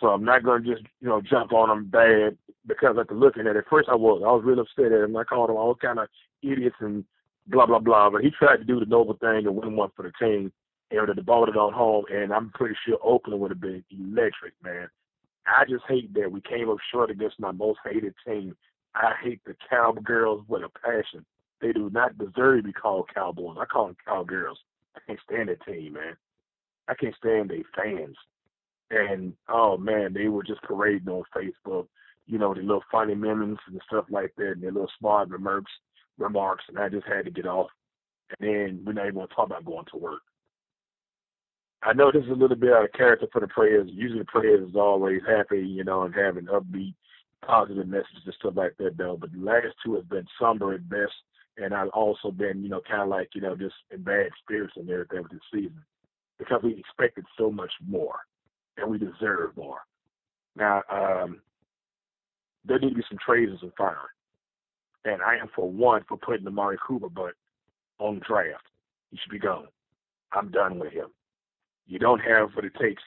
[0.00, 3.46] So I'm not going to just, you know, jump on him bad because after looking
[3.46, 4.22] at it, first I was.
[4.24, 5.16] I was real upset at him.
[5.16, 6.08] I called him all kind of
[6.42, 7.04] idiots and
[7.46, 8.10] blah, blah, blah.
[8.10, 10.52] But he tried to do the noble thing and win one for the team
[10.90, 12.04] and have bought it on home.
[12.12, 14.88] And I'm pretty sure Oakland would have been electric, man.
[15.46, 18.56] I just hate that we came up short against my most hated team.
[18.94, 21.24] I hate the Cowgirls with a passion.
[21.60, 23.56] They do not deserve to be called Cowboys.
[23.60, 24.58] I call them Cowgirls.
[24.96, 26.16] I can't stand that team, man.
[26.88, 28.16] I can't stand their fans.
[28.90, 31.86] And oh man, they were just parading on Facebook,
[32.26, 35.72] you know, the little funny memes and stuff like that, and their little smart remarks,
[36.18, 37.68] remarks, and I just had to get off.
[38.38, 40.20] And then we're not even going to talk about going to work.
[41.82, 43.86] I know this is a little bit out of character for the Prez.
[43.86, 46.94] Usually the Prez is always happy, you know, and having upbeat,
[47.44, 49.16] positive messages and stuff like that, though.
[49.18, 51.12] But the last two have been somber at best,
[51.56, 54.74] and I've also been, you know, kind of like, you know, just in bad spirits
[54.76, 55.82] and everything with this season
[56.40, 58.16] because we expected so much more,
[58.76, 59.80] and we deserve more.
[60.56, 61.40] Now, um,
[62.64, 63.96] there need to be some trades and some firing.
[65.04, 67.32] And I am for one for putting Amari Cooper, but
[67.98, 68.64] on draft.
[69.10, 69.68] He should be gone.
[70.32, 71.06] I'm done with him.
[71.86, 73.02] You don't have what it takes.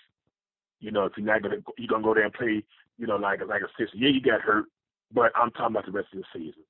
[0.79, 2.63] You know, if you're not gonna you're gonna go there and play,
[2.97, 3.95] you know, like like a sister.
[3.95, 4.65] Yeah, you got hurt,
[5.13, 6.63] but I'm talking about the rest of the season.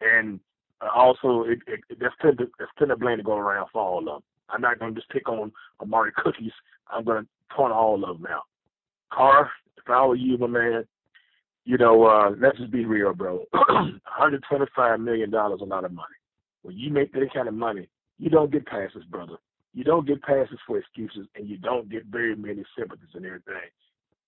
[0.00, 0.40] And
[0.80, 3.82] uh, also, it, it, it, there's plenty there's plenty of blame to go around for
[3.82, 4.22] all of them.
[4.48, 5.50] I'm not gonna just pick on
[5.80, 6.52] Amari Cookies.
[6.88, 8.44] I'm gonna point all of them out.
[9.12, 10.84] Carr, if I were you, my man,
[11.68, 13.44] you know, uh, let's just be real, bro.
[13.52, 16.16] 125 million dollars is a lot of money.
[16.62, 19.36] When you make that kind of money, you don't get passes, brother.
[19.74, 23.68] You don't get passes for excuses, and you don't get very many sympathies and everything.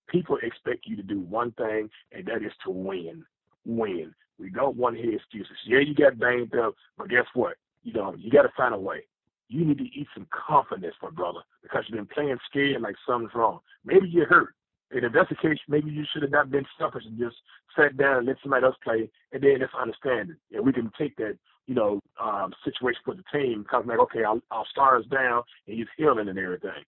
[0.07, 3.25] People expect you to do one thing, and that is to win.
[3.65, 4.13] Win.
[4.37, 5.57] We don't want to hear excuses.
[5.65, 7.55] Yeah, you got banged up, but guess what?
[7.81, 9.05] You know, you got to find a way.
[9.47, 13.33] You need to eat some confidence, my brother, because you've been playing scared like something's
[13.33, 13.61] wrong.
[13.83, 14.53] Maybe you're hurt.
[14.93, 17.37] And if that's the case, maybe you should have not been selfish and just
[17.75, 20.55] sat down and let somebody else play, and then let's understand it.
[20.55, 21.37] And we can take that,
[21.67, 25.77] you know, um, situation for the team because, like, okay, our star is down and
[25.77, 26.83] he's healing and everything.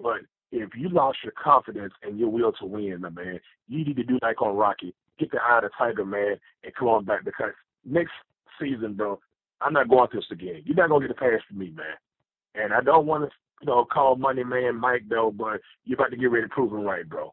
[0.00, 0.20] But
[0.52, 4.04] if you lost your confidence and your will to win, my man, you need to
[4.04, 7.24] do like on Rocky, get the eye of the tiger, man, and come on back
[7.24, 7.52] because
[7.84, 8.12] next
[8.60, 9.18] season, bro,
[9.60, 10.62] I'm not going through this again.
[10.64, 11.96] You're not gonna get a pass from me, man.
[12.54, 13.30] And I don't want to
[13.62, 16.72] you know, call Money Man Mike though, but you're about to get ready to prove
[16.72, 17.32] him right, bro.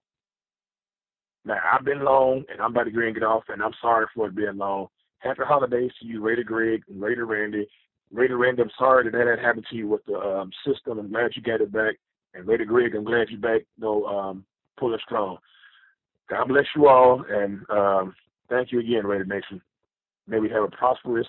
[1.46, 4.28] Now I've been long and I'm about to get get off and I'm sorry for
[4.28, 4.88] it being long.
[5.20, 7.68] Happy holidays to you, Raider Greg and Raider Randy.
[8.12, 11.00] Raider Randy, I'm sorry that that happened to you with the um, system.
[11.00, 11.96] I'm glad you got it back.
[12.34, 14.46] And Raider Greg, I'm glad you're back, you know, um,
[14.78, 15.38] pulling strong.
[16.30, 18.16] God bless you all and um,
[18.50, 19.62] thank you again, Raider Nation.
[20.28, 21.28] May we have a prosperous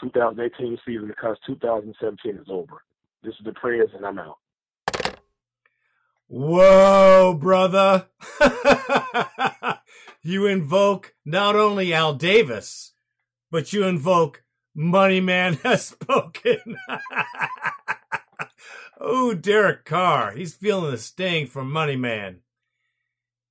[0.00, 2.82] 2018 season because 2017 is over.
[3.22, 4.38] This is the Prez, and I'm out.
[6.26, 8.06] Whoa, brother.
[10.22, 12.92] you invoke not only Al Davis,
[13.50, 14.42] but you invoke
[14.74, 16.78] Money Man has spoken.
[19.00, 20.32] oh, Derek Carr.
[20.32, 22.38] He's feeling the sting from Money Man.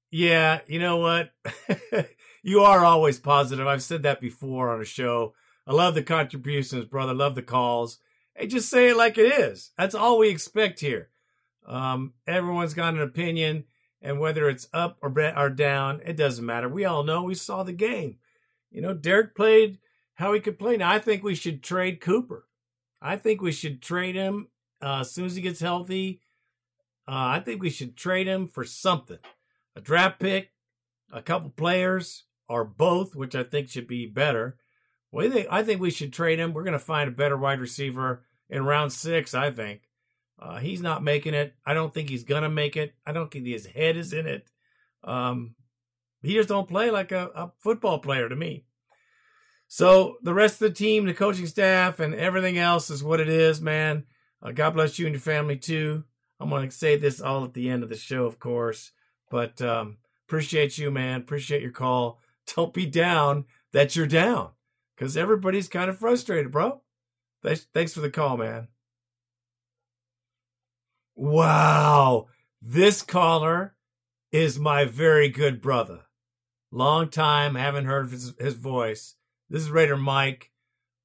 [0.09, 1.31] Yeah, you know what?
[2.41, 3.67] you are always positive.
[3.67, 5.35] I've said that before on a show.
[5.67, 7.13] I love the contributions, brother.
[7.13, 7.99] Love the calls.
[8.39, 9.71] Hey, just say it like it is.
[9.77, 11.09] That's all we expect here.
[11.67, 13.65] Um, everyone's got an opinion,
[14.01, 16.69] and whether it's up or, or down, it doesn't matter.
[16.69, 18.17] We all know we saw the game.
[18.71, 19.79] You know, Derek played
[20.13, 20.77] how he could play.
[20.77, 22.47] Now, I think we should trade Cooper.
[23.01, 24.47] I think we should trade him
[24.81, 26.21] uh, as soon as he gets healthy.
[27.07, 29.19] Uh, I think we should trade him for something
[29.75, 30.51] a draft pick,
[31.11, 34.57] a couple players, or both, which I think should be better.
[35.11, 36.53] Well, I think we should trade him.
[36.53, 39.81] We're going to find a better wide receiver in round six, I think.
[40.41, 41.53] Uh, he's not making it.
[41.65, 42.93] I don't think he's gonna make it.
[43.05, 44.49] I don't think his head is in it.
[45.03, 45.55] Um,
[46.21, 48.65] he just don't play like a, a, football player to me.
[49.67, 53.29] So the rest of the team, the coaching staff, and everything else is what it
[53.29, 54.05] is, man.
[54.41, 56.03] Uh, God bless you and your family too.
[56.39, 58.91] I'm gonna say this all at the end of the show, of course,
[59.29, 59.97] but um,
[60.27, 61.19] appreciate you, man.
[61.21, 62.19] Appreciate your call.
[62.55, 64.51] Don't be down that you're down,
[64.95, 66.81] because everybody's kind of frustrated, bro.
[67.43, 68.67] Thanks, thanks for the call, man.
[71.15, 72.27] Wow.
[72.61, 73.75] This caller
[74.31, 76.01] is my very good brother.
[76.71, 79.15] Long time, haven't heard his, his voice.
[79.49, 80.51] This is Raider Mike.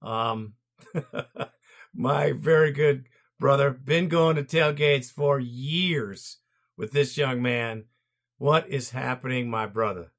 [0.03, 0.55] Um,
[1.95, 3.07] my very good
[3.39, 3.71] brother.
[3.71, 6.39] Been going to tailgates for years
[6.77, 7.85] with this young man.
[8.39, 10.11] What is happening, my brother?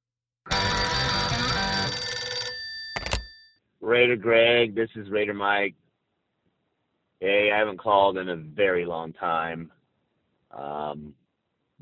[3.82, 5.76] Raider Greg, this is Raider Mike.
[7.20, 9.72] Hey, I haven't called in a very long time.
[10.52, 11.14] Um,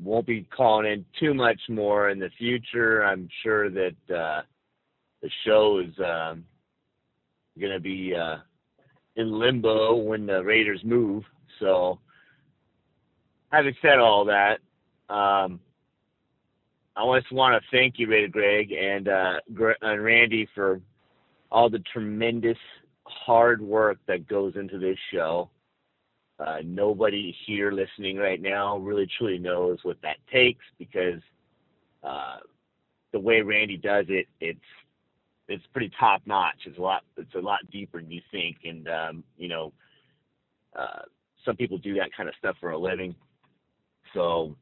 [0.02, 3.04] won't be calling in too much more in the future.
[3.04, 4.42] I'm sure that uh,
[5.22, 6.44] the show is um,
[7.58, 8.36] going to be uh,
[9.16, 11.24] in limbo when the Raiders move.
[11.60, 11.98] So,
[13.50, 14.58] having said all that,
[15.12, 15.60] um,
[16.96, 19.34] I just want to thank you, Raider Greg and uh,
[19.82, 20.80] and Randy for
[21.50, 22.58] all the tremendous
[23.06, 25.50] hard work that goes into this show.
[26.38, 31.20] Uh, nobody here listening right now really truly knows what that takes because
[32.02, 32.38] uh,
[33.12, 34.58] the way Randy does it, it's
[35.46, 36.56] it's pretty top notch.
[36.66, 39.72] It's a lot it's a lot deeper than you think, and um, you know,
[40.76, 41.02] uh,
[41.44, 43.14] some people do that kind of stuff for a living.
[44.12, 44.56] So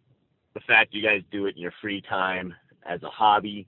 [0.55, 2.55] the fact you guys do it in your free time
[2.85, 3.66] as a hobby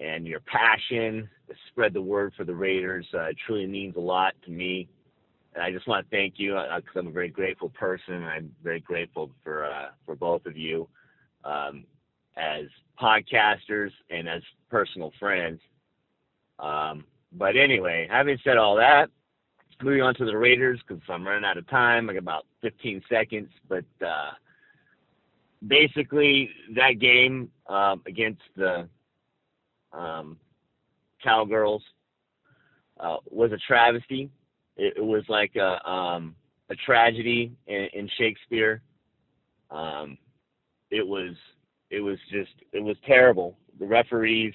[0.00, 4.34] and your passion to spread the word for the Raiders uh, truly means a lot
[4.44, 4.88] to me.
[5.54, 8.24] And I just want to thank you because I'm a very grateful person.
[8.24, 10.88] I'm very grateful for uh, for both of you
[11.44, 11.84] um,
[12.36, 12.64] as
[13.00, 15.60] podcasters and as personal friends.
[16.58, 19.08] Um, but anyway, having said all that,
[19.82, 22.08] moving on to the Raiders because I'm running out of time.
[22.08, 24.30] I got about 15 seconds, but uh,
[25.66, 28.88] basically that game um, against the
[29.92, 30.36] um,
[31.22, 31.82] Cowgirls
[32.98, 34.30] uh, was a travesty.
[34.76, 36.34] It, it was like a um,
[36.70, 38.82] a tragedy in, in Shakespeare.
[39.70, 40.16] Um,
[40.90, 41.34] it was
[41.90, 43.56] it was just it was terrible.
[43.78, 44.54] The referees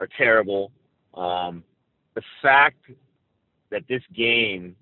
[0.00, 0.72] are terrible.
[1.14, 1.62] Um,
[2.14, 2.90] the fact
[3.70, 4.76] that this game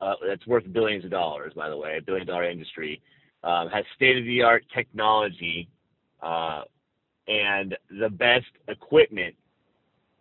[0.00, 3.00] uh, that's worth billions of dollars, by the way, a billion dollar industry,
[3.44, 5.68] um, has state of the art technology
[6.22, 6.62] uh,
[7.28, 9.34] and the best equipment,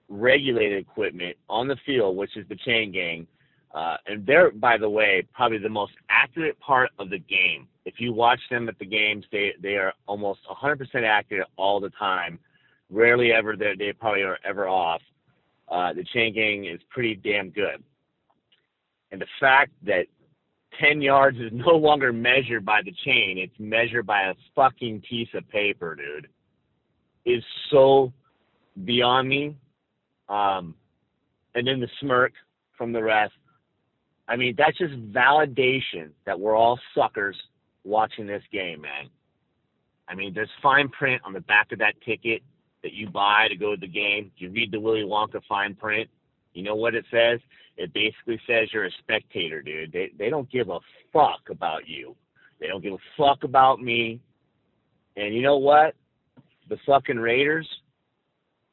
[0.10, 3.28] regulated equipment on the field, which is the chain gang.
[3.74, 7.68] Uh, and they're, by the way, probably the most accurate part of the game.
[7.84, 11.92] If you watch them at the games, they they are almost 100% accurate all the
[11.92, 12.40] time.
[12.90, 15.02] Rarely ever they probably are ever off.
[15.68, 17.84] Uh, the chain gang is pretty damn good.
[19.12, 20.06] And the fact that
[20.80, 25.30] 10 yards is no longer measured by the chain, it's measured by a fucking piece
[25.34, 26.28] of paper, dude,
[27.26, 28.12] is so
[28.84, 29.56] beyond me.
[30.30, 30.76] Um,
[31.54, 32.34] and then the smirk
[32.78, 33.34] from the rest.
[34.28, 37.38] I mean, that's just validation that we're all suckers
[37.84, 39.10] watching this game, man.
[40.08, 42.42] I mean, there's fine print on the back of that ticket
[42.84, 44.32] that you buy to go to the game.
[44.38, 46.10] You read the Willy Wonka fine print.
[46.54, 47.40] You know what it says?
[47.78, 49.92] It basically says you're a spectator, dude.
[49.92, 50.80] They they don't give a
[51.12, 52.16] fuck about you.
[52.60, 54.22] They don't give a fuck about me.
[55.18, 55.96] And you know what?
[56.70, 57.68] The fucking Raiders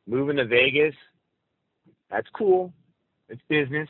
[0.06, 0.94] moving to Vegas.
[2.10, 2.72] That's cool.
[3.28, 3.88] It's business.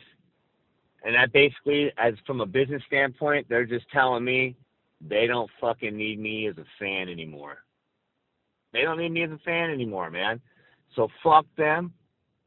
[1.03, 4.55] And that basically, as from a business standpoint, they're just telling me
[5.01, 7.57] they don't fucking need me as a fan anymore.
[8.71, 10.39] They don't need me as a fan anymore, man.
[10.95, 11.93] So fuck them.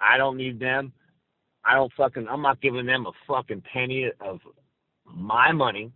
[0.01, 0.93] I don't need them.
[1.65, 4.41] I don't fucking I'm not giving them a fucking penny of
[5.05, 5.93] my money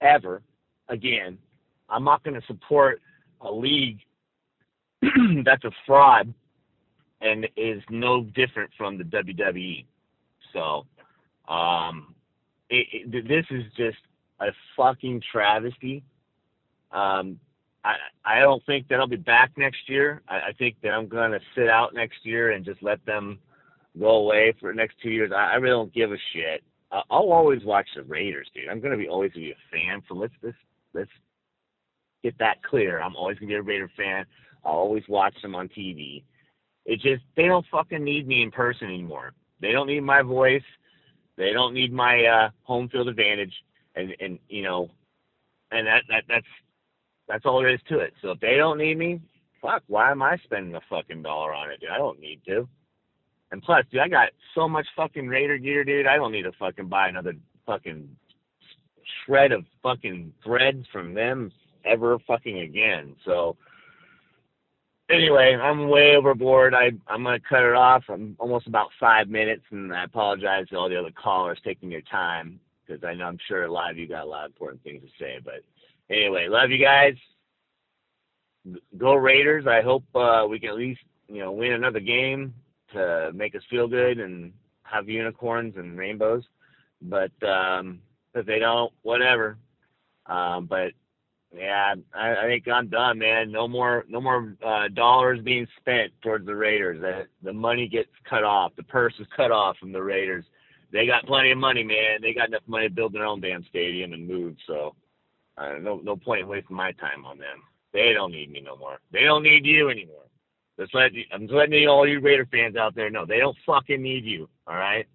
[0.00, 0.42] ever
[0.88, 1.38] again.
[1.88, 3.00] I'm not going to support
[3.40, 3.98] a league
[5.44, 6.32] that's a fraud
[7.20, 9.84] and is no different from the WWE.
[10.52, 10.86] So,
[11.52, 12.14] um,
[12.70, 13.98] it, it, this is just
[14.40, 14.46] a
[14.76, 16.02] fucking travesty.
[16.92, 17.38] Um,
[17.84, 17.94] I
[18.24, 20.22] I don't think that I'll be back next year.
[20.28, 23.38] I, I think that I'm to sit out next year and just let them
[23.98, 25.32] go away for the next two years.
[25.34, 26.62] I, I really don't give a shit.
[26.90, 28.68] Uh, I'll always watch the Raiders, dude.
[28.68, 30.02] I'm gonna be always be a fan.
[30.08, 30.56] So let's let's
[30.94, 31.10] let's
[32.22, 33.00] get that clear.
[33.00, 34.24] I'm always gonna be a Raider fan.
[34.64, 36.22] I'll always watch them on TV.
[36.84, 39.32] It just they don't fucking need me in person anymore.
[39.60, 40.62] They don't need my voice.
[41.36, 43.52] They don't need my uh, home field advantage.
[43.94, 44.90] And and you know,
[45.70, 46.46] and that that that's
[47.28, 48.14] that's all there is to it.
[48.22, 49.20] So if they don't need me,
[49.60, 51.90] fuck, why am I spending a fucking dollar on it, dude?
[51.90, 52.68] I don't need to.
[53.50, 56.06] And plus, dude, I got so much fucking Raider gear, dude.
[56.06, 57.34] I don't need to fucking buy another
[57.66, 58.08] fucking
[59.24, 61.50] shred of fucking threads from them
[61.84, 63.16] ever fucking again.
[63.24, 63.56] So
[65.10, 66.74] anyway, I'm way overboard.
[66.74, 68.04] I I'm gonna cut it off.
[68.08, 72.02] I'm almost about five minutes, and I apologize to all the other callers taking your
[72.02, 74.82] time because I know I'm sure a lot of you got a lot of important
[74.82, 75.38] things to say.
[75.44, 75.62] But
[76.10, 77.14] anyway, love you guys.
[78.96, 79.66] Go Raiders!
[79.66, 82.54] I hope uh, we can at least you know win another game
[82.92, 84.52] to make us feel good and
[84.82, 86.44] have unicorns and rainbows.
[87.02, 88.00] But um,
[88.34, 89.56] if they don't, whatever.
[90.26, 90.92] Um, but
[91.54, 93.50] yeah, I, I think I'm done, man.
[93.50, 97.00] No more, no more uh, dollars being spent towards the Raiders.
[97.00, 98.72] The, the money gets cut off.
[98.76, 100.44] The purse is cut off from the Raiders.
[100.92, 102.20] They got plenty of money, man.
[102.20, 104.56] They got enough money to build their own damn stadium and move.
[104.66, 104.94] So,
[105.56, 107.62] uh, no, no point in wasting my time on them.
[107.92, 108.98] They don't need me no more.
[109.12, 110.24] They don't need you anymore.
[110.78, 113.56] Just let I'm just letting you, all you Raider fans out there know they don't
[113.66, 114.48] fucking need you.
[114.66, 115.06] All right,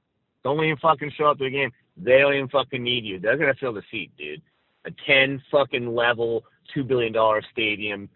[0.43, 1.71] don't even fucking show up to the game.
[1.95, 3.19] They don't even fucking need you.
[3.19, 4.41] They're gonna fill the seat, dude.
[4.85, 6.43] A ten fucking level,
[6.73, 8.09] two billion dollar stadium.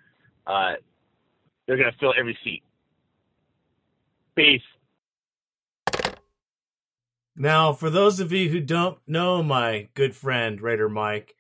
[0.46, 0.74] Uh,
[1.66, 2.64] they're gonna fill every seat.
[4.36, 4.62] Peace.
[7.36, 11.36] Now, for those of you who don't know my good friend Raider Mike,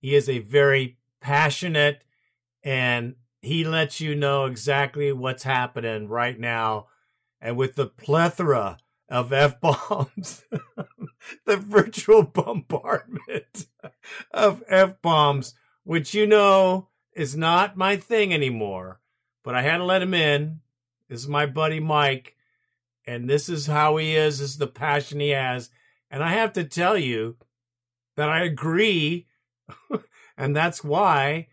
[0.00, 2.02] he is a very passionate
[2.62, 6.86] and he lets you know exactly what's happening right now.
[7.40, 8.78] And with the plethora
[9.08, 10.44] of F bombs,
[11.46, 13.66] the virtual bombardment
[14.30, 15.54] of F bombs,
[15.84, 19.00] which you know is not my thing anymore.
[19.42, 20.60] But I had to let him in.
[21.08, 22.36] This is my buddy Mike.
[23.06, 24.40] And this is how he is.
[24.40, 25.70] This is the passion he has.
[26.10, 27.36] And I have to tell you
[28.16, 29.26] that I agree.
[30.36, 31.48] and that's why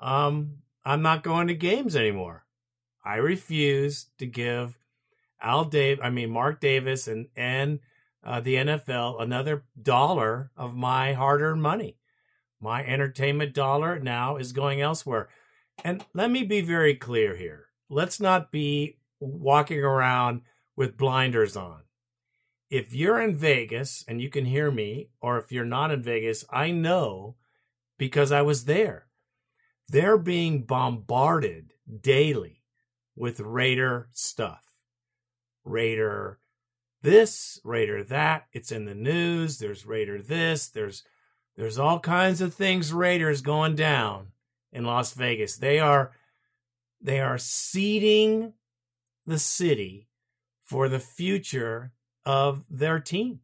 [0.00, 2.44] um, I'm not going to games anymore.
[3.04, 4.76] I refuse to give
[5.40, 7.80] Al Dave, I mean Mark Davis and and
[8.24, 11.98] uh, the NFL another dollar of my hard-earned money.
[12.60, 15.28] My entertainment dollar now is going elsewhere.
[15.84, 17.66] And let me be very clear here.
[17.88, 20.42] Let's not be walking around
[20.74, 21.82] with blinders on.
[22.70, 26.44] If you're in Vegas and you can hear me, or if you're not in Vegas,
[26.50, 27.36] I know
[27.98, 29.06] because I was there.
[29.88, 32.62] They're being bombarded daily
[33.14, 34.65] with Raider stuff.
[35.66, 36.38] Raider
[37.02, 38.46] this, Raider that.
[38.52, 39.58] It's in the news.
[39.58, 40.68] There's Raider this.
[40.68, 41.02] There's
[41.56, 44.28] there's all kinds of things Raiders going down
[44.72, 45.56] in Las Vegas.
[45.56, 46.12] They are
[47.00, 48.54] they are seeding
[49.26, 50.08] the city
[50.62, 51.92] for the future
[52.24, 53.40] of their team.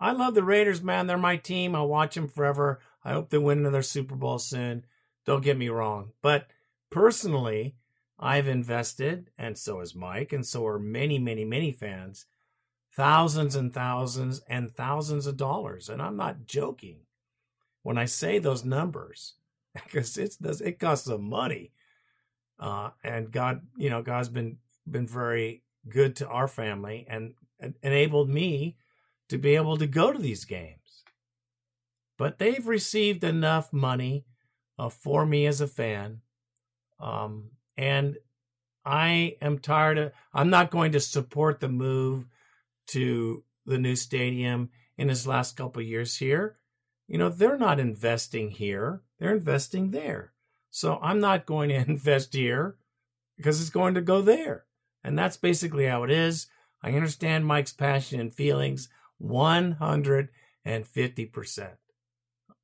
[0.00, 1.06] I love the Raiders, man.
[1.06, 1.74] They're my team.
[1.74, 2.80] I'll watch them forever.
[3.04, 4.84] I hope they win another Super Bowl soon.
[5.26, 6.12] Don't get me wrong.
[6.22, 6.46] But
[6.90, 7.76] personally,
[8.20, 12.26] I've invested, and so has Mike, and so are many, many, many fans,
[12.94, 15.88] thousands and thousands and thousands of dollars.
[15.88, 16.98] And I'm not joking
[17.82, 19.34] when I say those numbers
[19.74, 21.72] because it's it costs some money.
[22.58, 27.74] Uh, and God, you know, God's been been very good to our family and, and
[27.82, 28.76] enabled me
[29.28, 31.04] to be able to go to these games.
[32.18, 34.26] But they've received enough money
[34.78, 36.20] uh, for me as a fan,
[36.98, 38.16] um, and
[38.84, 40.12] I am tired of.
[40.34, 42.26] I'm not going to support the move
[42.88, 46.58] to the new stadium in his last couple years here.
[47.08, 50.34] You know, they're not investing here; they're investing there.
[50.70, 52.76] So I'm not going to invest here
[53.38, 54.66] because it's going to go there.
[55.02, 56.48] And that's basically how it is.
[56.82, 58.90] I understand Mike's passion and feelings
[59.22, 60.28] 150%.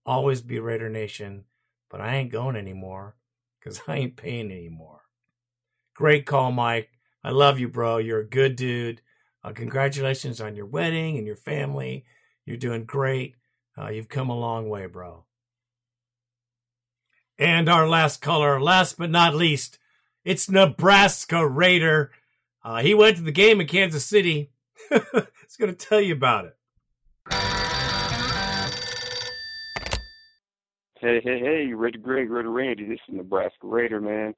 [0.05, 1.45] Always be Raider Nation,
[1.91, 3.17] but I ain't going anymore
[3.59, 5.06] because I ain't paying anymore.
[5.97, 6.91] Great call, Mike.
[7.25, 7.97] I love you, bro.
[7.97, 9.01] You're a good dude.
[9.43, 12.05] Uh, congratulations on your wedding and your family.
[12.45, 13.35] You're doing great.
[13.79, 15.25] Uh, you've come a long way, bro.
[17.39, 19.79] And our last caller, last but not least,
[20.23, 22.11] it's Nebraska Raider.
[22.63, 24.51] Uh, he went to the game in Kansas City.
[24.91, 26.57] He's going to tell you about it.
[31.01, 32.85] Hey, hey, hey, Raider Greg, Raider Randy.
[32.85, 34.35] This is Nebraska Raider, man.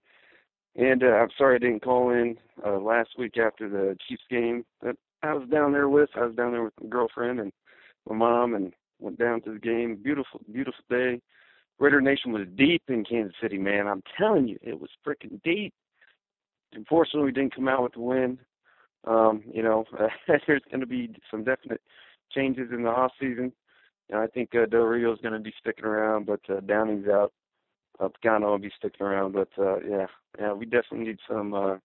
[0.78, 4.64] And uh, I'm sorry I didn't call in uh, last week after the Chiefs game
[4.80, 6.08] that I was down there with.
[6.14, 7.52] I was down there with my girlfriend and
[8.08, 9.98] my mom and went down to the game.
[10.00, 11.20] Beautiful, beautiful day.
[11.80, 13.88] Raider Nation was deep in Kansas City, man.
[13.88, 15.74] I'm telling you, it was freaking deep.
[16.72, 18.38] Unfortunately, we didn't come out with the win.
[19.04, 20.06] Um, you know, uh,
[20.46, 21.80] there's going to be some definite
[22.32, 23.52] changes in the off season.
[24.10, 27.08] And I think uh, Del Rio is going to be sticking around, but uh, Downing's
[27.08, 27.32] out.
[28.00, 30.06] Uh, Pagano will be sticking around, but uh, yeah,
[30.38, 31.52] yeah, we definitely need some.
[31.52, 31.76] Uh,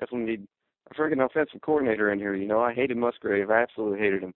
[0.00, 0.48] definitely need
[0.90, 2.34] a freaking offensive coordinator in here.
[2.34, 3.50] You know, I hated Musgrave.
[3.50, 4.34] I absolutely hated him.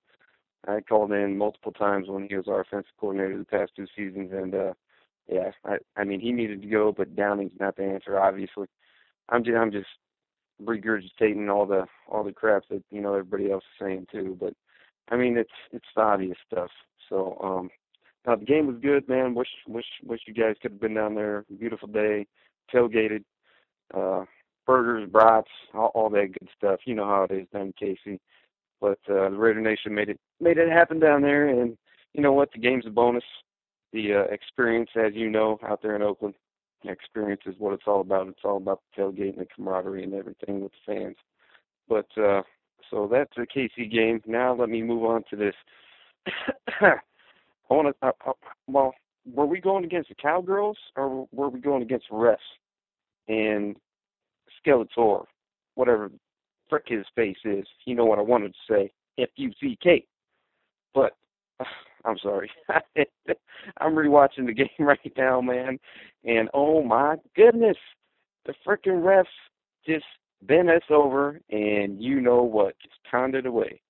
[0.67, 4.31] I called in multiple times when he was our offensive coordinator the past two seasons,
[4.33, 4.73] and uh,
[5.29, 8.67] yeah, I I mean he needed to go, but Downing's not the answer, obviously.
[9.29, 9.89] I'm just I'm just
[10.63, 14.37] regurgitating all the all the crap that you know everybody else is saying too.
[14.39, 14.55] But
[15.11, 16.71] I mean it's it's the obvious stuff.
[17.09, 17.71] So um
[18.27, 19.35] now the game was good, man.
[19.35, 21.45] Wish wish wish you guys could have been down there.
[21.59, 22.27] Beautiful day,
[22.73, 23.25] tailgated,
[23.95, 24.25] uh
[24.65, 26.81] burgers, brats, all, all that good stuff.
[26.85, 28.19] You know how it is down KC.
[28.81, 31.77] But uh the Raider Nation made it made it happen down there and
[32.15, 33.25] you know what, the game's a bonus.
[33.93, 36.35] The uh, experience, as you know, out there in Oakland,
[36.85, 38.29] experience is what it's all about.
[38.29, 41.17] It's all about the tailgate and the camaraderie and everything with the fans.
[41.89, 42.43] But uh
[42.89, 44.23] so that's the KC game.
[44.27, 45.55] Now let me move on to this.
[47.71, 48.07] I want to.
[48.07, 48.33] Uh, uh,
[48.67, 48.95] well,
[49.31, 52.37] were we going against the Cowgirls or were we going against refs
[53.29, 53.77] and
[54.65, 55.25] Skeletor,
[55.75, 56.11] whatever
[56.69, 57.65] frick his face is?
[57.87, 58.93] You know what I wanted to say.
[59.19, 60.05] F U C K.
[60.95, 61.13] But
[62.05, 62.51] I'm sorry.
[63.79, 65.79] I'm rewatching the game right now, man,
[66.25, 67.77] and oh my goodness,
[68.47, 69.25] the freaking refs
[69.87, 70.05] just
[70.43, 72.75] bent us over, and you know what?
[72.83, 73.81] Just pounded away,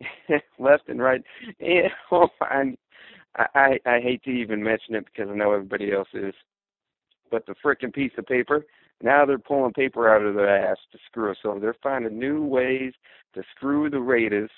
[0.58, 1.22] left and right.
[1.60, 2.28] And oh,
[3.36, 6.34] I, I I hate to even mention it because I know everybody else is,
[7.30, 8.64] but the frickin' piece of paper.
[9.02, 11.60] Now they're pulling paper out of their ass to screw us over.
[11.60, 12.94] They're finding new ways
[13.34, 14.50] to screw the Raiders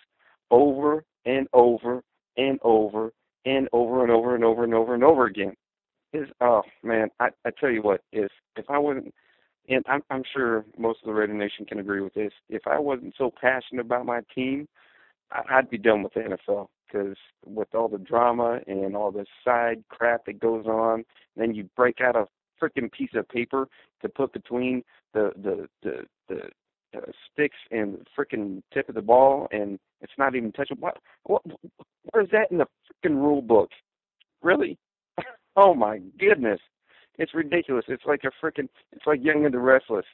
[0.51, 2.03] over and over
[2.37, 3.13] and over
[3.45, 5.55] and over and over and over and over and over again.
[6.13, 9.13] Is oh man, I I tell you what, if if I wasn't
[9.69, 12.33] and I'm I'm sure most of the Raider Nation can agree with this.
[12.49, 14.69] If I wasn't so passionate about my team,
[15.31, 19.83] I'd be done with the NFL because with all the drama and all the side
[19.89, 21.05] crap that goes on,
[21.37, 22.27] then you break out a
[22.61, 23.69] freaking piece of paper
[24.03, 24.83] to put between
[25.15, 26.41] the the the the
[26.97, 27.01] uh,
[27.31, 30.77] sticks and the freaking tip of the ball, and it's not even touching.
[30.81, 31.43] What what
[32.13, 32.67] where's that in the
[33.05, 33.71] freaking rule book?
[34.43, 34.79] Really?
[35.57, 36.61] oh my goodness,
[37.19, 37.85] it's ridiculous.
[37.89, 40.07] It's like a freaking it's like Young and the Restless,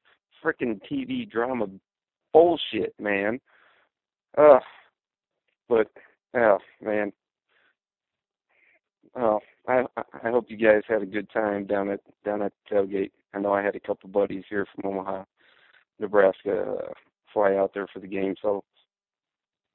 [0.45, 1.67] freaking TV drama
[2.33, 3.41] bullshit, man.
[4.37, 4.63] Ugh.
[5.69, 5.89] But
[6.35, 7.13] oh man,
[9.17, 13.13] oh I I hope you guys had a good time down at down at tailgate.
[13.33, 15.25] I know I had a couple buddies here from Omaha,
[15.99, 16.93] Nebraska, uh,
[17.33, 18.35] fly out there for the game.
[18.41, 18.63] So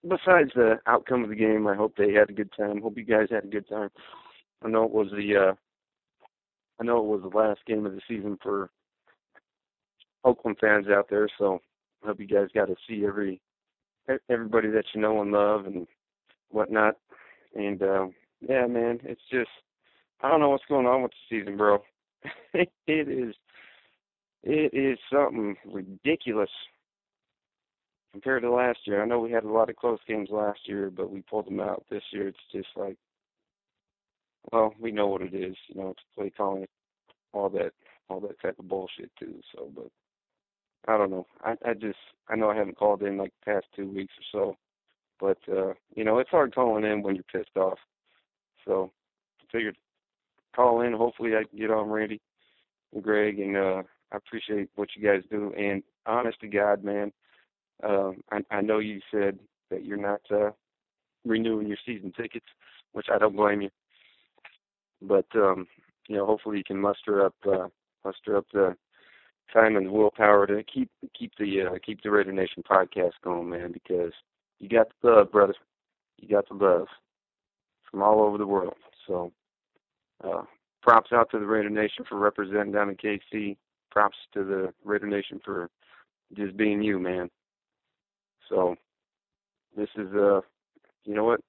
[0.04, 2.82] besides the outcome of the game, I hope they had a good time.
[2.82, 3.90] Hope you guys had a good time.
[4.64, 5.54] I know it was the uh
[6.80, 8.70] I know it was the last game of the season for
[10.24, 11.60] Oakland fans out there, so
[12.04, 13.42] I hope you guys got to see every
[14.30, 15.88] everybody that you know and love and
[16.50, 16.96] whatnot.
[17.56, 18.08] And uh,
[18.42, 19.50] yeah, man, it's just
[20.22, 21.84] I don't know what's going on with the season, bro.
[22.54, 23.36] it is
[24.44, 26.50] it is something ridiculous
[28.12, 29.02] compared to last year.
[29.02, 31.60] I know we had a lot of close games last year, but we pulled them
[31.60, 31.86] out.
[31.90, 32.98] This year, it's just like,
[34.52, 35.56] well, we know what it is.
[35.68, 36.66] You know, it's play calling,
[37.34, 37.72] all that,
[38.10, 39.36] all that type of bullshit too.
[39.54, 39.90] So, but
[40.88, 41.28] I don't know.
[41.44, 42.00] I I just
[42.30, 44.58] I know I haven't called in like the past two weeks or so,
[45.20, 47.78] but uh, you know it's hard calling in when you're pissed off.
[48.66, 48.92] So
[49.42, 49.78] I figured
[50.56, 50.94] call in.
[50.94, 52.22] Hopefully I can get on Randy
[52.94, 55.54] and Greg, and uh, I appreciate what you guys do.
[55.58, 57.12] And honest to God, man,
[57.84, 59.40] uh, I I know you said
[59.70, 60.52] that you're not uh,
[61.26, 62.46] renewing your season tickets,
[62.94, 63.70] which I don't blame you.
[65.02, 65.68] But um,
[66.08, 67.68] you know, hopefully you can muster up uh,
[68.04, 68.76] muster up the
[69.54, 73.72] time and willpower to keep keep the uh, keep the Raider Nation podcast going, man,
[73.72, 74.14] because
[74.60, 75.56] you got the love, brother.
[76.18, 76.88] You got the love
[77.90, 78.76] from all over the world.
[79.08, 79.32] So
[80.24, 80.44] uh
[80.82, 83.58] props out to the Raider Nation for representing down in KC.
[83.92, 85.70] Props to the Raider Nation for
[86.36, 87.30] just being you, man.
[88.50, 88.76] So
[89.76, 90.42] this is uh
[91.06, 91.42] you know what?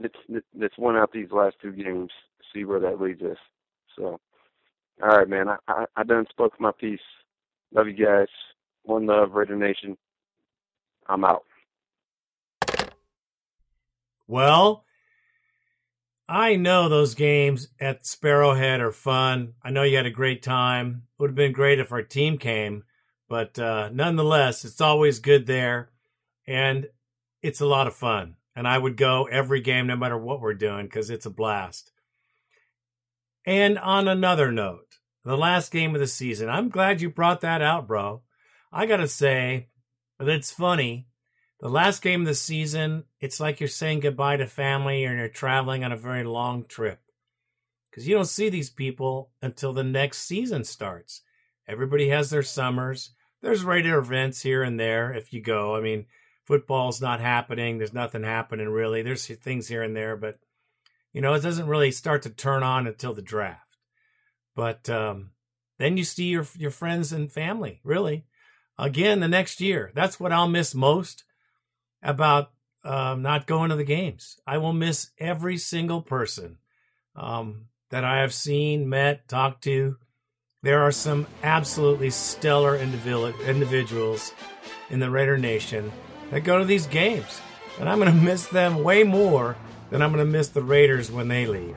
[0.00, 2.10] Let's let's win out these last two games,
[2.52, 3.38] see where that leads us.
[3.96, 4.18] So
[5.02, 5.48] all right, man.
[5.48, 7.00] I, I, I done spoke my piece.
[7.74, 8.28] Love you guys.
[8.84, 9.96] One love, Raider Nation.
[11.08, 11.44] I'm out.
[14.32, 14.86] Well,
[16.26, 19.52] I know those games at Arrowhead are fun.
[19.62, 21.02] I know you had a great time.
[21.04, 22.84] It would have been great if our team came,
[23.28, 25.90] but uh, nonetheless, it's always good there,
[26.46, 26.86] and
[27.42, 28.36] it's a lot of fun.
[28.56, 31.92] And I would go every game, no matter what we're doing, because it's a blast.
[33.44, 34.96] And on another note,
[35.26, 38.22] the last game of the season, I'm glad you brought that out, bro.
[38.72, 39.68] I got to say
[40.18, 41.08] that it's funny.
[41.62, 45.28] The last game of the season, it's like you're saying goodbye to family and you're
[45.28, 46.98] traveling on a very long trip.
[47.88, 51.22] Because you don't see these people until the next season starts.
[51.68, 53.10] Everybody has their summers.
[53.42, 55.76] There's Raider events here and there if you go.
[55.76, 56.06] I mean,
[56.44, 57.78] football's not happening.
[57.78, 59.02] There's nothing happening really.
[59.02, 60.40] There's things here and there, but
[61.12, 63.76] you know, it doesn't really start to turn on until the draft.
[64.56, 65.30] But um,
[65.78, 68.26] then you see your your friends and family, really,
[68.76, 69.92] again the next year.
[69.94, 71.22] That's what I'll miss most
[72.02, 72.50] about
[72.84, 74.38] um, not going to the games.
[74.46, 76.58] I will miss every single person
[77.14, 79.96] um, that I have seen, met, talked to.
[80.62, 84.32] There are some absolutely stellar individuals
[84.90, 85.92] in the Raider Nation
[86.30, 87.40] that go to these games,
[87.78, 89.56] and I'm going to miss them way more
[89.90, 91.76] than I'm going to miss the Raiders when they leave.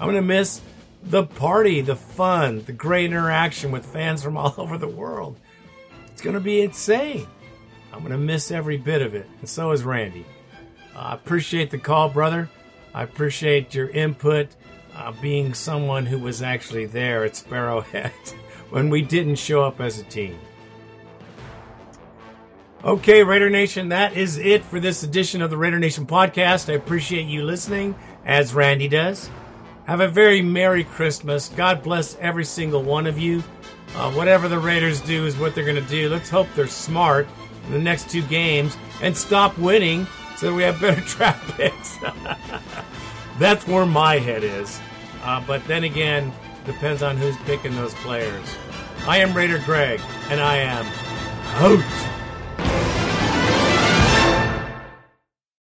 [0.00, 0.60] I'm going to miss
[1.02, 5.38] the party, the fun, the great interaction with fans from all over the world.
[6.12, 7.26] It's going to be insane.
[7.92, 10.24] I'm going to miss every bit of it, and so is Randy.
[10.94, 12.48] Uh, I appreciate the call, brother.
[12.94, 14.48] I appreciate your input,
[14.94, 18.12] uh, being someone who was actually there at Arrowhead
[18.70, 20.38] when we didn't show up as a team.
[22.84, 26.68] Okay, Raider Nation, that is it for this edition of the Raider Nation podcast.
[26.68, 27.94] I appreciate you listening,
[28.24, 29.30] as Randy does.
[29.84, 31.48] Have a very Merry Christmas.
[31.50, 33.44] God bless every single one of you.
[33.94, 36.08] Uh, whatever the Raiders do is what they're going to do.
[36.08, 37.28] Let's hope they're smart
[37.70, 40.06] the next two games and stop winning
[40.36, 41.98] so we have better draft picks.
[43.38, 44.80] That's where my head is.
[45.22, 46.32] Uh, but then again,
[46.64, 48.46] Depends on who's picking those players.
[49.06, 50.86] I am Raider Greg, and I am
[51.56, 52.21] out.